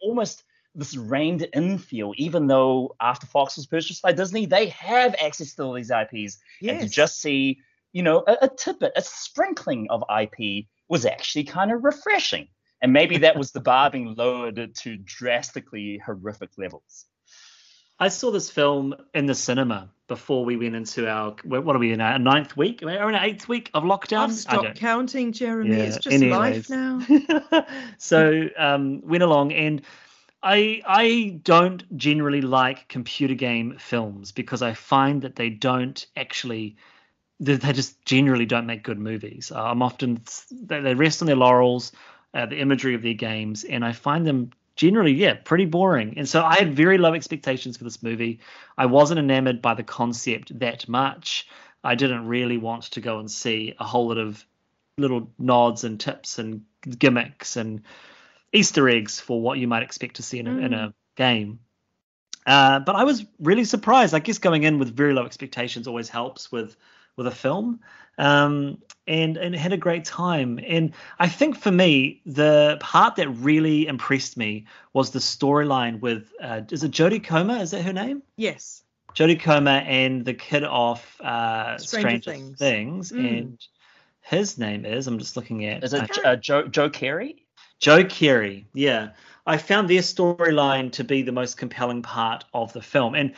almost 0.00 0.44
this 0.74 0.96
reined 0.96 1.42
in 1.42 1.78
feel, 1.78 2.12
even 2.16 2.46
though 2.46 2.94
after 3.00 3.26
Fox 3.26 3.56
was 3.56 3.66
purchased 3.66 4.02
by 4.02 4.12
Disney, 4.12 4.46
they 4.46 4.68
have 4.68 5.16
access 5.20 5.54
to 5.54 5.64
all 5.64 5.72
these 5.72 5.90
IPs. 5.90 6.38
And 6.66 6.80
to 6.80 6.88
just 6.88 7.20
see, 7.20 7.60
you 7.92 8.02
know, 8.04 8.22
a, 8.26 8.36
a 8.42 8.48
tidbit, 8.48 8.92
a 8.94 9.02
sprinkling 9.02 9.88
of 9.90 10.04
IP 10.08 10.66
was 10.88 11.04
actually 11.06 11.44
kind 11.44 11.72
of 11.72 11.82
refreshing. 11.82 12.46
And 12.82 12.92
maybe 12.92 13.18
that 13.18 13.36
was 13.36 13.50
the 13.50 13.60
bar 13.70 13.90
being 13.90 14.14
lowered 14.14 14.74
to 14.76 14.96
drastically 14.96 15.98
horrific 15.98 16.50
levels. 16.56 17.06
I 17.98 18.08
saw 18.08 18.30
this 18.30 18.48
film 18.50 18.94
in 19.12 19.26
the 19.26 19.34
cinema 19.34 19.90
before 20.10 20.44
we 20.44 20.56
went 20.56 20.74
into 20.74 21.08
our 21.08 21.36
what 21.44 21.76
are 21.76 21.78
we 21.78 21.92
in 21.92 22.00
our 22.00 22.18
ninth 22.18 22.56
week? 22.56 22.80
We're 22.82 23.08
in 23.08 23.14
our 23.14 23.24
eighth 23.24 23.48
week 23.48 23.70
of 23.74 23.84
lockdown. 23.84 24.24
I've 24.24 24.34
stopped 24.34 24.74
counting, 24.74 25.30
Jeremy. 25.30 25.76
Yeah, 25.76 25.84
it's 25.84 25.98
just 25.98 26.12
anyways. 26.12 26.68
life 26.68 26.68
now. 26.68 27.64
so 27.98 28.48
um, 28.58 29.02
went 29.02 29.22
along 29.22 29.52
and 29.52 29.82
I 30.42 30.82
I 30.84 31.38
don't 31.44 31.96
generally 31.96 32.40
like 32.40 32.88
computer 32.88 33.34
game 33.34 33.76
films 33.78 34.32
because 34.32 34.62
I 34.62 34.74
find 34.74 35.22
that 35.22 35.36
they 35.36 35.48
don't 35.48 36.04
actually 36.16 36.76
they, 37.38 37.54
they 37.54 37.72
just 37.72 38.04
generally 38.04 38.46
don't 38.46 38.66
make 38.66 38.82
good 38.82 38.98
movies. 38.98 39.52
I'm 39.54 39.80
often 39.80 40.20
they, 40.50 40.80
they 40.80 40.94
rest 40.94 41.22
on 41.22 41.26
their 41.26 41.36
laurels, 41.36 41.92
uh, 42.34 42.46
the 42.46 42.58
imagery 42.58 42.96
of 42.96 43.02
their 43.02 43.14
games, 43.14 43.62
and 43.62 43.84
I 43.84 43.92
find 43.92 44.26
them 44.26 44.50
generally 44.80 45.12
yeah 45.12 45.34
pretty 45.34 45.66
boring. 45.66 46.14
And 46.16 46.26
so 46.26 46.42
I 46.42 46.54
had 46.54 46.74
very 46.74 46.96
low 46.96 47.12
expectations 47.12 47.76
for 47.76 47.84
this 47.84 48.02
movie. 48.02 48.40
I 48.78 48.86
wasn't 48.86 49.20
enamored 49.20 49.60
by 49.60 49.74
the 49.74 49.82
concept 49.82 50.58
that 50.58 50.88
much. 50.88 51.46
I 51.84 51.94
didn't 51.94 52.26
really 52.26 52.56
want 52.56 52.84
to 52.84 53.02
go 53.02 53.18
and 53.18 53.30
see 53.30 53.74
a 53.78 53.84
whole 53.84 54.08
lot 54.08 54.16
of 54.16 54.42
little 54.96 55.30
nods 55.38 55.84
and 55.84 56.00
tips 56.00 56.38
and 56.38 56.62
gimmicks 56.98 57.56
and 57.56 57.82
Easter 58.54 58.88
eggs 58.88 59.20
for 59.20 59.38
what 59.42 59.58
you 59.58 59.68
might 59.68 59.82
expect 59.82 60.16
to 60.16 60.22
see 60.22 60.38
in 60.38 60.46
a, 60.46 60.56
in 60.56 60.72
a 60.72 60.94
game. 61.14 61.60
Uh, 62.46 62.80
but 62.80 62.96
I 62.96 63.04
was 63.04 63.26
really 63.38 63.64
surprised. 63.64 64.14
I 64.14 64.18
guess 64.18 64.38
going 64.38 64.62
in 64.62 64.78
with 64.78 64.96
very 64.96 65.12
low 65.12 65.26
expectations 65.26 65.86
always 65.86 66.08
helps 66.08 66.50
with 66.50 66.74
with 67.20 67.26
a 67.26 67.36
film, 67.36 67.80
um, 68.16 68.78
and 69.06 69.36
and 69.36 69.54
had 69.54 69.74
a 69.74 69.76
great 69.76 70.06
time. 70.06 70.58
And 70.66 70.94
I 71.18 71.28
think 71.28 71.58
for 71.58 71.70
me, 71.70 72.22
the 72.24 72.78
part 72.80 73.16
that 73.16 73.28
really 73.28 73.86
impressed 73.86 74.38
me 74.38 74.64
was 74.94 75.10
the 75.10 75.18
storyline 75.18 76.00
with 76.00 76.32
uh, 76.42 76.62
is 76.70 76.82
it 76.82 76.92
Jodie 76.92 77.22
Comer? 77.22 77.58
Is 77.58 77.72
that 77.72 77.82
her 77.82 77.92
name? 77.92 78.22
yes. 78.36 78.82
Jodie 79.14 79.40
Comer 79.40 79.82
and 79.86 80.24
the 80.24 80.34
kid 80.34 80.62
off 80.64 81.20
uh, 81.20 81.76
Stranger 81.78 82.22
Stranger, 82.22 82.30
Things. 82.30 82.58
Things, 82.58 83.12
Mm. 83.12 83.38
and 83.38 83.66
his 84.22 84.56
name 84.56 84.86
is 84.86 85.06
I'm 85.08 85.18
just 85.18 85.36
looking 85.36 85.66
at 85.66 85.82
Is 85.84 85.92
it 85.92 86.24
uh, 86.24 86.36
Joe 86.36 86.68
Joe 86.68 86.88
Keery? 86.88 87.36
Joe 87.80 88.04
Keery, 88.04 88.64
yeah. 88.72 89.10
I 89.46 89.58
found 89.58 89.90
their 89.90 90.00
storyline 90.02 90.92
to 90.92 91.02
be 91.04 91.22
the 91.22 91.32
most 91.32 91.56
compelling 91.58 92.02
part 92.02 92.44
of 92.54 92.72
the 92.72 92.80
film, 92.82 93.14
and 93.14 93.34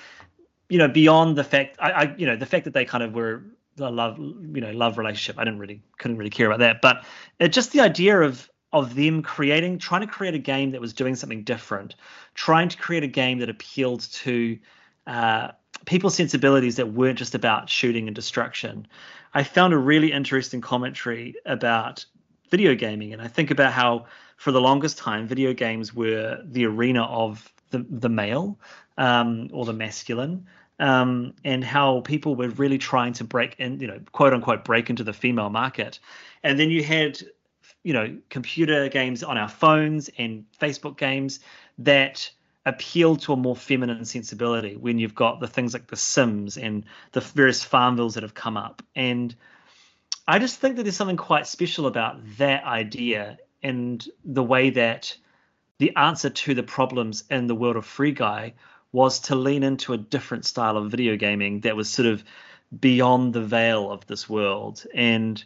you 0.68 0.78
know, 0.78 0.88
beyond 0.88 1.36
the 1.36 1.44
fact, 1.44 1.76
I, 1.80 1.90
I, 1.90 2.14
you 2.16 2.26
know, 2.26 2.36
the 2.36 2.46
fact 2.46 2.64
that 2.64 2.74
they 2.74 2.84
kind 2.84 3.02
of 3.04 3.14
were 3.14 3.42
the 3.76 3.90
love, 3.90 4.18
you 4.18 4.60
know, 4.60 4.70
love 4.72 4.98
relationship. 4.98 5.38
I 5.38 5.44
didn't 5.44 5.58
really, 5.58 5.82
couldn't 5.98 6.18
really 6.18 6.30
care 6.30 6.46
about 6.46 6.60
that, 6.60 6.80
but 6.80 7.04
it 7.38 7.48
just 7.48 7.72
the 7.72 7.80
idea 7.80 8.20
of 8.20 8.48
of 8.72 8.94
them 8.94 9.22
creating, 9.22 9.78
trying 9.78 10.00
to 10.00 10.06
create 10.06 10.34
a 10.34 10.38
game 10.38 10.70
that 10.70 10.80
was 10.80 10.94
doing 10.94 11.14
something 11.14 11.42
different, 11.42 11.94
trying 12.34 12.70
to 12.70 12.78
create 12.78 13.02
a 13.02 13.08
game 13.08 13.38
that 13.38 13.50
appealed 13.50 14.00
to 14.12 14.58
uh, 15.06 15.48
people's 15.84 16.14
sensibilities 16.14 16.76
that 16.76 16.92
weren't 16.92 17.18
just 17.18 17.34
about 17.34 17.68
shooting 17.68 18.08
and 18.08 18.14
destruction. 18.14 18.86
I 19.34 19.42
found 19.42 19.74
a 19.74 19.78
really 19.78 20.12
interesting 20.12 20.60
commentary 20.60 21.34
about 21.44 22.04
video 22.50 22.74
gaming, 22.74 23.12
and 23.12 23.20
I 23.20 23.28
think 23.28 23.50
about 23.50 23.72
how 23.72 24.06
for 24.36 24.52
the 24.52 24.60
longest 24.60 24.98
time 24.98 25.26
video 25.26 25.52
games 25.52 25.94
were 25.94 26.40
the 26.44 26.66
arena 26.66 27.04
of 27.04 27.52
the 27.70 27.84
the 27.88 28.08
male 28.08 28.58
um, 28.98 29.48
or 29.52 29.64
the 29.64 29.72
masculine. 29.72 30.46
Um, 30.78 31.34
and 31.44 31.62
how 31.62 32.00
people 32.00 32.34
were 32.34 32.48
really 32.48 32.78
trying 32.78 33.12
to 33.14 33.24
break 33.24 33.54
in, 33.58 33.78
you 33.78 33.86
know, 33.86 34.00
quote 34.10 34.32
unquote, 34.32 34.64
break 34.64 34.90
into 34.90 35.04
the 35.04 35.12
female 35.12 35.50
market. 35.50 36.00
And 36.42 36.58
then 36.58 36.70
you 36.70 36.82
had, 36.82 37.22
you 37.84 37.92
know, 37.92 38.16
computer 38.30 38.88
games 38.88 39.22
on 39.22 39.38
our 39.38 39.48
phones 39.48 40.10
and 40.18 40.44
Facebook 40.60 40.96
games 40.96 41.38
that 41.78 42.30
appeal 42.64 43.16
to 43.16 43.32
a 43.32 43.36
more 43.36 43.56
feminine 43.56 44.04
sensibility 44.04 44.76
when 44.76 44.98
you've 44.98 45.14
got 45.14 45.40
the 45.40 45.48
things 45.48 45.72
like 45.72 45.88
The 45.88 45.96
Sims 45.96 46.56
and 46.56 46.84
the 47.12 47.20
various 47.20 47.64
Farmvilles 47.64 48.14
that 48.14 48.22
have 48.22 48.34
come 48.34 48.56
up. 48.56 48.82
And 48.94 49.34
I 50.26 50.38
just 50.38 50.60
think 50.60 50.76
that 50.76 50.84
there's 50.84 50.96
something 50.96 51.16
quite 51.16 51.46
special 51.46 51.86
about 51.86 52.20
that 52.38 52.64
idea 52.64 53.38
and 53.62 54.06
the 54.24 54.42
way 54.42 54.70
that 54.70 55.16
the 55.78 55.96
answer 55.96 56.30
to 56.30 56.54
the 56.54 56.62
problems 56.62 57.24
in 57.30 57.48
the 57.48 57.54
world 57.54 57.76
of 57.76 57.84
Free 57.84 58.12
Guy 58.12 58.54
was 58.92 59.20
to 59.20 59.34
lean 59.34 59.62
into 59.62 59.92
a 59.92 59.98
different 59.98 60.44
style 60.44 60.76
of 60.76 60.90
video 60.90 61.16
gaming 61.16 61.60
that 61.60 61.76
was 61.76 61.88
sort 61.88 62.06
of 62.06 62.22
beyond 62.78 63.32
the 63.32 63.42
veil 63.42 63.90
of 63.90 64.06
this 64.06 64.28
world. 64.28 64.84
And 64.94 65.42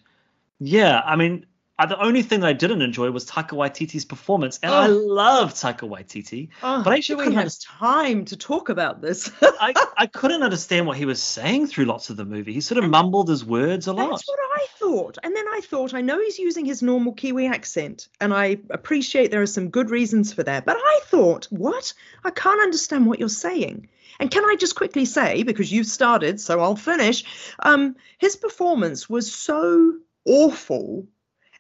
yeah, 0.59 1.01
I 1.05 1.17
mean, 1.17 1.47
uh, 1.79 1.87
the 1.87 2.01
only 2.03 2.23
thing 2.23 2.41
that 2.41 2.47
I 2.47 2.53
didn't 2.55 2.81
enjoy 2.83 3.11
was 3.11 3.27
Taika 3.27 3.51
Waititi's 3.51 4.05
performance, 4.05 4.59
and 4.63 4.75
I 4.75 4.89
Oh. 4.89 4.91
love 4.93 5.53
Taika 5.55 5.89
Waititi. 5.89 6.49
Oh, 6.63 6.83
But 6.83 6.93
I 6.93 6.97
actually 6.97 7.17
we 7.17 7.25
couldn't 7.25 7.39
have 7.39 7.59
time 7.59 8.25
to 8.27 8.37
talk 8.37 8.69
about 8.69 9.03
this? 9.03 9.31
I, 9.43 9.75
I 9.97 10.07
couldn't 10.07 10.43
understand 10.43 10.87
what 10.87 10.97
he 10.97 11.05
was 11.05 11.23
saying 11.23 11.67
through 11.67 11.85
lots 11.85 12.09
of 12.11 12.17
the 12.17 12.25
movie. 12.25 12.53
He 12.55 12.61
sort 12.61 12.83
of 12.83 12.89
mumbled 12.89 13.29
his 13.29 13.45
words 13.45 13.87
a 13.87 13.93
lot. 13.93 14.11
That's 14.11 14.29
what 14.29 14.39
I 14.57 14.67
thought. 14.79 15.19
And 15.23 15.35
then 15.37 15.47
I 15.49 15.61
thought, 15.63 15.93
I 15.95 16.01
know 16.01 16.19
he's 16.19 16.39
using 16.39 16.65
his 16.65 16.83
normal 16.83 17.13
Kiwi 17.13 17.47
accent, 17.47 18.09
and 18.21 18.33
I 18.33 18.59
appreciate 18.71 19.31
there 19.31 19.43
are 19.43 19.47
some 19.47 19.69
good 19.69 19.91
reasons 19.91 20.33
for 20.33 20.43
that. 20.45 20.65
But 20.65 20.77
I 20.79 21.01
thought, 21.05 21.47
what? 21.51 21.93
I 22.25 22.31
can't 22.31 22.61
understand 22.61 23.07
what 23.07 23.19
you're 23.19 23.29
saying. 23.29 23.89
And 24.19 24.31
can 24.31 24.45
I 24.45 24.57
just 24.59 24.77
quickly 24.77 25.05
say, 25.05 25.43
because 25.43 25.71
you've 25.71 25.87
started, 25.87 26.41
so 26.41 26.61
I'll 26.61 26.75
finish, 26.77 27.25
um, 27.61 27.97
his 28.17 28.35
performance 28.37 29.11
was 29.11 29.31
so 29.31 29.93
awful 30.25 31.07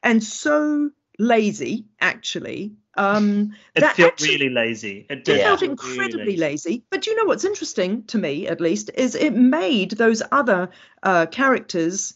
and 0.07 0.23
so 0.23 0.90
lazy, 1.19 1.85
actually. 2.01 2.73
Um, 2.97 3.53
It 3.75 3.81
that 3.81 3.97
felt 3.97 4.12
actually- 4.12 4.37
really 4.38 4.49
lazy. 4.51 5.07
It 5.11 5.29
it 5.29 5.40
felt 5.42 5.62
incredibly 5.62 6.21
really 6.25 6.37
lazy. 6.38 6.85
But 6.90 7.03
do 7.03 7.11
you 7.11 7.16
know 7.16 7.25
what's 7.25 7.45
interesting 7.45 8.05
to 8.05 8.19
me, 8.19 8.47
at 8.47 8.61
least, 8.61 8.90
is 8.95 9.14
it 9.14 9.35
made 9.35 9.90
those 9.92 10.23
other 10.33 10.71
uh, 11.03 11.27
characters 11.27 12.14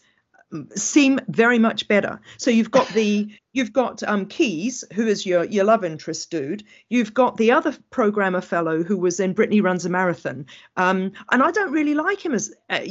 seem 0.75 1.19
very 1.27 1.59
much 1.59 1.87
better. 1.87 2.19
So 2.37 2.51
you've 2.51 2.71
got 2.71 2.87
the 2.89 3.29
you've 3.53 3.73
got 3.73 4.03
um, 4.03 4.25
Keys, 4.25 4.83
who 4.93 5.07
is 5.07 5.25
your 5.25 5.45
your 5.45 5.63
love 5.63 5.83
interest 5.83 6.29
dude. 6.29 6.63
You've 6.89 7.13
got 7.13 7.37
the 7.37 7.51
other 7.51 7.75
programmer 7.89 8.41
fellow 8.41 8.83
who 8.83 8.97
was 8.97 9.19
in 9.19 9.33
Brittany 9.33 9.61
Runs 9.61 9.85
a 9.85 9.89
Marathon, 9.89 10.45
um, 10.77 11.13
and 11.31 11.43
I 11.43 11.51
don't 11.51 11.71
really 11.71 11.93
like 11.93 12.23
him 12.23 12.33
as 12.33 12.53
uh, 12.69 12.81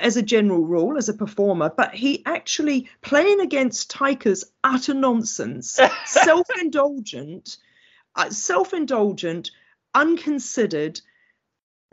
as 0.00 0.16
a 0.16 0.22
general 0.22 0.64
rule 0.64 0.96
as 0.96 1.08
a 1.08 1.14
performer, 1.14 1.72
but 1.76 1.94
he 1.94 2.24
actually 2.26 2.88
playing 3.02 3.40
against 3.40 3.90
Taika's 3.90 4.44
utter 4.62 4.94
nonsense, 4.94 5.78
self-indulgent, 6.06 7.56
uh, 8.16 8.30
self-indulgent, 8.30 9.50
unconsidered, 9.94 11.00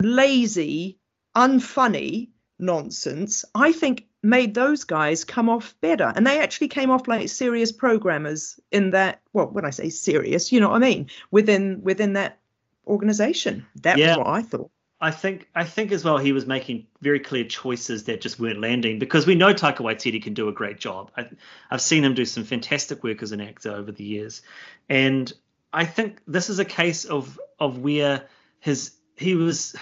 lazy, 0.00 0.98
unfunny 1.36 2.30
nonsense, 2.58 3.44
I 3.54 3.72
think 3.72 4.06
made 4.22 4.54
those 4.54 4.84
guys 4.84 5.24
come 5.24 5.48
off 5.48 5.74
better. 5.80 6.12
And 6.14 6.26
they 6.26 6.38
actually 6.38 6.68
came 6.68 6.90
off 6.90 7.08
like 7.08 7.28
serious 7.28 7.72
programmers 7.72 8.58
in 8.70 8.90
that 8.90 9.20
well, 9.32 9.46
when 9.46 9.64
I 9.64 9.70
say 9.70 9.88
serious, 9.88 10.52
you 10.52 10.60
know 10.60 10.68
what 10.70 10.76
I 10.76 10.86
mean, 10.86 11.08
within 11.30 11.82
within 11.82 12.12
that 12.14 12.38
organization. 12.86 13.66
That 13.82 13.98
Yeah. 13.98 14.16
was 14.16 14.18
what 14.18 14.26
I 14.28 14.42
thought. 14.42 14.70
I 15.00 15.10
think 15.10 15.48
I 15.56 15.64
think 15.64 15.90
as 15.90 16.04
well 16.04 16.16
he 16.18 16.32
was 16.32 16.46
making 16.46 16.86
very 17.00 17.18
clear 17.18 17.44
choices 17.44 18.04
that 18.04 18.20
just 18.20 18.38
weren't 18.38 18.60
landing 18.60 19.00
because 19.00 19.26
we 19.26 19.34
know 19.34 19.52
Taika 19.52 19.78
Waititi 19.78 20.22
can 20.22 20.32
do 20.32 20.48
a 20.48 20.52
great 20.52 20.78
job. 20.78 21.10
I, 21.16 21.28
I've 21.72 21.80
seen 21.80 22.04
him 22.04 22.14
do 22.14 22.24
some 22.24 22.44
fantastic 22.44 23.02
work 23.02 23.20
as 23.20 23.32
an 23.32 23.40
actor 23.40 23.72
over 23.72 23.90
the 23.90 24.04
years, 24.04 24.42
and 24.88 25.32
I 25.72 25.86
think 25.86 26.20
this 26.28 26.48
is 26.48 26.60
a 26.60 26.64
case 26.64 27.04
of 27.04 27.38
of 27.58 27.78
where 27.78 28.28
his 28.60 28.92
he 29.16 29.34
was 29.34 29.74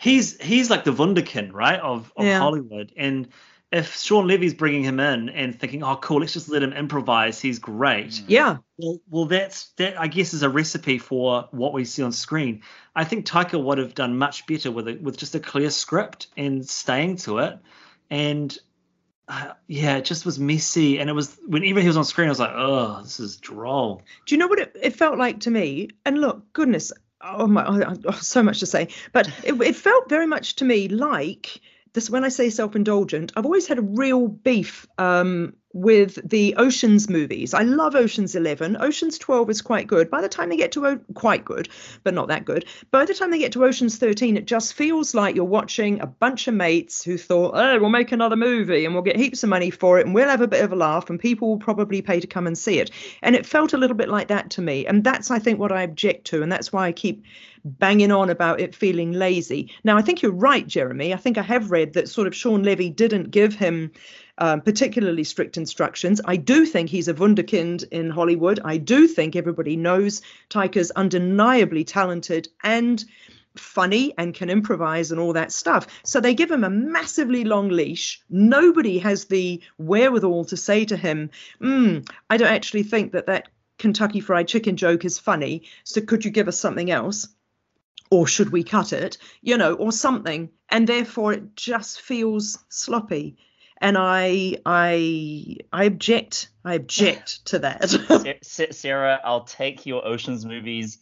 he's 0.00 0.40
he's 0.40 0.70
like 0.70 0.84
the 0.84 0.92
wunderkind 0.92 1.52
right 1.52 1.80
of, 1.80 2.12
of 2.16 2.24
Yeah. 2.26 2.38
Hollywood 2.38 2.92
and. 2.96 3.28
If 3.72 3.96
Shawn 3.98 4.26
Levy's 4.26 4.52
bringing 4.52 4.82
him 4.82 4.98
in 4.98 5.28
and 5.28 5.56
thinking, 5.56 5.84
"Oh, 5.84 5.94
cool, 5.94 6.18
let's 6.18 6.32
just 6.32 6.48
let 6.48 6.60
him 6.60 6.72
improvise. 6.72 7.40
He's 7.40 7.60
great." 7.60 8.20
Yeah. 8.26 8.56
Well, 8.78 8.98
well, 9.08 9.24
that's 9.26 9.68
that. 9.76 9.94
I 9.96 10.08
guess 10.08 10.34
is 10.34 10.42
a 10.42 10.48
recipe 10.48 10.98
for 10.98 11.46
what 11.52 11.72
we 11.72 11.84
see 11.84 12.02
on 12.02 12.10
screen. 12.10 12.62
I 12.96 13.04
think 13.04 13.26
Taika 13.26 13.62
would 13.62 13.78
have 13.78 13.94
done 13.94 14.18
much 14.18 14.44
better 14.48 14.72
with 14.72 14.88
it, 14.88 15.00
with 15.00 15.16
just 15.16 15.36
a 15.36 15.38
clear 15.38 15.70
script 15.70 16.26
and 16.36 16.68
staying 16.68 17.18
to 17.18 17.38
it. 17.38 17.60
And 18.10 18.58
uh, 19.28 19.52
yeah, 19.68 19.98
it 19.98 20.04
just 20.04 20.26
was 20.26 20.40
messy. 20.40 20.98
And 20.98 21.08
it 21.08 21.12
was 21.12 21.38
whenever 21.46 21.80
he 21.80 21.86
was 21.86 21.96
on 21.96 22.04
screen, 22.04 22.26
I 22.26 22.30
was 22.30 22.40
like, 22.40 22.50
oh, 22.52 23.02
this 23.04 23.20
is 23.20 23.36
droll. 23.36 24.02
Do 24.26 24.34
you 24.34 24.40
know 24.40 24.48
what 24.48 24.58
it, 24.58 24.76
it 24.82 24.96
felt 24.96 25.16
like 25.16 25.38
to 25.42 25.50
me? 25.52 25.90
And 26.04 26.20
look, 26.20 26.52
goodness, 26.52 26.92
oh 27.22 27.46
my, 27.46 27.64
oh, 27.66 27.94
oh, 28.06 28.12
so 28.12 28.42
much 28.42 28.60
to 28.60 28.66
say. 28.66 28.88
But 29.12 29.28
it, 29.44 29.60
it 29.60 29.76
felt 29.76 30.08
very 30.08 30.26
much 30.26 30.56
to 30.56 30.64
me 30.64 30.88
like 30.88 31.60
this. 31.92 32.10
When 32.10 32.24
I 32.24 32.28
say 32.28 32.50
self-indulgent, 32.50 33.32
I've 33.36 33.44
always 33.46 33.66
had 33.66 33.78
a 33.78 33.82
real 33.82 34.28
beef 34.28 34.86
um, 34.98 35.54
with 35.72 36.18
the 36.28 36.54
Oceans 36.56 37.08
movies. 37.08 37.54
I 37.54 37.62
love 37.62 37.94
Oceans 37.94 38.34
11. 38.34 38.76
Oceans 38.80 39.18
12 39.18 39.50
is 39.50 39.62
quite 39.62 39.86
good. 39.86 40.10
By 40.10 40.20
the 40.20 40.28
time 40.28 40.48
they 40.48 40.56
get 40.56 40.72
to 40.72 40.86
o- 40.86 41.00
quite 41.14 41.44
good, 41.44 41.68
but 42.02 42.12
not 42.12 42.28
that 42.28 42.44
good. 42.44 42.64
By 42.90 43.04
the 43.04 43.14
time 43.14 43.30
they 43.30 43.38
get 43.38 43.52
to 43.52 43.64
Oceans 43.64 43.96
13, 43.96 44.36
it 44.36 44.46
just 44.46 44.74
feels 44.74 45.14
like 45.14 45.36
you're 45.36 45.44
watching 45.44 46.00
a 46.00 46.06
bunch 46.06 46.48
of 46.48 46.54
mates 46.54 47.04
who 47.04 47.16
thought, 47.16 47.52
"Oh, 47.54 47.78
we'll 47.78 47.90
make 47.90 48.10
another 48.10 48.36
movie 48.36 48.84
and 48.84 48.94
we'll 48.94 49.04
get 49.04 49.16
heaps 49.16 49.44
of 49.44 49.48
money 49.48 49.70
for 49.70 50.00
it 50.00 50.06
and 50.06 50.14
we'll 50.14 50.28
have 50.28 50.40
a 50.40 50.48
bit 50.48 50.64
of 50.64 50.72
a 50.72 50.76
laugh 50.76 51.08
and 51.08 51.20
people 51.20 51.48
will 51.48 51.58
probably 51.58 52.02
pay 52.02 52.18
to 52.18 52.26
come 52.26 52.48
and 52.48 52.58
see 52.58 52.80
it." 52.80 52.90
And 53.22 53.36
it 53.36 53.46
felt 53.46 53.72
a 53.72 53.78
little 53.78 53.96
bit 53.96 54.08
like 54.08 54.28
that 54.28 54.50
to 54.50 54.62
me. 54.62 54.86
And 54.86 55.04
that's 55.04 55.30
I 55.30 55.38
think 55.38 55.60
what 55.60 55.72
I 55.72 55.82
object 55.82 56.26
to 56.28 56.42
and 56.42 56.50
that's 56.50 56.72
why 56.72 56.86
I 56.88 56.92
keep 56.92 57.24
banging 57.64 58.10
on 58.10 58.30
about 58.30 58.60
it 58.60 58.74
feeling 58.74 59.12
lazy. 59.12 59.70
Now, 59.84 59.96
I 59.96 60.02
think 60.02 60.22
you're 60.22 60.32
right, 60.32 60.66
Jeremy. 60.66 61.12
I 61.12 61.18
think 61.18 61.38
I 61.38 61.42
have 61.42 61.70
read 61.70 61.92
that 61.92 62.08
sort 62.08 62.26
of 62.26 62.34
Shawn 62.34 62.62
Levy 62.62 62.88
didn't 62.88 63.30
give 63.30 63.54
him 63.54 63.92
um, 64.40 64.62
particularly 64.62 65.22
strict 65.22 65.58
instructions. 65.58 66.20
I 66.24 66.36
do 66.36 66.64
think 66.64 66.88
he's 66.88 67.08
a 67.08 67.14
wunderkind 67.14 67.86
in 67.90 68.10
Hollywood. 68.10 68.58
I 68.64 68.78
do 68.78 69.06
think 69.06 69.36
everybody 69.36 69.76
knows 69.76 70.22
Taika's 70.48 70.90
undeniably 70.90 71.84
talented 71.84 72.48
and 72.64 73.04
funny 73.56 74.14
and 74.16 74.34
can 74.34 74.48
improvise 74.48 75.10
and 75.10 75.20
all 75.20 75.34
that 75.34 75.52
stuff. 75.52 75.86
So 76.04 76.20
they 76.20 76.34
give 76.34 76.50
him 76.50 76.64
a 76.64 76.70
massively 76.70 77.44
long 77.44 77.68
leash. 77.68 78.22
Nobody 78.30 78.98
has 78.98 79.26
the 79.26 79.60
wherewithal 79.76 80.46
to 80.46 80.56
say 80.56 80.86
to 80.86 80.96
him, 80.96 81.30
mm, 81.60 82.08
I 82.30 82.36
don't 82.38 82.48
actually 82.48 82.84
think 82.84 83.12
that 83.12 83.26
that 83.26 83.48
Kentucky 83.78 84.20
Fried 84.20 84.48
Chicken 84.48 84.76
joke 84.76 85.04
is 85.04 85.18
funny. 85.18 85.64
So 85.84 86.00
could 86.00 86.24
you 86.24 86.30
give 86.30 86.48
us 86.48 86.58
something 86.58 86.90
else? 86.90 87.28
Or 88.10 88.26
should 88.26 88.50
we 88.50 88.64
cut 88.64 88.92
it? 88.92 89.18
You 89.42 89.58
know, 89.58 89.74
or 89.74 89.92
something. 89.92 90.50
And 90.68 90.86
therefore 90.86 91.32
it 91.34 91.56
just 91.56 92.00
feels 92.00 92.58
sloppy 92.68 93.36
and 93.80 93.96
I 93.98 94.56
I 94.66 95.56
I 95.72 95.84
object. 95.84 96.48
I 96.64 96.74
object 96.74 97.44
to 97.46 97.60
that. 97.60 98.38
Sarah, 98.42 99.20
I'll 99.24 99.44
take 99.44 99.86
your 99.86 100.06
Ocean's 100.06 100.44
movies 100.44 100.98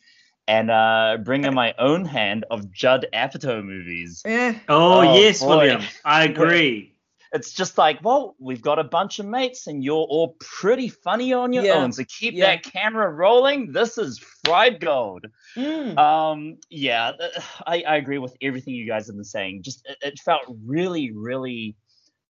and 0.46 0.70
uh, 0.70 1.18
bring 1.22 1.44
in 1.44 1.54
my 1.54 1.74
own 1.78 2.04
hand 2.04 2.46
of 2.50 2.72
Judd 2.72 3.06
Apatow 3.12 3.62
movies. 3.64 4.22
Yeah. 4.24 4.58
Oh, 4.68 5.00
oh 5.00 5.14
yes, 5.14 5.40
boy. 5.40 5.48
William. 5.48 5.82
I 6.04 6.24
agree. 6.28 6.94
It's 7.30 7.52
just 7.52 7.76
like, 7.76 8.02
well, 8.02 8.34
we've 8.38 8.62
got 8.62 8.78
a 8.78 8.84
bunch 8.84 9.18
of 9.18 9.26
mates, 9.26 9.66
and 9.66 9.84
you're 9.84 9.96
all 9.96 10.36
pretty 10.40 10.88
funny 10.88 11.34
on 11.34 11.52
your 11.52 11.64
yeah. 11.64 11.74
own. 11.74 11.92
So 11.92 12.04
keep 12.04 12.32
yeah. 12.32 12.46
that 12.46 12.62
camera 12.62 13.10
rolling. 13.10 13.72
This 13.72 13.98
is 13.98 14.18
fried 14.46 14.80
gold. 14.80 15.26
Mm. 15.54 15.98
Um, 15.98 16.56
yeah, 16.70 17.12
I, 17.66 17.82
I 17.86 17.96
agree 17.96 18.16
with 18.16 18.34
everything 18.40 18.74
you 18.74 18.86
guys 18.86 19.08
have 19.08 19.16
been 19.16 19.24
saying. 19.24 19.62
Just 19.62 19.86
it, 19.86 19.98
it 20.00 20.18
felt 20.20 20.44
really, 20.64 21.12
really 21.12 21.76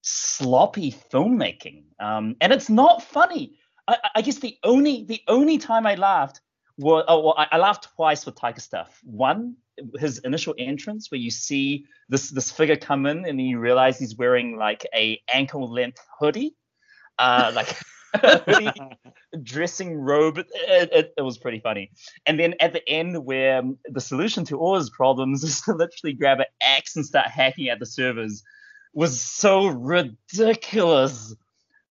sloppy 0.08 0.96
filmmaking, 1.12 1.84
um, 2.00 2.36
and 2.40 2.54
it's 2.54 2.70
not 2.70 3.04
funny. 3.04 3.58
I, 3.88 3.98
I, 4.16 4.22
guess 4.22 4.38
the 4.38 4.58
only 4.64 5.04
the 5.04 5.22
only 5.28 5.58
time 5.58 5.86
I 5.86 5.96
laughed 5.96 6.40
was 6.78 7.04
oh 7.08 7.20
well, 7.20 7.36
I, 7.38 7.48
I 7.52 7.58
laughed 7.58 7.90
twice 7.96 8.26
with 8.26 8.36
Taika 8.36 8.62
stuff. 8.62 9.00
One, 9.04 9.56
his 10.00 10.20
initial 10.20 10.56
entrance 10.58 11.12
where 11.12 11.20
you 11.20 11.30
see 11.30 11.86
this 12.08 12.30
this 12.30 12.52
figure 12.52 12.78
come 12.78 13.06
in 13.06 13.26
and 13.26 13.42
you 13.42 13.60
realize 13.60 14.00
he's 14.00 14.16
wearing 14.16 14.58
like 14.58 14.86
a 14.96 15.22
ankle 15.34 15.72
length 15.72 16.00
hoodie, 16.20 16.56
uh, 17.20 17.52
like. 17.56 17.68
dressing 19.44 19.94
robe. 19.94 20.40
It, 20.40 20.48
it, 20.92 21.14
it, 21.18 21.22
was 21.22 21.38
pretty 21.38 21.60
funny. 21.60 21.92
And 22.26 22.40
then 22.40 22.56
at 22.62 22.72
the 22.72 22.88
end, 22.90 23.26
where 23.26 23.62
the 23.86 24.00
solution 24.00 24.46
to 24.46 24.58
all 24.58 24.76
his 24.76 24.90
problems 24.90 25.44
is 25.44 25.62
to 25.62 25.74
literally 25.74 26.14
grab 26.14 26.40
an 26.40 26.46
axe 26.62 26.96
and 26.96 27.06
start 27.06 27.28
hacking 27.28 27.68
at 27.68 27.80
the 27.80 27.86
servers 27.86 28.44
was 28.94 29.22
so 29.22 29.68
ridiculous. 29.68 31.36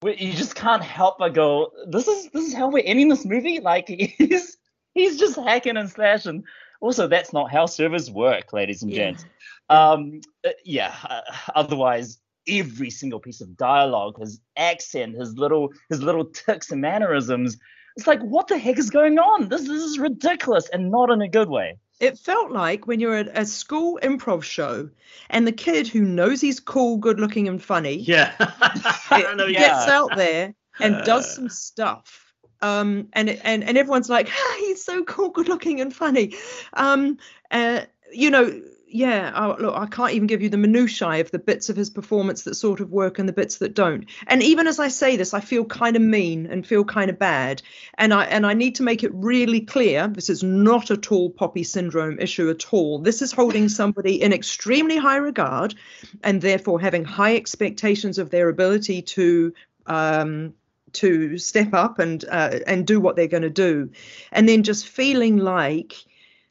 You 0.03 0.33
just 0.33 0.55
can't 0.55 0.83
help 0.83 1.19
but 1.19 1.35
go, 1.35 1.73
"This 1.89 2.07
is 2.07 2.31
this 2.31 2.47
is 2.47 2.55
how 2.55 2.69
we're 2.69 2.85
ending 2.85 3.09
this 3.09 3.25
movie." 3.25 3.61
Like 3.63 3.89
he's 3.89 4.57
he's 4.95 5.19
just 5.19 5.37
hacking 5.37 5.77
and 5.77 5.91
slashing. 5.91 6.45
Also, 6.81 7.09
that's 7.09 7.33
not 7.33 7.51
how 7.51 7.67
servers 7.67 8.11
work, 8.11 8.53
ladies 8.53 8.83
and 8.83 8.93
yeah. 8.93 8.99
gents. 8.99 9.25
Um, 9.69 10.21
uh, 10.45 10.51
yeah. 10.65 10.95
Uh, 11.09 11.23
otherwise, 11.55 12.19
every 12.49 12.91
single 12.91 13.19
piece 13.19 13.41
of 13.41 13.57
dialogue, 13.57 14.19
his 14.19 14.41
accent, 14.57 15.17
his 15.17 15.37
little 15.37 15.73
his 15.89 16.03
little 16.03 16.25
ticks 16.25 16.71
and 16.71 16.81
mannerisms, 16.81 17.57
it's 17.97 18.07
like, 18.07 18.21
what 18.21 18.49
the 18.49 18.59
heck 18.59 18.79
is 18.79 18.91
going 18.91 19.19
on? 19.19 19.49
This 19.49 19.63
this 19.63 19.83
is 19.83 19.99
ridiculous, 19.99 20.69
and 20.69 20.91
not 20.91 21.11
in 21.11 21.23
a 21.23 21.29
good 21.29 21.49
way. 21.49 21.79
It 21.99 22.19
felt 22.19 22.51
like 22.51 22.87
when 22.87 23.01
you're 23.01 23.17
at 23.17 23.39
a 23.39 23.47
school 23.47 23.99
improv 24.03 24.43
show 24.43 24.91
and 25.31 25.47
the 25.47 25.53
kid 25.53 25.89
who 25.89 26.03
knows 26.03 26.41
he's 26.41 26.61
cool, 26.61 26.99
good 26.99 27.19
looking, 27.19 27.49
and 27.49 27.63
funny 27.63 27.95
yeah. 27.95 28.35
it, 28.39 29.53
gets 29.53 29.89
out 29.89 30.15
there 30.15 30.55
and 30.81 31.05
does 31.05 31.35
some 31.35 31.49
stuff. 31.49 32.35
Um, 32.63 33.09
and 33.13 33.31
and 33.31 33.65
and 33.65 33.79
everyone's 33.79 34.11
like, 34.11 34.29
ah, 34.31 34.57
he's 34.61 34.85
so 34.85 35.05
cool, 35.05 35.31
good 35.31 35.49
looking, 35.49 35.81
and 35.81 35.95
funny. 35.95 36.35
Um, 36.73 37.19
uh, 37.51 37.83
you 38.13 38.31
know, 38.31 38.63
yeah, 38.89 39.33
oh, 39.35 39.57
look, 39.61 39.75
I 39.77 39.87
can't 39.87 40.13
even 40.13 40.29
give 40.29 40.43
you 40.43 40.49
the 40.49 40.57
minutiae 40.57 41.21
of 41.21 41.33
the 41.33 41.41
bits 41.41 41.69
of 41.69 41.77
his 41.77 41.91
performance 41.91 42.45
that 42.45 42.55
sort 42.55 42.81
of 42.81 42.93
work 42.93 43.19
and 43.19 43.29
the 43.29 43.33
bits 43.33 43.59
that 43.59 43.75
don't. 43.75 44.07
And 44.29 44.43
even 44.45 44.69
as 44.69 44.79
I 44.79 44.89
say 44.89 45.17
this, 45.17 45.35
I 45.35 45.41
feel 45.41 45.65
kind 45.65 45.97
of 45.97 46.03
mean 46.03 46.47
and 46.47 46.65
feel 46.65 46.85
kind 46.85 47.11
of 47.11 47.19
bad. 47.19 47.63
And 47.99 48.15
I 48.15 48.27
and 48.27 48.47
I 48.47 48.55
need 48.55 48.77
to 48.77 48.85
make 48.85 49.03
it 49.03 49.13
really 49.13 49.61
clear: 49.61 50.07
this 50.07 50.31
is 50.31 50.45
not 50.45 50.91
a 50.91 50.97
tall 50.97 51.31
poppy 51.31 51.65
syndrome 51.65 52.21
issue 52.21 52.49
at 52.49 52.73
all. 52.73 53.01
This 53.01 53.23
is 53.23 53.33
holding 53.33 53.69
somebody 53.81 54.23
in 54.23 54.33
extremely 54.33 54.97
high 54.97 55.17
regard, 55.17 55.75
and 56.23 56.41
therefore 56.41 56.81
having 56.81 57.05
high 57.05 57.35
expectations 57.35 58.19
of 58.19 58.31
their 58.31 58.49
ability 58.49 59.03
to. 59.03 59.53
Um, 59.87 60.55
to 60.93 61.37
step 61.37 61.75
up 61.75 61.99
and 61.99 62.25
uh, 62.31 62.61
and 62.67 62.87
do 62.87 63.01
what 63.01 63.17
they're 63.17 63.27
going 63.27 63.43
to 63.43 63.51
do, 63.51 63.91
and 64.33 64.49
then 64.49 64.63
just 64.63 64.89
feeling 64.89 65.37
like 65.37 65.95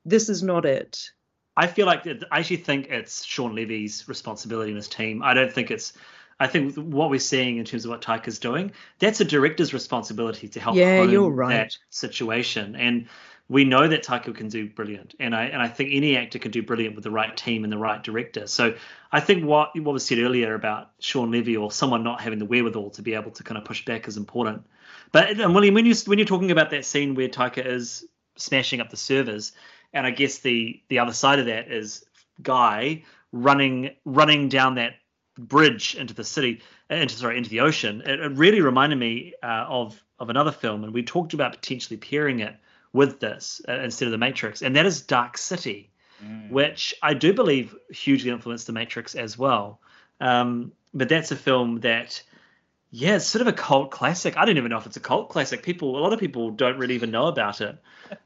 this 0.06 0.30
is 0.30 0.44
not 0.44 0.66
it 0.66 1.12
I 1.58 1.68
feel 1.68 1.86
like 1.86 2.06
I 2.06 2.40
actually 2.40 2.58
think 2.58 2.88
it's 2.90 3.24
Shawn 3.24 3.56
Levy's 3.56 4.08
responsibility 4.08 4.72
in 4.72 4.76
his 4.76 4.88
team. 4.88 5.24
I 5.24 5.34
don't 5.34 5.52
think 5.52 5.72
it's. 5.72 5.94
I 6.38 6.48
think 6.48 6.76
what 6.76 7.10
we're 7.10 7.20
seeing 7.20 7.58
in 7.58 7.66
terms 7.66 7.86
of 7.86 7.92
what 7.92 8.02
Taika's 8.02 8.40
doing, 8.40 8.74
that's 9.00 9.22
a 9.22 9.26
director's 9.26 9.74
responsibility 9.74 10.50
to 10.50 10.60
help 10.60 10.76
yeah, 10.76 11.02
you're 11.04 11.30
right. 11.30 11.50
that 11.50 11.78
situation. 11.90 12.76
And 12.76 13.08
we 13.48 13.64
know 13.64 13.88
that 13.88 14.04
Taika 14.04 14.36
can 14.36 14.50
do 14.50 14.68
brilliant, 14.68 15.14
and 15.20 15.36
I 15.36 15.46
and 15.46 15.62
I 15.62 15.68
think 15.68 15.92
any 15.94 16.18
actor 16.18 16.40
can 16.40 16.52
do 16.52 16.64
brilliant 16.64 16.96
with 16.96 17.04
the 17.04 17.12
right 17.12 17.36
team 17.38 17.64
and 17.64 17.72
the 17.72 17.78
right 17.78 18.04
director. 18.04 18.48
So 18.48 18.76
I 19.12 19.20
think 19.20 19.46
what 19.46 19.80
what 19.80 19.94
was 19.94 20.06
said 20.06 20.18
earlier 20.18 20.56
about 20.56 20.90
Shawn 21.00 21.32
Levy 21.32 21.56
or 21.56 21.72
someone 21.72 22.04
not 22.04 22.22
having 22.22 22.40
the 22.40 22.46
wherewithal 22.46 22.90
to 22.92 23.02
be 23.02 23.14
able 23.14 23.32
to 23.32 23.44
kind 23.44 23.58
of 23.58 23.64
push 23.64 23.86
back 23.86 24.08
is 24.08 24.18
important. 24.18 24.66
But 25.12 25.40
and 25.40 25.54
William, 25.54 25.76
when 25.76 25.86
you 25.86 25.94
when 26.06 26.18
you're 26.18 26.28
talking 26.28 26.52
about 26.52 26.72
that 26.72 26.86
scene 26.86 27.14
where 27.14 27.30
Taika 27.30 27.66
is 27.66 28.04
smashing 28.36 28.82
up 28.82 28.90
the 28.90 28.98
servers, 28.98 29.54
and 29.96 30.06
I 30.06 30.12
guess 30.12 30.40
the 30.40 30.80
the 30.90 31.00
other 31.00 31.14
side 31.14 31.40
of 31.40 31.48
that 31.48 31.72
is 31.72 32.06
Guy 32.44 33.04
running 33.32 33.92
running 34.04 34.50
down 34.50 34.76
that 34.76 34.96
bridge 35.38 35.96
into 35.96 36.14
the 36.14 36.24
city, 36.24 36.62
uh, 36.92 36.96
into 36.96 37.16
sorry, 37.16 37.38
into 37.38 37.50
the 37.50 37.62
ocean. 37.62 38.02
It, 38.06 38.20
it 38.20 38.32
really 38.34 38.62
reminded 38.62 39.00
me 39.00 39.34
uh, 39.42 39.66
of 39.68 40.04
of 40.20 40.30
another 40.30 40.52
film, 40.52 40.84
and 40.84 40.94
we 40.94 41.02
talked 41.02 41.34
about 41.34 41.54
potentially 41.54 41.98
pairing 41.98 42.42
it 42.42 42.56
with 42.94 43.20
this 43.20 43.62
uh, 43.68 43.80
instead 43.80 44.06
of 44.06 44.12
the 44.12 44.18
Matrix, 44.18 44.62
and 44.62 44.76
that 44.76 44.86
is 44.86 45.02
Dark 45.02 45.38
City, 45.38 45.90
mm. 46.24 46.52
which 46.52 46.94
I 47.02 47.14
do 47.14 47.34
believe 47.34 47.76
hugely 47.90 48.32
influenced 48.32 48.68
the 48.68 48.74
Matrix 48.74 49.16
as 49.16 49.38
well. 49.38 49.80
Um, 50.20 50.74
but 50.94 51.10
that's 51.10 51.32
a 51.32 51.36
film 51.36 51.82
that 51.82 52.22
yeah, 52.92 53.16
it's 53.16 53.26
sort 53.26 53.42
of 53.42 53.48
a 53.48 53.54
cult 53.54 53.92
classic. 53.92 54.38
I 54.38 54.46
don't 54.46 54.58
even 54.58 54.70
know 54.70 54.78
if 54.78 54.86
it's 54.86 54.96
a 54.96 55.02
cult 55.02 55.30
classic. 55.30 55.64
People, 55.64 55.98
a 55.98 56.00
lot 56.00 56.14
of 56.14 56.20
people 56.20 56.52
don't 56.52 56.78
really 56.78 56.96
even 56.96 57.12
know 57.12 57.28
about 57.28 57.60
it, 57.60 57.78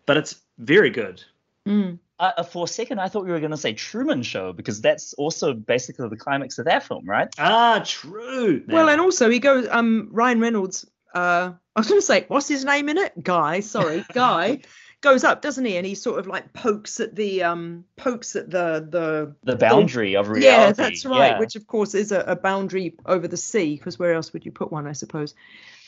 but 0.05 0.17
it's 0.17 0.35
very 0.59 0.91
good. 0.91 1.23
Mm. 1.69 1.99
Uh, 2.19 2.31
uh, 2.37 2.43
for 2.43 2.65
a 2.65 2.67
second, 2.67 2.99
I 2.99 3.07
thought 3.07 3.25
you 3.25 3.31
were 3.31 3.39
going 3.39 3.51
to 3.51 3.57
say 3.57 3.73
Truman 3.73 4.23
Show 4.23 4.51
because 4.51 4.81
that's 4.81 5.13
also 5.13 5.53
basically 5.53 6.09
the 6.09 6.17
climax 6.17 6.57
of 6.59 6.65
that 6.65 6.83
film, 6.83 7.05
right? 7.05 7.33
Ah, 7.37 7.81
true. 7.85 8.63
Well, 8.67 8.89
and 8.89 8.99
also 8.99 9.29
he 9.29 9.39
goes, 9.39 9.67
um, 9.69 10.09
Ryan 10.11 10.41
Reynolds. 10.41 10.85
Uh, 11.13 11.53
I 11.75 11.79
was 11.79 11.87
going 11.87 12.01
to 12.01 12.05
say, 12.05 12.25
what's 12.27 12.47
his 12.47 12.65
name 12.65 12.89
in 12.89 12.97
it? 12.97 13.23
Guy. 13.23 13.61
Sorry, 13.61 14.03
Guy. 14.13 14.59
goes 15.01 15.23
up, 15.23 15.41
doesn't 15.41 15.63
he? 15.63 15.77
And 15.77 15.85
he 15.85 15.95
sort 15.95 16.19
of 16.19 16.27
like 16.27 16.51
pokes 16.51 16.99
at 16.99 17.15
the 17.15 17.43
um 17.43 17.85
pokes 17.95 18.35
at 18.35 18.49
the 18.49 18.85
the 18.89 19.35
the 19.43 19.55
boundary 19.55 20.11
the, 20.11 20.19
of 20.19 20.29
reality. 20.29 20.45
Yeah, 20.45 20.71
that's 20.73 21.05
right. 21.05 21.31
Yeah. 21.31 21.39
Which 21.39 21.55
of 21.55 21.65
course 21.67 21.95
is 21.95 22.11
a, 22.11 22.19
a 22.19 22.35
boundary 22.35 22.95
over 23.05 23.27
the 23.27 23.37
sea, 23.37 23.75
because 23.75 23.97
where 23.97 24.13
else 24.13 24.33
would 24.33 24.45
you 24.45 24.51
put 24.51 24.71
one? 24.71 24.87
I 24.87 24.93
suppose. 24.93 25.35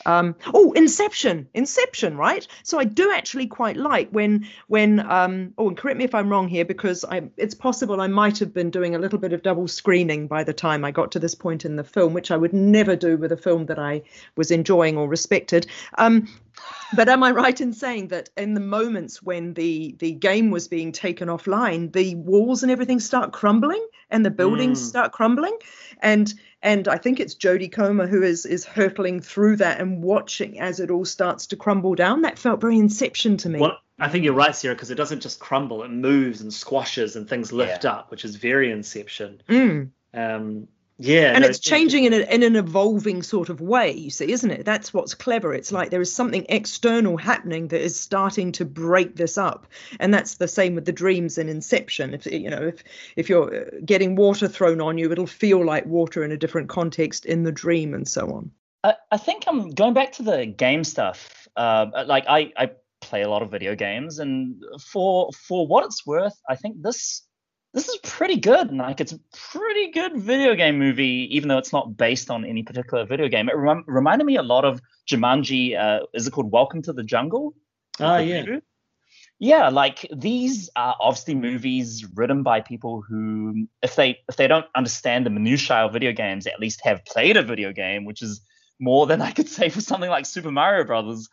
Um, 0.06 0.34
oh, 0.52 0.72
Inception, 0.72 1.48
Inception, 1.54 2.16
right? 2.16 2.46
So 2.62 2.78
I 2.78 2.84
do 2.84 3.12
actually 3.12 3.46
quite 3.46 3.76
like 3.76 4.08
when 4.10 4.46
when 4.68 5.00
um, 5.10 5.52
oh, 5.58 5.68
and 5.68 5.76
correct 5.76 5.98
me 5.98 6.04
if 6.04 6.14
I'm 6.14 6.28
wrong 6.28 6.48
here 6.48 6.64
because 6.64 7.04
I 7.04 7.22
it's 7.36 7.54
possible 7.54 8.00
I 8.00 8.06
might 8.08 8.38
have 8.38 8.52
been 8.52 8.70
doing 8.70 8.94
a 8.94 8.98
little 8.98 9.18
bit 9.18 9.32
of 9.32 9.42
double 9.42 9.68
screening 9.68 10.26
by 10.26 10.44
the 10.44 10.52
time 10.52 10.84
I 10.84 10.90
got 10.90 11.12
to 11.12 11.18
this 11.18 11.34
point 11.34 11.64
in 11.64 11.76
the 11.76 11.84
film, 11.84 12.12
which 12.14 12.30
I 12.30 12.36
would 12.36 12.52
never 12.52 12.96
do 12.96 13.16
with 13.16 13.32
a 13.32 13.36
film 13.36 13.66
that 13.66 13.78
I 13.78 14.02
was 14.36 14.50
enjoying 14.50 14.96
or 14.96 15.08
respected. 15.08 15.66
Um, 15.98 16.28
but 16.94 17.08
am 17.08 17.22
I 17.22 17.30
right 17.30 17.58
in 17.60 17.72
saying 17.72 18.08
that 18.08 18.28
in 18.36 18.54
the 18.54 18.60
moments 18.60 19.22
when 19.22 19.54
the 19.54 19.94
the 19.98 20.12
game 20.12 20.50
was 20.50 20.68
being 20.68 20.92
taken 20.92 21.28
offline, 21.28 21.92
the 21.92 22.14
walls 22.16 22.62
and 22.62 22.70
everything 22.70 23.00
start 23.00 23.32
crumbling 23.32 23.84
and 24.10 24.24
the 24.24 24.30
buildings 24.30 24.78
Mm. 24.80 24.88
start 24.88 25.12
crumbling, 25.12 25.56
and 26.00 26.32
and 26.62 26.88
I 26.88 26.96
think 26.96 27.20
it's 27.20 27.34
Jodie 27.34 27.70
Comer 27.70 28.06
who 28.06 28.22
is 28.22 28.46
is 28.46 28.64
hurtling 28.64 29.20
through 29.20 29.56
that 29.56 29.80
and 29.80 30.02
watching 30.02 30.60
as 30.60 30.80
it 30.80 30.90
all 30.90 31.04
starts 31.04 31.46
to 31.48 31.56
crumble 31.56 31.94
down. 31.94 32.22
That 32.22 32.38
felt 32.38 32.60
very 32.60 32.78
Inception 32.78 33.36
to 33.38 33.48
me. 33.48 33.60
Well, 33.60 33.78
I 33.98 34.08
think 34.08 34.24
you're 34.24 34.34
right, 34.34 34.54
Sarah, 34.54 34.74
because 34.74 34.90
it 34.90 34.96
doesn't 34.96 35.20
just 35.20 35.38
crumble; 35.40 35.82
it 35.82 35.90
moves 35.90 36.40
and 36.40 36.52
squashes, 36.52 37.16
and 37.16 37.28
things 37.28 37.52
lift 37.52 37.84
Yeah. 37.84 37.92
up, 37.92 38.10
which 38.10 38.24
is 38.24 38.36
very 38.36 38.70
Inception. 38.70 39.42
Mm. 39.48 39.90
Um, 40.14 40.68
yeah, 41.04 41.32
and 41.32 41.42
no, 41.42 41.48
it's 41.48 41.58
changing 41.58 42.04
in, 42.04 42.12
a, 42.12 42.18
in 42.18 42.42
an 42.42 42.56
evolving 42.56 43.22
sort 43.22 43.48
of 43.48 43.60
way 43.60 43.92
you 43.92 44.10
see 44.10 44.30
isn't 44.30 44.50
it? 44.50 44.64
That's 44.64 44.94
what's 44.94 45.14
clever. 45.14 45.52
It's 45.52 45.72
like 45.72 45.90
there 45.90 46.00
is 46.00 46.14
something 46.14 46.46
external 46.48 47.16
happening 47.16 47.68
that 47.68 47.80
is 47.80 47.98
starting 47.98 48.52
to 48.52 48.64
break 48.64 49.16
this 49.16 49.36
up. 49.36 49.66
And 50.00 50.14
that's 50.14 50.36
the 50.36 50.48
same 50.48 50.74
with 50.74 50.84
the 50.84 50.92
dreams 50.92 51.38
in 51.38 51.48
inception. 51.48 52.14
If 52.14 52.26
you 52.26 52.50
know 52.50 52.62
if 52.62 52.84
if 53.16 53.28
you're 53.28 53.54
uh, 53.54 53.70
getting 53.84 54.16
water 54.16 54.48
thrown 54.48 54.80
on 54.80 54.98
you 54.98 55.10
it'll 55.10 55.26
feel 55.26 55.64
like 55.64 55.86
water 55.86 56.24
in 56.24 56.32
a 56.32 56.36
different 56.36 56.68
context 56.68 57.26
in 57.26 57.42
the 57.42 57.52
dream 57.52 57.94
and 57.94 58.06
so 58.06 58.32
on. 58.32 58.50
I, 58.84 58.94
I 59.10 59.16
think 59.16 59.44
I'm 59.46 59.70
going 59.70 59.94
back 59.94 60.12
to 60.12 60.22
the 60.22 60.46
game 60.46 60.84
stuff. 60.84 61.48
Uh, 61.56 61.86
like 62.06 62.24
I, 62.28 62.52
I 62.56 62.70
play 63.00 63.22
a 63.22 63.28
lot 63.28 63.42
of 63.42 63.50
video 63.50 63.74
games, 63.74 64.18
and 64.18 64.62
for 64.80 65.30
for 65.32 65.66
what 65.66 65.84
it's 65.84 66.06
worth, 66.06 66.38
I 66.48 66.56
think 66.56 66.82
this 66.82 67.22
this 67.72 67.88
is 67.88 67.98
pretty 68.02 68.36
good. 68.36 68.72
Like 68.72 69.00
it's 69.00 69.12
a 69.12 69.20
pretty 69.50 69.90
good 69.90 70.16
video 70.16 70.54
game 70.54 70.78
movie, 70.78 71.28
even 71.30 71.48
though 71.48 71.58
it's 71.58 71.72
not 71.72 71.96
based 71.96 72.30
on 72.30 72.44
any 72.44 72.62
particular 72.62 73.06
video 73.06 73.28
game. 73.28 73.48
It 73.48 73.56
rem- 73.56 73.84
reminded 73.86 74.24
me 74.24 74.36
a 74.36 74.42
lot 74.42 74.64
of 74.64 74.80
Jumanji. 75.10 75.78
Uh, 75.78 76.06
is 76.14 76.26
it 76.26 76.32
called 76.32 76.52
Welcome 76.52 76.82
to 76.82 76.92
the 76.92 77.02
Jungle? 77.02 77.54
Oh 77.98 78.18
the 78.18 78.24
yeah. 78.24 78.58
Yeah, 79.38 79.70
like 79.70 80.06
these 80.14 80.70
are 80.76 80.94
obviously 81.00 81.34
movies 81.34 82.06
written 82.14 82.44
by 82.44 82.60
people 82.60 83.02
who, 83.02 83.66
if 83.82 83.96
they 83.96 84.18
if 84.28 84.36
they 84.36 84.46
don't 84.46 84.66
understand 84.76 85.26
the 85.26 85.30
minutiae 85.30 85.86
of 85.86 85.92
video 85.92 86.12
games, 86.12 86.46
at 86.46 86.60
least 86.60 86.80
have 86.84 87.04
played 87.06 87.36
a 87.36 87.42
video 87.42 87.72
game, 87.72 88.04
which 88.04 88.22
is 88.22 88.40
more 88.78 89.06
than 89.06 89.20
I 89.20 89.32
could 89.32 89.48
say 89.48 89.68
for 89.68 89.80
something 89.80 90.10
like 90.10 90.26
Super 90.26 90.52
Mario 90.52 90.84
Brothers, 90.84 91.28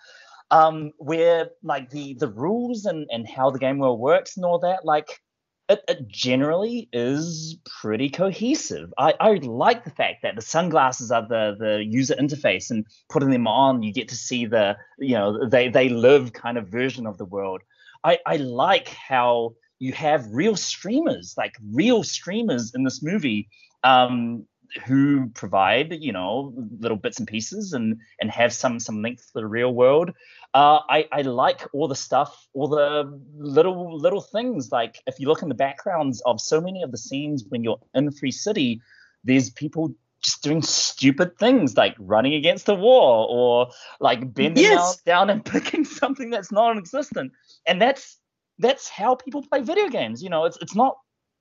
um, 0.49 0.91
where 0.97 1.51
like 1.61 1.91
the 1.91 2.15
the 2.15 2.29
rules 2.29 2.85
and 2.85 3.07
and 3.11 3.27
how 3.27 3.51
the 3.51 3.59
game 3.59 3.77
world 3.77 3.99
works 3.99 4.37
and 4.37 4.45
all 4.45 4.59
that, 4.59 4.85
like 4.85 5.21
it, 5.69 5.83
it 5.87 6.07
generally 6.07 6.89
is 6.91 7.57
pretty 7.81 8.09
cohesive. 8.09 8.91
I, 8.97 9.13
I 9.19 9.33
like 9.35 9.83
the 9.83 9.91
fact 9.91 10.23
that 10.23 10.35
the 10.35 10.41
sunglasses 10.41 11.11
are 11.11 11.27
the 11.27 11.55
the 11.57 11.85
user 11.85 12.15
interface 12.15 12.71
and 12.71 12.85
putting 13.07 13.29
them 13.29 13.47
on, 13.47 13.83
you 13.83 13.93
get 13.93 14.09
to 14.09 14.15
see 14.15 14.47
the 14.47 14.77
you 14.97 15.13
know 15.13 15.47
they 15.47 15.69
they 15.69 15.89
live 15.89 16.33
kind 16.33 16.57
of 16.57 16.67
version 16.67 17.05
of 17.05 17.17
the 17.17 17.25
world. 17.25 17.61
I, 18.03 18.17
I 18.25 18.37
like 18.37 18.87
how 18.89 19.55
you 19.77 19.93
have 19.93 20.25
real 20.31 20.55
streamers, 20.55 21.35
like 21.37 21.55
real 21.71 22.03
streamers 22.03 22.73
in 22.73 22.83
this 22.83 23.03
movie, 23.03 23.49
um, 23.83 24.45
who 24.85 25.29
provide 25.35 25.93
you 25.93 26.11
know 26.11 26.53
little 26.79 26.97
bits 26.97 27.19
and 27.19 27.27
pieces 27.27 27.73
and 27.73 27.97
and 28.19 28.31
have 28.31 28.53
some 28.53 28.79
some 28.79 29.03
link 29.03 29.19
to 29.19 29.33
the 29.35 29.45
real 29.45 29.73
world. 29.73 30.11
Uh, 30.53 30.79
I 30.89 31.07
I 31.11 31.21
like 31.21 31.61
all 31.73 31.87
the 31.87 31.95
stuff, 31.95 32.47
all 32.53 32.67
the 32.67 33.19
little 33.37 33.95
little 33.97 34.21
things. 34.21 34.71
Like 34.71 35.01
if 35.05 35.19
you 35.19 35.27
look 35.27 35.43
in 35.43 35.49
the 35.49 35.55
backgrounds 35.55 36.21
of 36.21 36.41
so 36.41 36.59
many 36.59 36.81
of 36.81 36.91
the 36.91 36.97
scenes 36.97 37.43
when 37.49 37.63
you're 37.63 37.79
in 37.93 38.11
Free 38.11 38.31
City, 38.31 38.81
there's 39.23 39.49
people 39.51 39.93
just 40.21 40.43
doing 40.43 40.61
stupid 40.61 41.37
things 41.37 41.77
like 41.77 41.95
running 41.99 42.33
against 42.33 42.65
the 42.65 42.75
wall 42.75 43.27
or 43.29 43.71
like 43.99 44.33
bending 44.33 44.63
Yes. 44.63 45.01
down, 45.05 45.29
and 45.29 45.45
picking 45.53 45.85
something 45.85 46.29
that's 46.29 46.51
non-existent. 46.51 47.31
And 47.67 47.81
that's 47.81 48.17
that's 48.57 48.89
how 48.89 49.15
people 49.15 49.43
play 49.43 49.61
video 49.61 49.87
games 49.87 50.21
you 50.23 50.29
know? 50.29 50.45
It's 50.45 50.57
it's 50.61 50.75
not 50.75 50.97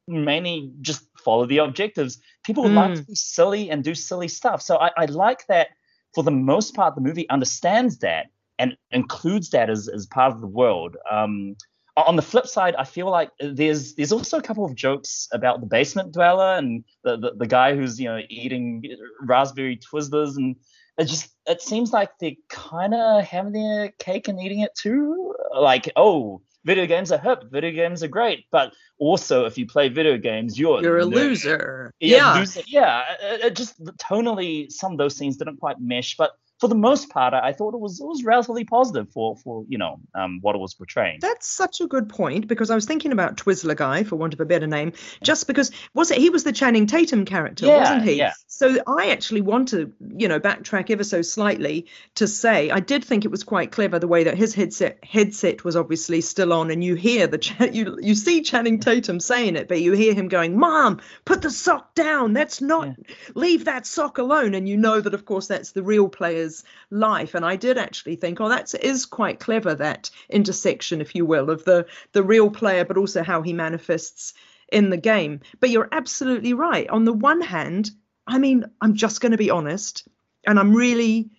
mainly 0.07 0.71
just 0.81 1.03
follow 1.25 1.47
the 1.47 1.59
objectives. 1.59 2.19
People 2.45 2.69
like 2.71 2.95
to 2.95 3.03
be 3.05 3.15
silly 3.15 3.71
and 3.71 3.83
do 3.83 3.95
silly 3.95 4.29
stuff. 4.29 4.63
So 4.63 4.77
I, 4.77 4.91
I 4.97 5.05
like 5.07 5.47
that 5.49 5.69
for 6.15 6.23
the 6.23 6.31
most 6.31 6.75
part 6.75 6.95
the 6.95 7.01
movie 7.01 7.29
understands 7.31 7.99
that 7.99 8.27
and 8.59 8.77
includes 8.91 9.51
that 9.51 9.71
as, 9.71 9.89
as 9.89 10.07
part 10.07 10.33
of 10.33 10.41
the 10.41 10.47
world 10.47 10.97
um 11.11 11.57
on 12.07 12.17
the 12.17 12.23
flip 12.23 12.47
side, 12.47 12.75
I 12.77 12.85
feel 12.85 13.11
like 13.11 13.31
there's 13.41 13.95
there's 13.95 14.13
also 14.13 14.39
a 14.39 14.43
couple 14.43 14.65
of 14.65 14.75
jokes 14.75 15.29
about 15.33 15.61
the 15.61 15.67
basement 15.67 16.13
dweller 16.13 16.57
and 16.57 16.85
the, 17.03 17.17
the, 17.17 17.33
the 17.37 17.47
guy 17.47 17.75
who's 17.75 17.99
you 17.99 18.09
know 18.09 18.21
eating 18.29 18.85
raspberry 19.23 19.77
Twizzlers 19.77 20.37
and 20.37 20.57
it 20.97 21.05
just 21.05 21.31
it 21.47 21.63
seems 21.63 21.93
like 21.93 22.11
they're 22.21 22.33
kind 22.49 22.95
of 22.95 23.25
having 23.25 23.53
their 23.53 23.91
cake 23.99 24.29
and 24.29 24.41
eating 24.41 24.61
it 24.61 24.75
too. 24.75 25.35
Like 25.57 25.91
oh, 25.97 26.43
video 26.65 26.87
games 26.87 27.11
are 27.13 27.19
hip, 27.19 27.45
video 27.51 27.71
games 27.73 28.03
are 28.03 28.09
great, 28.09 28.47
but 28.51 28.73
also 28.99 29.45
if 29.47 29.59
you 29.59 29.67
play 29.67 29.89
video 29.89 30.19
games, 30.19 30.59
you're 30.59 30.83
you're 30.83 30.99
a 30.99 31.05
nerd. 31.05 31.15
loser 31.15 31.95
Yeah, 32.01 32.35
loser- 32.39 32.63
yeah. 32.67 33.05
It, 33.23 33.41
it 33.47 33.57
just 33.57 33.83
tonally, 33.97 34.71
some 34.71 34.93
of 34.93 34.99
those 34.99 35.17
scenes 35.17 35.37
didn't 35.37 35.59
quite 35.59 35.81
mesh, 35.81 36.17
but 36.17 36.33
for 36.61 36.69
the 36.69 36.75
most 36.75 37.09
part, 37.11 37.35
I 37.35 37.53
thought 37.53 37.75
it 37.75 37.81
was 37.81 38.01
it 38.01 38.07
was 38.07 38.25
relatively 38.25 38.65
positive 38.65 39.11
for 39.11 39.37
for 39.37 39.65
you 39.69 39.79
know 39.79 40.01
um, 40.15 40.39
what 40.41 40.55
it 40.55 40.59
was 40.59 40.75
portraying. 40.75 41.19
That's 41.21 41.47
such 41.47 41.81
a 41.81 41.87
good 41.87 42.09
point 42.09 42.49
because 42.49 42.71
I 42.71 42.75
was 42.75 42.85
thinking 42.85 43.13
about 43.13 43.37
Twizzler 43.37 43.77
guy, 43.77 44.03
for 44.05 44.17
want 44.17 44.35
of 44.35 44.41
a 44.41 44.45
better 44.45 44.67
name, 44.67 44.93
just 45.23 45.47
because 45.47 45.71
was 45.95 46.11
it 46.11 46.19
he 46.19 46.31
was 46.31 46.45
the 46.45 46.53
Channing 46.53 46.87
Tatum 46.87 47.25
character, 47.25 47.67
Yeah, 47.67 47.79
wasn't 47.79 48.03
he? 48.03 48.15
yeah. 48.15 48.33
So 48.47 48.77
I 48.89 49.11
actually 49.11 49.43
want 49.43 49.69
to, 49.69 49.93
you 50.17 50.27
know, 50.27 50.41
backtrack 50.41 50.91
ever 50.91 51.05
so 51.05 51.23
slightly 51.23 51.87
to 52.17 52.27
say 52.27 52.71
I 52.71 52.81
did 52.81 53.05
think 53.05 53.25
it 53.25 53.31
was 53.31 53.45
quite 53.45 53.71
clever 53.71 54.01
the 54.01 54.09
way 54.09 54.25
that 54.25 54.37
his 54.37 54.53
headset 54.55 54.99
headset 55.05 55.63
was 55.65 55.77
obviously 55.77 56.21
still 56.23 56.53
on, 56.53 56.71
and 56.73 56.83
you 56.83 56.97
hear 56.97 57.29
the 57.29 57.39
cha- 57.39 57.65
you 57.73 57.99
you 58.01 58.15
see 58.17 58.43
Channing 58.43 58.81
Tatum 58.81 59.21
saying 59.21 59.55
it, 59.55 59.69
but 59.69 59.81
you 59.81 59.93
hear 59.93 60.15
him 60.15 60.27
going, 60.27 60.59
"Mom, 60.59 61.01
put 61.25 61.43
the 61.43 61.51
sock 61.51 61.95
down. 61.95 62.33
That's 62.33 62.61
not 62.61 62.89
leave 63.35 63.67
that 63.67 63.87
sock 63.87 64.19
alone." 64.19 64.55
And 64.55 64.69
you 64.69 64.77
know 64.77 65.01
that 65.01 65.15
of 65.15 65.25
course 65.25 65.47
that's 65.47 65.73
the 65.73 65.83
real 65.83 66.09
player's 66.09 66.48
life. 66.91 67.35
And 67.35 67.45
I 67.45 67.57
did 67.57 67.79
actually 67.79 68.17
think, 68.17 68.41
oh, 68.41 68.49
that 68.49 68.75
is 68.75 69.07
quite 69.07 69.41
clever 69.41 69.75
that 69.75 70.11
intersection, 70.31 71.01
if 71.01 71.15
you 71.15 71.25
will, 71.25 71.51
of 71.51 71.65
the 71.65 71.87
the 72.13 72.23
real 72.23 72.51
player, 72.51 72.85
but 72.85 72.97
also 72.97 73.23
how 73.23 73.43
he 73.43 73.53
manifests 73.53 74.35
in 74.71 74.91
the 74.91 74.97
game. 74.97 75.41
But 75.61 75.71
you're 75.71 75.89
absolutely 75.93 76.55
right. 76.55 76.89
On 76.89 77.05
the 77.05 77.13
one 77.13 77.41
hand, 77.41 77.91
I 78.27 78.39
mean, 78.39 78.65
I'm 78.81 78.95
just 78.95 79.21
going 79.21 79.33
to 79.33 79.39
be 79.39 79.51
honest, 79.51 80.07
and 80.47 80.59
I'm 80.59 80.75
really, 80.75 81.31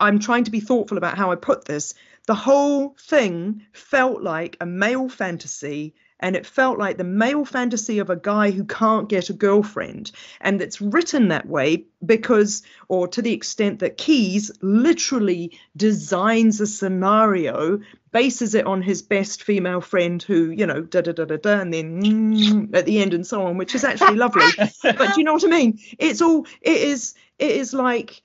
I'm 0.00 0.18
trying 0.18 0.44
to 0.44 0.50
be 0.50 0.60
thoughtful 0.60 0.98
about 0.98 1.18
how 1.18 1.30
I 1.30 1.36
put 1.36 1.64
this. 1.64 1.94
The 2.26 2.34
whole 2.34 2.96
thing 3.00 3.62
felt 3.72 4.22
like 4.22 4.56
a 4.60 4.66
male 4.66 5.08
fantasy. 5.08 5.94
And 6.20 6.34
it 6.34 6.46
felt 6.46 6.78
like 6.78 6.96
the 6.96 7.04
male 7.04 7.44
fantasy 7.44 7.98
of 8.00 8.10
a 8.10 8.16
guy 8.16 8.50
who 8.50 8.64
can't 8.64 9.08
get 9.08 9.30
a 9.30 9.32
girlfriend. 9.32 10.10
And 10.40 10.60
it's 10.60 10.80
written 10.80 11.28
that 11.28 11.46
way 11.46 11.84
because, 12.04 12.62
or 12.88 13.06
to 13.08 13.22
the 13.22 13.32
extent 13.32 13.78
that 13.80 13.96
Keys 13.96 14.50
literally 14.60 15.58
designs 15.76 16.60
a 16.60 16.66
scenario, 16.66 17.80
bases 18.12 18.54
it 18.54 18.66
on 18.66 18.82
his 18.82 19.02
best 19.02 19.42
female 19.42 19.80
friend 19.80 20.22
who, 20.22 20.50
you 20.50 20.66
know, 20.66 20.80
da 20.80 21.00
da 21.02 21.12
da 21.12 21.24
da 21.24 21.36
da, 21.36 21.60
and 21.60 21.72
then 21.72 22.02
mm, 22.02 22.74
at 22.74 22.86
the 22.86 23.00
end 23.00 23.14
and 23.14 23.26
so 23.26 23.46
on, 23.46 23.56
which 23.56 23.74
is 23.74 23.84
actually 23.84 24.16
lovely. 24.16 24.46
but 24.82 25.14
do 25.14 25.20
you 25.20 25.24
know 25.24 25.34
what 25.34 25.44
I 25.44 25.48
mean? 25.48 25.78
It's 25.98 26.22
all, 26.22 26.46
it 26.60 26.78
is, 26.78 27.14
it 27.38 27.50
is 27.50 27.72
like, 27.72 28.22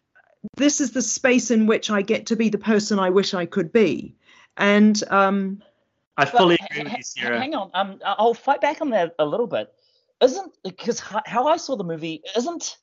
this 0.57 0.81
is 0.81 0.91
the 0.91 1.01
space 1.01 1.51
in 1.51 1.67
which 1.67 1.89
I 1.89 2.01
get 2.01 2.27
to 2.27 2.35
be 2.35 2.49
the 2.49 2.57
person 2.57 2.99
I 2.99 3.11
wish 3.11 3.33
I 3.33 3.45
could 3.45 3.71
be. 3.71 4.15
And, 4.57 5.01
um, 5.09 5.61
I 6.17 6.25
But 6.25 6.37
fully 6.37 6.55
h- 6.55 6.61
agree 6.69 6.83
with 6.83 6.93
you, 6.97 7.03
Sarah. 7.03 7.39
Hang 7.39 7.55
on, 7.55 7.71
um, 7.73 7.99
I- 8.05 8.15
I'll 8.17 8.33
fight 8.33 8.61
back 8.61 8.81
on 8.81 8.89
that 8.91 9.15
a 9.19 9.25
little 9.25 9.47
bit. 9.47 9.73
Isn't 10.21 10.53
because 10.63 10.99
how 10.99 11.47
I 11.47 11.57
saw 11.57 11.75
the 11.75 11.83
movie 11.83 12.21
isn't 12.35 12.77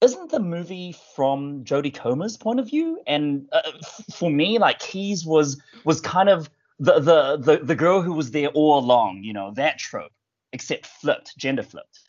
isn't 0.00 0.30
the 0.30 0.40
movie 0.40 0.94
from 1.14 1.62
Jodie 1.64 1.94
Comer's 1.94 2.36
point 2.36 2.58
of 2.58 2.66
view? 2.66 3.00
And 3.06 3.48
uh, 3.52 3.60
f- 3.82 4.04
for 4.14 4.30
me, 4.30 4.58
like 4.58 4.78
Keys 4.78 5.24
was 5.26 5.60
was 5.84 6.00
kind 6.00 6.28
of 6.28 6.50
the, 6.78 6.98
the 7.00 7.36
the 7.36 7.64
the 7.64 7.74
girl 7.74 8.02
who 8.02 8.12
was 8.14 8.30
there 8.30 8.48
all 8.48 8.78
along, 8.78 9.22
you 9.22 9.32
know, 9.32 9.52
that 9.56 9.78
trope, 9.78 10.12
except 10.52 10.86
flipped, 10.86 11.36
gender 11.36 11.62
flipped. 11.62 12.00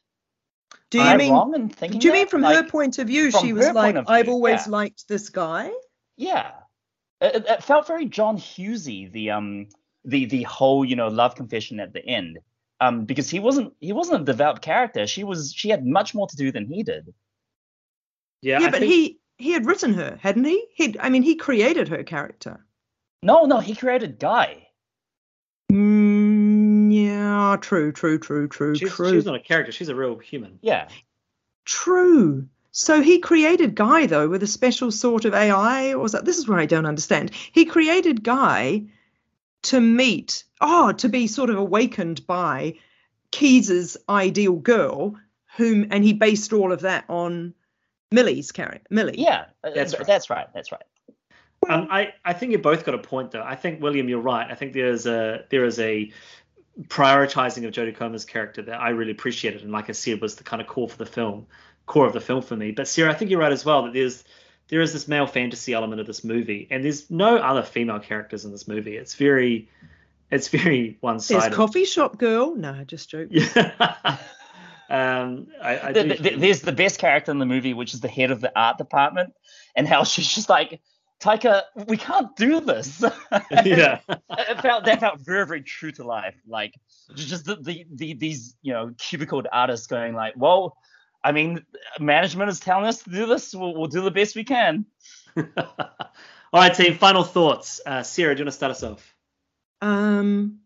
do 0.90 0.98
you 1.00 1.04
I 1.04 1.18
mean, 1.18 1.32
wrong 1.32 1.54
in 1.54 1.70
thinking? 1.70 2.00
do 2.00 2.08
you 2.08 2.14
mean 2.14 2.26
that? 2.26 2.30
from 2.32 2.44
her 2.44 2.64
point 2.64 2.98
of 2.98 3.08
view, 3.08 3.30
she 3.32 3.54
was 3.54 3.72
like, 3.72 3.96
point 3.96 4.10
I've 4.10 4.26
view, 4.26 4.34
always 4.34 4.66
yeah. 4.66 4.72
liked 4.72 5.08
this 5.08 5.30
guy? 5.30 5.72
Yeah, 6.18 6.52
it, 7.20 7.36
it- 7.36 7.46
it 7.48 7.64
felt 7.64 7.88
very 7.88 8.06
John 8.06 8.38
Hughesy, 8.38 9.12
the 9.12 9.32
um 9.32 9.68
the 10.06 10.26
the 10.26 10.44
whole 10.44 10.84
you 10.86 10.96
know 10.96 11.08
love 11.08 11.36
confession 11.36 11.80
at 11.80 11.94
the 11.94 12.06
end, 12.06 12.40
um 12.80 13.06
because 13.06 13.30
he 13.30 13.40
wasn't 13.40 13.74
he 13.80 13.94
wasn't 13.94 14.22
a 14.22 14.26
developed 14.26 14.62
character. 14.62 15.08
She 15.08 15.24
was 15.24 15.54
she 15.56 15.70
had 15.70 15.86
much 15.86 16.14
more 16.16 16.28
to 16.28 16.36
do 16.36 16.52
than 16.52 16.66
he 16.66 16.84
did. 16.84 17.14
Yeah, 18.42 18.60
yeah, 18.60 18.68
I 18.68 18.72
but 18.72 18.80
think- 18.80 18.92
he 18.92 19.20
he 19.38 19.52
had 19.52 19.66
written 19.66 19.94
her, 19.96 20.18
hadn't 20.22 20.46
he? 20.46 20.66
He, 20.76 20.96
I 21.00 21.10
mean, 21.10 21.24
he 21.24 21.36
created 21.36 21.88
her 21.90 22.04
character. 22.04 22.64
No, 23.24 23.46
no, 23.46 23.60
he 23.60 23.76
created 23.76 24.20
Guy. 24.20 24.68
Mm, 25.72 26.94
yeah, 26.94 27.58
true, 27.62 27.92
true, 27.92 28.20
true, 28.20 28.48
true, 28.48 28.76
she's, 28.76 28.92
true, 28.92 29.12
she's 29.12 29.26
not 29.26 29.36
a 29.36 29.40
character. 29.40 29.72
She's 29.72 29.90
a 29.90 29.96
real 29.96 30.18
human. 30.18 30.60
Yeah, 30.62 30.90
true. 31.66 32.48
So 32.72 33.02
he 33.02 33.20
created 33.20 33.76
Guy 33.76 34.06
though 34.06 34.30
with 34.30 34.44
a 34.44 34.48
special 34.48 34.92
sort 34.92 35.26
of 35.26 35.34
AI, 35.34 35.92
or 35.92 36.00
was 36.00 36.12
that? 36.14 36.26
This 36.26 36.38
is 36.38 36.48
where 36.48 36.60
I 36.60 36.66
don't 36.66 36.86
understand. 36.86 37.32
He 37.52 37.66
created 37.66 38.24
Guy 38.24 38.84
to 39.64 39.80
meet, 39.80 40.44
oh, 40.60 40.92
to 40.94 41.10
be 41.10 41.28
sort 41.28 41.50
of 41.50 41.58
awakened 41.58 42.26
by 42.26 42.76
Keys's 43.32 43.98
ideal 44.10 44.56
girl, 44.56 45.16
whom, 45.58 45.88
and 45.92 46.04
he 46.04 46.14
based 46.14 46.54
all 46.54 46.72
of 46.72 46.82
that 46.82 47.06
on 47.10 47.54
Millie's 48.12 48.52
character, 48.52 48.88
Millie. 48.90 49.20
Yeah, 49.20 49.46
uh, 49.64 49.72
That's 49.74 49.98
right. 49.98 50.08
that's 50.08 50.30
right. 50.30 50.48
That's 50.54 50.72
right. 50.72 50.82
Um, 51.70 51.88
I, 51.92 52.14
I 52.26 52.34
think 52.34 52.52
you 52.52 52.58
both 52.58 52.86
got 52.86 52.96
a 52.96 53.00
point 53.00 53.32
though. 53.32 53.44
I 53.44 53.56
think 53.56 53.82
William, 53.82 54.10
you're 54.10 54.20
right. 54.20 54.50
I 54.50 54.56
think 54.56 54.74
there 54.74 54.90
is 54.90 55.06
a 55.06 55.46
there 55.50 55.64
is 55.64 55.80
a 55.80 56.12
prioritizing 56.84 57.68
of 57.68 57.74
Jodie 57.74 57.96
Comer's 57.96 58.26
character 58.26 58.64
that 58.64 58.82
I 58.82 58.90
really 58.90 59.12
appreciated, 59.12 59.62
and 59.62 59.72
like 59.72 59.90
I 59.90 59.94
said, 59.94 60.22
was 60.22 60.36
the 60.36 60.44
kind 60.44 60.62
of 60.62 60.68
core 60.68 60.90
for 60.90 60.98
the 60.98 61.06
film, 61.06 61.46
core 61.86 62.08
of 62.08 62.14
the 62.14 62.22
film 62.22 62.42
for 62.42 62.56
me. 62.56 62.72
But 62.72 62.88
Sarah, 62.88 63.12
I 63.12 63.14
think 63.14 63.30
you're 63.30 63.40
right 63.40 63.52
as 63.52 63.64
well 63.64 63.84
that 63.84 63.94
there's 63.94 64.24
there 64.72 64.82
is 64.82 64.94
this 64.94 65.08
male 65.08 65.28
fantasy 65.28 65.74
element 65.74 66.00
of 66.00 66.08
this 66.08 66.24
movie, 66.24 66.68
and 66.72 66.84
there's 66.84 67.12
no 67.12 67.36
other 67.36 67.62
female 67.62 68.00
characters 68.00 68.46
in 68.46 68.52
this 68.52 68.68
movie. 68.70 68.96
It's 68.96 69.16
very 69.16 69.70
it's 70.32 70.48
very 70.48 70.98
one-sided. 71.02 71.42
There's 71.42 71.56
coffee 71.56 71.86
shop 71.86 72.18
girl. 72.18 72.56
No, 72.56 72.84
just 72.86 73.10
joke. 73.10 73.28
Yeah. 73.30 73.50
um, 74.90 75.48
I, 75.62 75.90
I 75.90 75.94
Th- 75.94 75.94
do 75.94 76.04
th- 76.04 76.22
th- 76.22 76.40
there's 76.40 76.62
the 76.62 76.72
best 76.72 77.00
character 77.00 77.32
in 77.32 77.40
the 77.40 77.46
movie, 77.46 77.74
which 77.74 77.94
is 77.94 78.00
the 78.00 78.08
head 78.08 78.32
of 78.32 78.40
the 78.40 78.58
art 78.58 78.78
department, 78.78 79.34
and 79.76 79.86
how 79.86 80.04
she's 80.06 80.30
just 80.30 80.48
like, 80.48 80.80
Taika, 81.20 81.64
we 81.88 81.98
can't 81.98 82.34
do 82.38 82.62
this. 82.62 83.04
yeah. 83.52 84.00
it 84.10 84.62
felt 84.62 84.86
that 84.86 85.02
felt 85.02 85.20
very 85.20 85.46
very 85.46 85.62
true 85.62 85.92
to 85.92 86.06
life. 86.06 86.36
Like 86.48 86.80
just 87.14 87.44
the, 87.44 87.58
the, 87.58 87.86
the 87.94 88.14
these 88.14 88.56
you 88.62 88.72
know 88.72 88.92
cubicled 88.98 89.48
artists 89.52 89.88
going 89.88 90.16
like, 90.16 90.36
well, 90.38 90.78
I 91.24 91.32
mean, 91.32 91.66
management 92.00 92.50
is 92.50 92.60
telling 92.60 92.86
us 92.86 93.04
to 93.04 93.10
do 93.10 93.26
this. 93.26 93.54
We'll, 93.54 93.76
we'll 93.76 93.88
do 93.88 94.02
the 94.02 94.12
best 94.12 94.36
we 94.36 94.44
can. 94.44 94.86
All 95.38 95.44
right, 96.54 96.74
team. 96.74 96.96
Final 96.96 97.24
thoughts. 97.24 97.80
Uh, 97.86 98.04
Sarah, 98.04 98.36
do 98.36 98.40
you 98.40 98.46
want 98.46 98.54
to 98.54 98.58
start 98.58 98.72
us 98.72 98.84
off? 98.84 99.16
Um, 99.82 100.60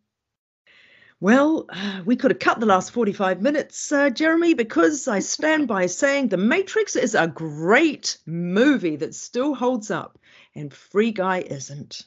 well, 1.20 1.66
uh, 1.70 2.02
we 2.06 2.16
could 2.16 2.32
have 2.32 2.40
cut 2.40 2.60
the 2.60 2.66
last 2.66 2.92
45 2.92 3.42
minutes, 3.42 3.92
uh, 3.92 4.10
Jeremy, 4.10 4.54
because 4.54 5.08
I 5.08 5.20
stand 5.20 5.68
by 5.68 5.86
saying 5.88 6.30
The 6.30 6.38
Matrix 6.38 6.96
is 6.96 7.16
a 7.16 7.28
great 7.28 8.18
movie 8.26 8.98
that 8.98 9.16
still 9.16 9.56
holds 9.56 9.92
up, 9.92 10.20
and 10.54 10.74
Free 10.74 11.12
Guy 11.12 11.40
isn't. 11.40 12.04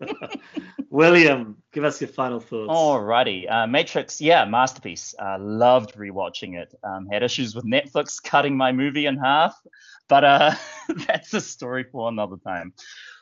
William, 0.90 1.56
give 1.72 1.84
us 1.84 2.00
your 2.00 2.08
final 2.08 2.40
thoughts. 2.40 2.70
Alrighty, 2.70 3.50
uh, 3.50 3.66
Matrix, 3.66 4.20
yeah, 4.20 4.44
masterpiece. 4.44 5.14
Uh, 5.18 5.38
loved 5.40 5.94
rewatching 5.94 6.60
it. 6.60 6.74
Um, 6.82 7.06
had 7.10 7.22
issues 7.22 7.54
with 7.54 7.64
Netflix 7.64 8.22
cutting 8.22 8.56
my 8.56 8.72
movie 8.72 9.06
in 9.06 9.16
half, 9.18 9.54
but 10.08 10.24
uh, 10.24 10.54
that's 11.06 11.34
a 11.34 11.40
story 11.40 11.84
for 11.90 12.08
another 12.08 12.36
time. 12.44 12.72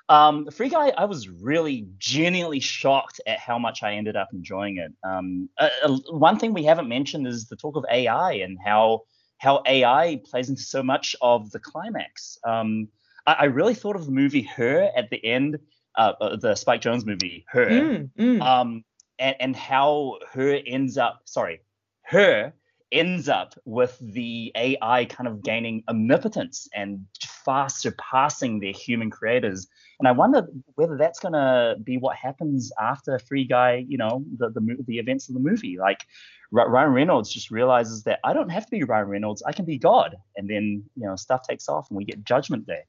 Um, 0.09 0.51
Free 0.51 0.69
Guy, 0.69 0.93
I 0.97 1.07
was 1.07 1.29
really 1.29 1.87
genuinely 1.97 2.61
shocked 2.61 3.21
at 3.27 3.39
how 3.39 3.59
much 3.59 3.83
I 3.83 3.95
ended 3.95 4.17
up 4.17 4.29
enjoying 4.33 4.77
it. 4.77 4.93
Um, 5.03 5.49
uh, 5.59 5.71
uh, 5.83 5.97
one 6.11 6.39
thing 6.39 6.53
we 6.53 6.65
haven't 6.65 6.89
mentioned 6.89 7.27
is 7.27 7.47
the 7.47 7.57
talk 7.57 7.77
of 7.77 7.85
AI 7.91 8.33
and 8.35 8.59
how 8.63 9.03
how 9.39 9.63
AI 9.67 10.21
plays 10.25 10.49
into 10.49 10.63
so 10.63 10.83
much 10.83 11.17
of 11.21 11.51
the 11.51 11.59
climax. 11.59 12.39
Um, 12.45 12.89
I, 13.27 13.33
I 13.33 13.45
really 13.45 13.75
thought 13.75 13.97
of 13.97 14.07
the 14.07 14.13
movie 14.13 14.43
Her 14.43 14.91
at 14.97 15.11
the 15.11 15.25
end, 15.25 15.59
uh, 15.97 16.13
uh, 16.21 16.37
the 16.37 16.55
Spike 16.55 16.83
Jonze 16.83 17.07
movie 17.07 17.45
Her 17.49 17.67
Mm, 17.67 18.11
mm. 18.19 18.43
um, 18.43 18.85
and, 19.19 19.37
and 19.41 19.57
how 19.57 20.19
her 20.33 20.59
ends 20.67 20.99
up, 20.99 21.21
sorry, 21.25 21.61
her 22.03 22.53
ends 22.93 23.29
up 23.29 23.55
with 23.65 23.99
the 24.01 24.53
AI 24.55 25.05
kind 25.07 25.27
of 25.27 25.43
gaining 25.43 25.83
omnipotence 25.89 26.69
and 26.75 27.05
far 27.45 27.69
surpassing 27.69 28.61
their 28.61 28.73
human 28.73 29.11
creators. 29.11 29.67
And 29.99 30.09
I 30.09 30.13
wonder 30.13 30.47
whether 30.77 30.97
that's 30.97 31.19
going 31.19 31.33
to 31.33 31.77
be 31.83 31.99
what 31.99 32.17
happens 32.17 32.71
after 32.81 33.19
Free 33.19 33.45
Guy, 33.45 33.85
you 33.89 33.99
know, 33.99 34.25
the, 34.39 34.51
the, 34.51 34.77
the 34.87 34.99
events 34.99 35.29
of 35.29 35.35
the 35.35 35.41
movie. 35.41 35.77
Like 35.79 36.05
Ry- 36.53 36.67
Ryan 36.67 36.93
Reynolds 36.93 37.33
just 37.33 37.51
realizes 37.51 38.05
that 38.05 38.21
I 38.23 38.33
don't 38.33 38.51
have 38.51 38.65
to 38.67 38.71
be 38.71 38.85
Ryan 38.85 39.09
Reynolds, 39.09 39.43
I 39.43 39.53
can 39.53 39.65
be 39.65 39.79
God. 39.79 40.17
And 40.37 40.49
then, 40.49 40.85
you 40.97 41.07
know, 41.07 41.17
stuff 41.17 41.43
takes 41.49 41.69
off 41.69 41.91
and 41.91 41.97
we 41.97 42.05
get 42.05 42.25
Judgment 42.25 42.67
Day. 42.67 42.83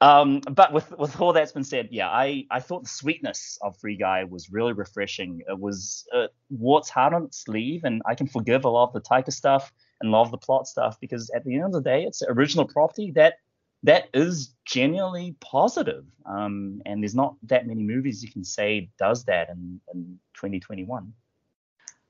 Um, 0.00 0.40
but 0.40 0.72
with 0.72 0.92
with 0.98 1.18
all 1.20 1.32
that's 1.32 1.52
been 1.52 1.64
said, 1.64 1.88
yeah, 1.90 2.08
I 2.08 2.44
I 2.50 2.60
thought 2.60 2.82
the 2.82 2.88
sweetness 2.88 3.58
of 3.62 3.78
Free 3.78 3.96
Guy 3.96 4.24
was 4.24 4.50
really 4.50 4.74
refreshing. 4.74 5.42
It 5.48 5.58
was 5.58 6.06
uh, 6.14 6.26
what's 6.48 6.90
hard 6.90 7.14
on 7.14 7.24
its 7.24 7.38
sleeve, 7.38 7.84
and 7.84 8.02
I 8.06 8.14
can 8.14 8.26
forgive 8.26 8.64
a 8.64 8.68
lot 8.68 8.88
of 8.88 8.92
the 8.92 9.00
Taika 9.00 9.32
stuff 9.32 9.72
and 10.00 10.08
a 10.08 10.12
lot 10.12 10.22
of 10.22 10.30
the 10.30 10.38
plot 10.38 10.66
stuff 10.66 11.00
because 11.00 11.30
at 11.30 11.44
the 11.44 11.54
end 11.54 11.64
of 11.64 11.72
the 11.72 11.80
day, 11.80 12.04
it's 12.04 12.22
original 12.28 12.66
property 12.66 13.12
that 13.12 13.38
that 13.84 14.08
is 14.12 14.54
genuinely 14.64 15.36
positive. 15.40 16.04
Um, 16.26 16.82
and 16.84 17.02
there's 17.02 17.14
not 17.14 17.36
that 17.44 17.66
many 17.66 17.82
movies 17.82 18.22
you 18.22 18.30
can 18.30 18.44
say 18.44 18.90
does 18.98 19.24
that 19.24 19.48
in, 19.48 19.80
in 19.94 20.18
2021. 20.34 21.12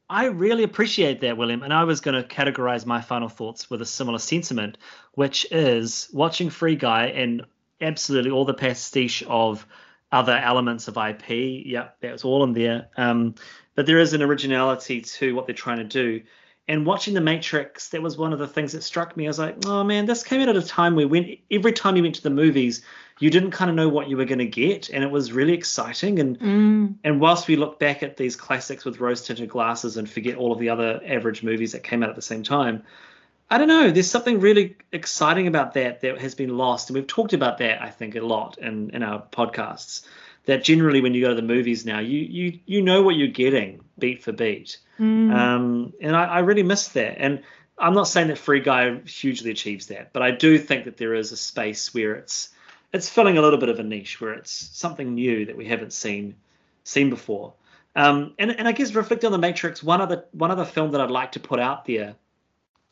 I 0.08 0.26
really 0.26 0.62
appreciate 0.62 1.20
that, 1.20 1.36
William. 1.36 1.62
And 1.62 1.74
I 1.74 1.84
was 1.84 2.00
going 2.00 2.20
to 2.20 2.26
categorize 2.26 2.86
my 2.86 3.00
final 3.00 3.28
thoughts 3.28 3.68
with 3.68 3.82
a 3.82 3.86
similar 3.86 4.18
sentiment, 4.18 4.78
which 5.14 5.46
is 5.50 6.08
watching 6.12 6.48
Free 6.48 6.76
Guy 6.76 7.06
and 7.06 7.44
absolutely 7.80 8.30
all 8.30 8.44
the 8.44 8.54
pastiche 8.54 9.22
of 9.26 9.66
other 10.12 10.36
elements 10.36 10.88
of 10.88 10.96
IP. 10.96 11.64
Yeah, 11.66 11.88
that's 12.00 12.24
all 12.24 12.44
in 12.44 12.52
there. 12.52 12.88
Um, 12.96 13.34
but 13.74 13.86
there 13.86 13.98
is 13.98 14.12
an 14.12 14.22
originality 14.22 15.00
to 15.02 15.34
what 15.34 15.46
they're 15.46 15.54
trying 15.54 15.78
to 15.78 15.84
do. 15.84 16.22
And 16.68 16.84
watching 16.84 17.14
The 17.14 17.20
Matrix, 17.20 17.90
that 17.90 18.02
was 18.02 18.18
one 18.18 18.32
of 18.32 18.40
the 18.40 18.48
things 18.48 18.72
that 18.72 18.82
struck 18.82 19.16
me. 19.16 19.26
I 19.26 19.28
was 19.28 19.38
like, 19.38 19.64
oh 19.66 19.84
man, 19.84 20.06
this 20.06 20.24
came 20.24 20.40
out 20.40 20.48
at 20.48 20.56
a 20.56 20.62
time 20.62 20.96
where 20.96 21.06
when 21.06 21.36
every 21.50 21.72
time 21.72 21.96
you 21.96 22.02
went 22.02 22.16
to 22.16 22.22
the 22.22 22.30
movies, 22.30 22.82
you 23.20 23.30
didn't 23.30 23.52
kind 23.52 23.70
of 23.70 23.76
know 23.76 23.88
what 23.88 24.08
you 24.08 24.16
were 24.16 24.24
going 24.24 24.40
to 24.40 24.46
get, 24.46 24.90
and 24.90 25.04
it 25.04 25.10
was 25.10 25.32
really 25.32 25.52
exciting. 25.52 26.18
And 26.18 26.38
Mm. 26.40 26.96
and 27.04 27.20
whilst 27.20 27.46
we 27.46 27.54
look 27.56 27.78
back 27.78 28.02
at 28.02 28.16
these 28.16 28.34
classics 28.34 28.84
with 28.84 28.98
rose 29.00 29.22
tinted 29.22 29.48
glasses 29.48 29.96
and 29.96 30.10
forget 30.10 30.36
all 30.36 30.52
of 30.52 30.58
the 30.58 30.68
other 30.68 31.00
average 31.06 31.42
movies 31.44 31.72
that 31.72 31.84
came 31.84 32.02
out 32.02 32.10
at 32.10 32.16
the 32.16 32.22
same 32.22 32.42
time, 32.42 32.82
I 33.48 33.58
don't 33.58 33.68
know. 33.68 33.90
There's 33.90 34.10
something 34.10 34.40
really 34.40 34.76
exciting 34.90 35.46
about 35.46 35.74
that 35.74 36.00
that 36.00 36.20
has 36.20 36.34
been 36.34 36.56
lost. 36.56 36.90
And 36.90 36.94
we've 36.96 37.06
talked 37.06 37.32
about 37.32 37.58
that, 37.58 37.80
I 37.80 37.90
think, 37.90 38.16
a 38.16 38.20
lot 38.20 38.58
in, 38.58 38.90
in 38.90 39.02
our 39.02 39.22
podcasts. 39.22 40.04
That 40.46 40.62
generally, 40.62 41.00
when 41.00 41.12
you 41.12 41.22
go 41.24 41.30
to 41.30 41.34
the 41.34 41.42
movies 41.42 41.84
now, 41.84 41.98
you 41.98 42.20
you 42.20 42.60
you 42.66 42.80
know 42.80 43.02
what 43.02 43.16
you're 43.16 43.26
getting 43.26 43.80
beat 43.98 44.22
for 44.22 44.30
beat. 44.30 44.78
Mm. 44.98 45.34
Um, 45.34 45.92
and 46.00 46.14
I, 46.14 46.24
I 46.24 46.38
really 46.40 46.62
miss 46.62 46.88
that. 46.88 47.16
And 47.18 47.42
I'm 47.78 47.94
not 47.94 48.06
saying 48.06 48.28
that 48.28 48.38
Free 48.38 48.60
Guy 48.60 49.00
hugely 49.00 49.50
achieves 49.50 49.86
that, 49.86 50.12
but 50.12 50.22
I 50.22 50.30
do 50.30 50.56
think 50.58 50.84
that 50.84 50.98
there 50.98 51.14
is 51.14 51.32
a 51.32 51.36
space 51.36 51.92
where 51.92 52.14
it's 52.14 52.50
it's 52.92 53.08
filling 53.08 53.38
a 53.38 53.42
little 53.42 53.58
bit 53.58 53.68
of 53.68 53.80
a 53.80 53.82
niche 53.82 54.20
where 54.20 54.34
it's 54.34 54.52
something 54.52 55.14
new 55.14 55.46
that 55.46 55.56
we 55.56 55.66
haven't 55.66 55.92
seen 55.92 56.36
seen 56.84 57.10
before. 57.10 57.54
Um, 57.96 58.34
and 58.38 58.52
and 58.52 58.68
I 58.68 58.72
guess 58.72 58.94
reflecting 58.94 59.26
on 59.26 59.32
the 59.32 59.38
Matrix, 59.38 59.82
one 59.82 60.00
other 60.00 60.26
one 60.30 60.52
other 60.52 60.64
film 60.64 60.92
that 60.92 61.00
I'd 61.00 61.10
like 61.10 61.32
to 61.32 61.40
put 61.40 61.58
out 61.58 61.86
there 61.86 62.14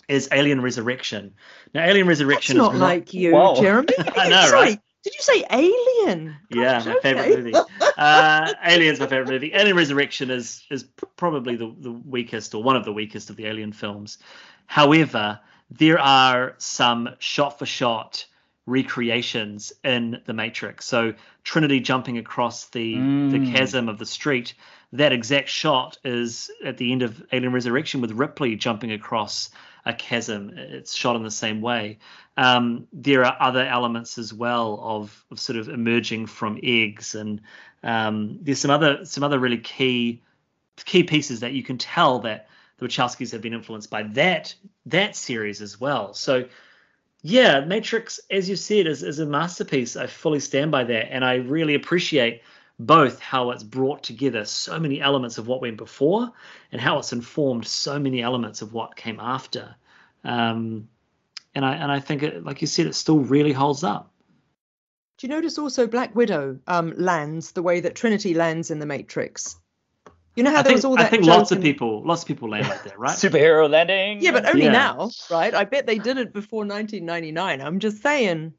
is 0.09 0.29
Alien 0.33 0.61
Resurrection. 0.61 1.35
Now, 1.75 1.85
Alien 1.85 2.07
That's 2.07 2.21
Resurrection 2.21 2.57
not 2.59 2.75
is 2.75 2.81
like 2.81 3.15
you, 3.15 3.33
Whoa. 3.33 3.61
Jeremy. 3.61 3.89
I 4.17 4.29
know, 4.29 4.47
Sorry, 4.47 4.61
right? 4.71 4.81
did 5.03 5.15
you 5.15 5.21
say 5.21 5.45
Alien? 5.51 6.37
Yeah, 6.51 6.79
Gosh, 6.79 6.87
my 6.87 6.99
favorite 7.03 7.29
movie. 7.39 7.55
Uh, 7.97 8.53
Alien's 8.67 9.01
my 9.01 9.07
favorite 9.07 9.29
movie. 9.29 9.53
Alien 9.55 9.77
Resurrection 9.77 10.31
is 10.31 10.63
is 10.71 10.85
probably 11.17 11.57
the, 11.57 11.75
the 11.79 11.93
weakest 11.93 12.55
or 12.55 12.63
one 12.63 12.77
of 12.77 12.85
the 12.85 12.93
weakest 12.93 13.31
of 13.31 13.37
the 13.37 13.47
Alien 13.47 13.73
films. 13.73 14.19
However, 14.67 15.41
there 15.71 15.99
are 15.99 16.55
some 16.59 17.09
shot 17.19 17.59
for 17.59 17.67
shot 17.67 18.27
recreations 18.67 19.73
in 19.85 20.21
the 20.27 20.33
Matrix. 20.33 20.87
So 20.87 21.15
Trinity 21.43 21.81
jumping 21.81 22.19
across 22.19 22.67
the 22.71 22.95
the 22.95 23.39
Mm. 23.39 23.53
chasm 23.53 23.89
of 23.89 23.99
the 23.99 24.07
street. 24.07 24.55
That 24.93 25.13
exact 25.13 25.49
shot 25.49 25.99
is 26.05 26.51
at 26.65 26.77
the 26.77 26.93
end 26.93 27.03
of 27.03 27.23
Alien 27.33 27.53
Resurrection 27.53 28.01
with 28.01 28.13
Ripley 28.13 28.55
jumping 28.57 28.93
across 28.93 29.51
a 29.87 29.93
chasm. 29.93 30.53
It's 30.57 30.95
shot 30.95 31.17
in 31.17 31.23
the 31.23 31.31
same 31.31 31.61
way. 31.61 31.99
Um, 32.37 32.87
there 32.93 33.25
are 33.25 33.37
other 33.41 33.65
elements 33.65 34.19
as 34.19 34.33
well 34.33 34.81
of, 34.83 35.25
of 35.31 35.39
sort 35.39 35.59
of 35.59 35.69
emerging 35.69 36.27
from 36.27 36.59
eggs, 36.63 37.15
and 37.15 37.41
um, 37.83 38.39
there's 38.43 38.61
some 38.61 38.71
other 38.71 39.05
some 39.05 39.23
other 39.23 39.39
really 39.39 39.59
key 39.59 40.23
key 40.85 41.05
pieces 41.05 41.41
that 41.41 41.53
you 41.53 41.63
can 41.63 41.79
tell 41.79 42.19
that 42.21 42.49
the 42.79 42.87
Wachowskis 42.87 43.31
have 43.31 43.41
been 43.43 43.55
influenced 43.55 43.91
by 43.91 44.03
that 44.03 44.55
that 44.87 45.15
series 45.15 45.63
as 45.63 45.81
well. 45.81 46.15
So 46.15 46.47
yeah, 47.27 47.61
Matrix, 47.61 48.21
as 48.31 48.51
you 48.51 48.57
said, 48.57 48.87
is, 48.87 49.03
is 49.03 49.19
a 49.19 49.25
masterpiece. 49.25 49.97
I 49.97 50.07
fully 50.07 50.41
stand 50.41 50.71
by 50.71 50.85
that, 50.85 51.11
and 51.11 51.25
I 51.25 51.37
really 51.37 51.75
appreciate 51.75 52.43
both 52.79 53.21
how 53.21 53.51
it's 53.51 53.63
brought 53.63 54.03
together 54.03 54.45
so 54.45 54.79
many 54.81 55.01
elements 55.01 55.39
of 55.39 55.47
what 55.47 55.61
went 55.61 55.77
before 55.77 56.33
and 56.73 56.81
how 56.81 56.99
it's 56.99 57.13
informed 57.13 57.67
so 57.67 57.99
many 57.99 58.23
elements 58.23 58.63
of 58.63 58.73
what 58.73 58.97
came 58.97 59.21
after. 59.21 59.75
Um, 60.25 60.89
and 61.55 61.65
I 61.65 61.75
and 61.75 61.93
I 61.93 62.01
think, 62.01 62.23
it, 62.23 62.45
like 62.45 62.61
you 62.61 62.67
said, 62.67 62.87
it 62.87 62.95
still 62.95 63.19
really 63.21 63.53
holds 63.53 63.85
up. 63.85 64.11
Do 65.19 65.29
you 65.29 65.33
notice 65.33 65.59
also 65.59 65.87
Black 65.87 66.17
Widow 66.17 66.59
um, 66.67 66.93
lands 66.97 67.53
the 67.53 67.63
way 67.63 67.81
that 67.81 67.95
Trinity 67.95 68.35
lands 68.35 68.73
in 68.73 68.81
the 68.81 68.87
Matrix? 68.87 69.57
You 70.35 70.43
know 70.43 70.51
how 70.51 70.59
I 70.59 70.63
there 70.63 70.71
think, 70.71 70.77
was 70.79 70.85
all 70.85 70.97
that. 70.97 71.07
I 71.07 71.11
think 71.11 71.23
joke 71.25 71.37
lots 71.37 71.53
of 71.53 71.63
people, 71.63 72.05
lots 72.05 72.23
of 72.23 72.29
people 72.29 72.51
land 72.51 72.67
like 72.67 72.83
that, 72.83 72.99
right? 72.99 73.11
Superhero 73.17 73.71
landing. 73.71 74.21
Yeah, 74.21 74.33
but 74.33 74.49
only 74.49 74.65
Yeah. 74.65 74.73
now, 74.73 75.11
right? 75.31 75.55
I 75.55 75.63
bet 75.63 75.87
they 75.87 75.99
did 75.99 76.19
it 76.19 76.33
before 76.33 76.67
1999. 76.67 77.61
I'm 77.61 77.79
just 77.79 78.03
saying. 78.03 78.53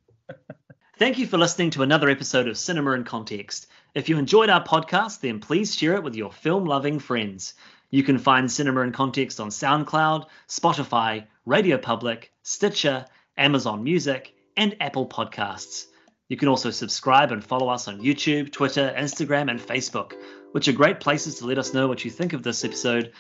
Thank 0.98 1.18
you 1.18 1.28
for 1.28 1.38
listening 1.38 1.72
to 1.72 1.84
another 1.84 2.10
episode 2.10 2.48
of 2.48 2.58
Cinema 2.58 2.92
in 2.92 3.04
Context. 3.04 3.68
If 3.96 4.10
you 4.10 4.18
enjoyed 4.18 4.50
our 4.50 4.62
podcast, 4.62 5.22
then 5.22 5.40
please 5.40 5.74
share 5.74 5.96
it 5.96 6.04
with 6.04 6.16
your 6.16 6.30
film 6.30 6.66
loving 6.66 7.00
friends. 7.00 7.54
You 7.92 8.04
can 8.04 8.18
find 8.18 8.52
Cinema 8.52 8.82
in 8.82 8.92
Context 8.92 9.40
on 9.40 9.48
SoundCloud, 9.48 10.26
Spotify, 10.50 11.26
Radio 11.46 11.78
Public, 11.78 12.34
Stitcher, 12.44 13.06
Amazon 13.38 13.86
Music, 13.86 14.36
and 14.58 14.76
Apple 14.82 15.08
Podcasts. 15.08 15.86
You 16.28 16.36
can 16.36 16.50
also 16.50 16.72
subscribe 16.72 17.32
and 17.32 17.42
follow 17.42 17.70
us 17.70 17.88
on 17.88 18.02
YouTube, 18.02 18.52
Twitter, 18.52 18.94
Instagram, 18.98 19.50
and 19.50 19.62
Facebook, 19.62 20.12
which 20.52 20.68
are 20.68 20.74
great 20.74 21.00
places 21.00 21.36
to 21.36 21.46
let 21.46 21.58
us 21.58 21.74
know 21.74 21.88
what 21.88 22.04
you 22.04 22.12
think 22.12 22.34
of 22.34 22.44
this 22.44 22.66
episode 22.66 23.14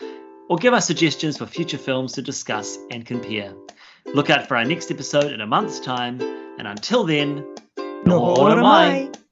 or 0.49 0.57
give 0.57 0.73
us 0.73 0.85
suggestions 0.85 1.37
for 1.37 1.45
future 1.45 1.77
films 1.77 2.11
to 2.13 2.21
discuss 2.21 2.77
and 2.91 3.05
compare. 3.05 3.53
Look 4.13 4.29
out 4.29 4.47
for 4.47 4.57
our 4.57 4.65
next 4.65 4.91
episode 4.91 5.31
in 5.31 5.39
a 5.39 5.47
month's 5.47 5.79
time, 5.79 6.19
and 6.59 6.67
until 6.67 7.05
then, 7.05 7.45
am 8.51 8.65
I. 8.65 9.24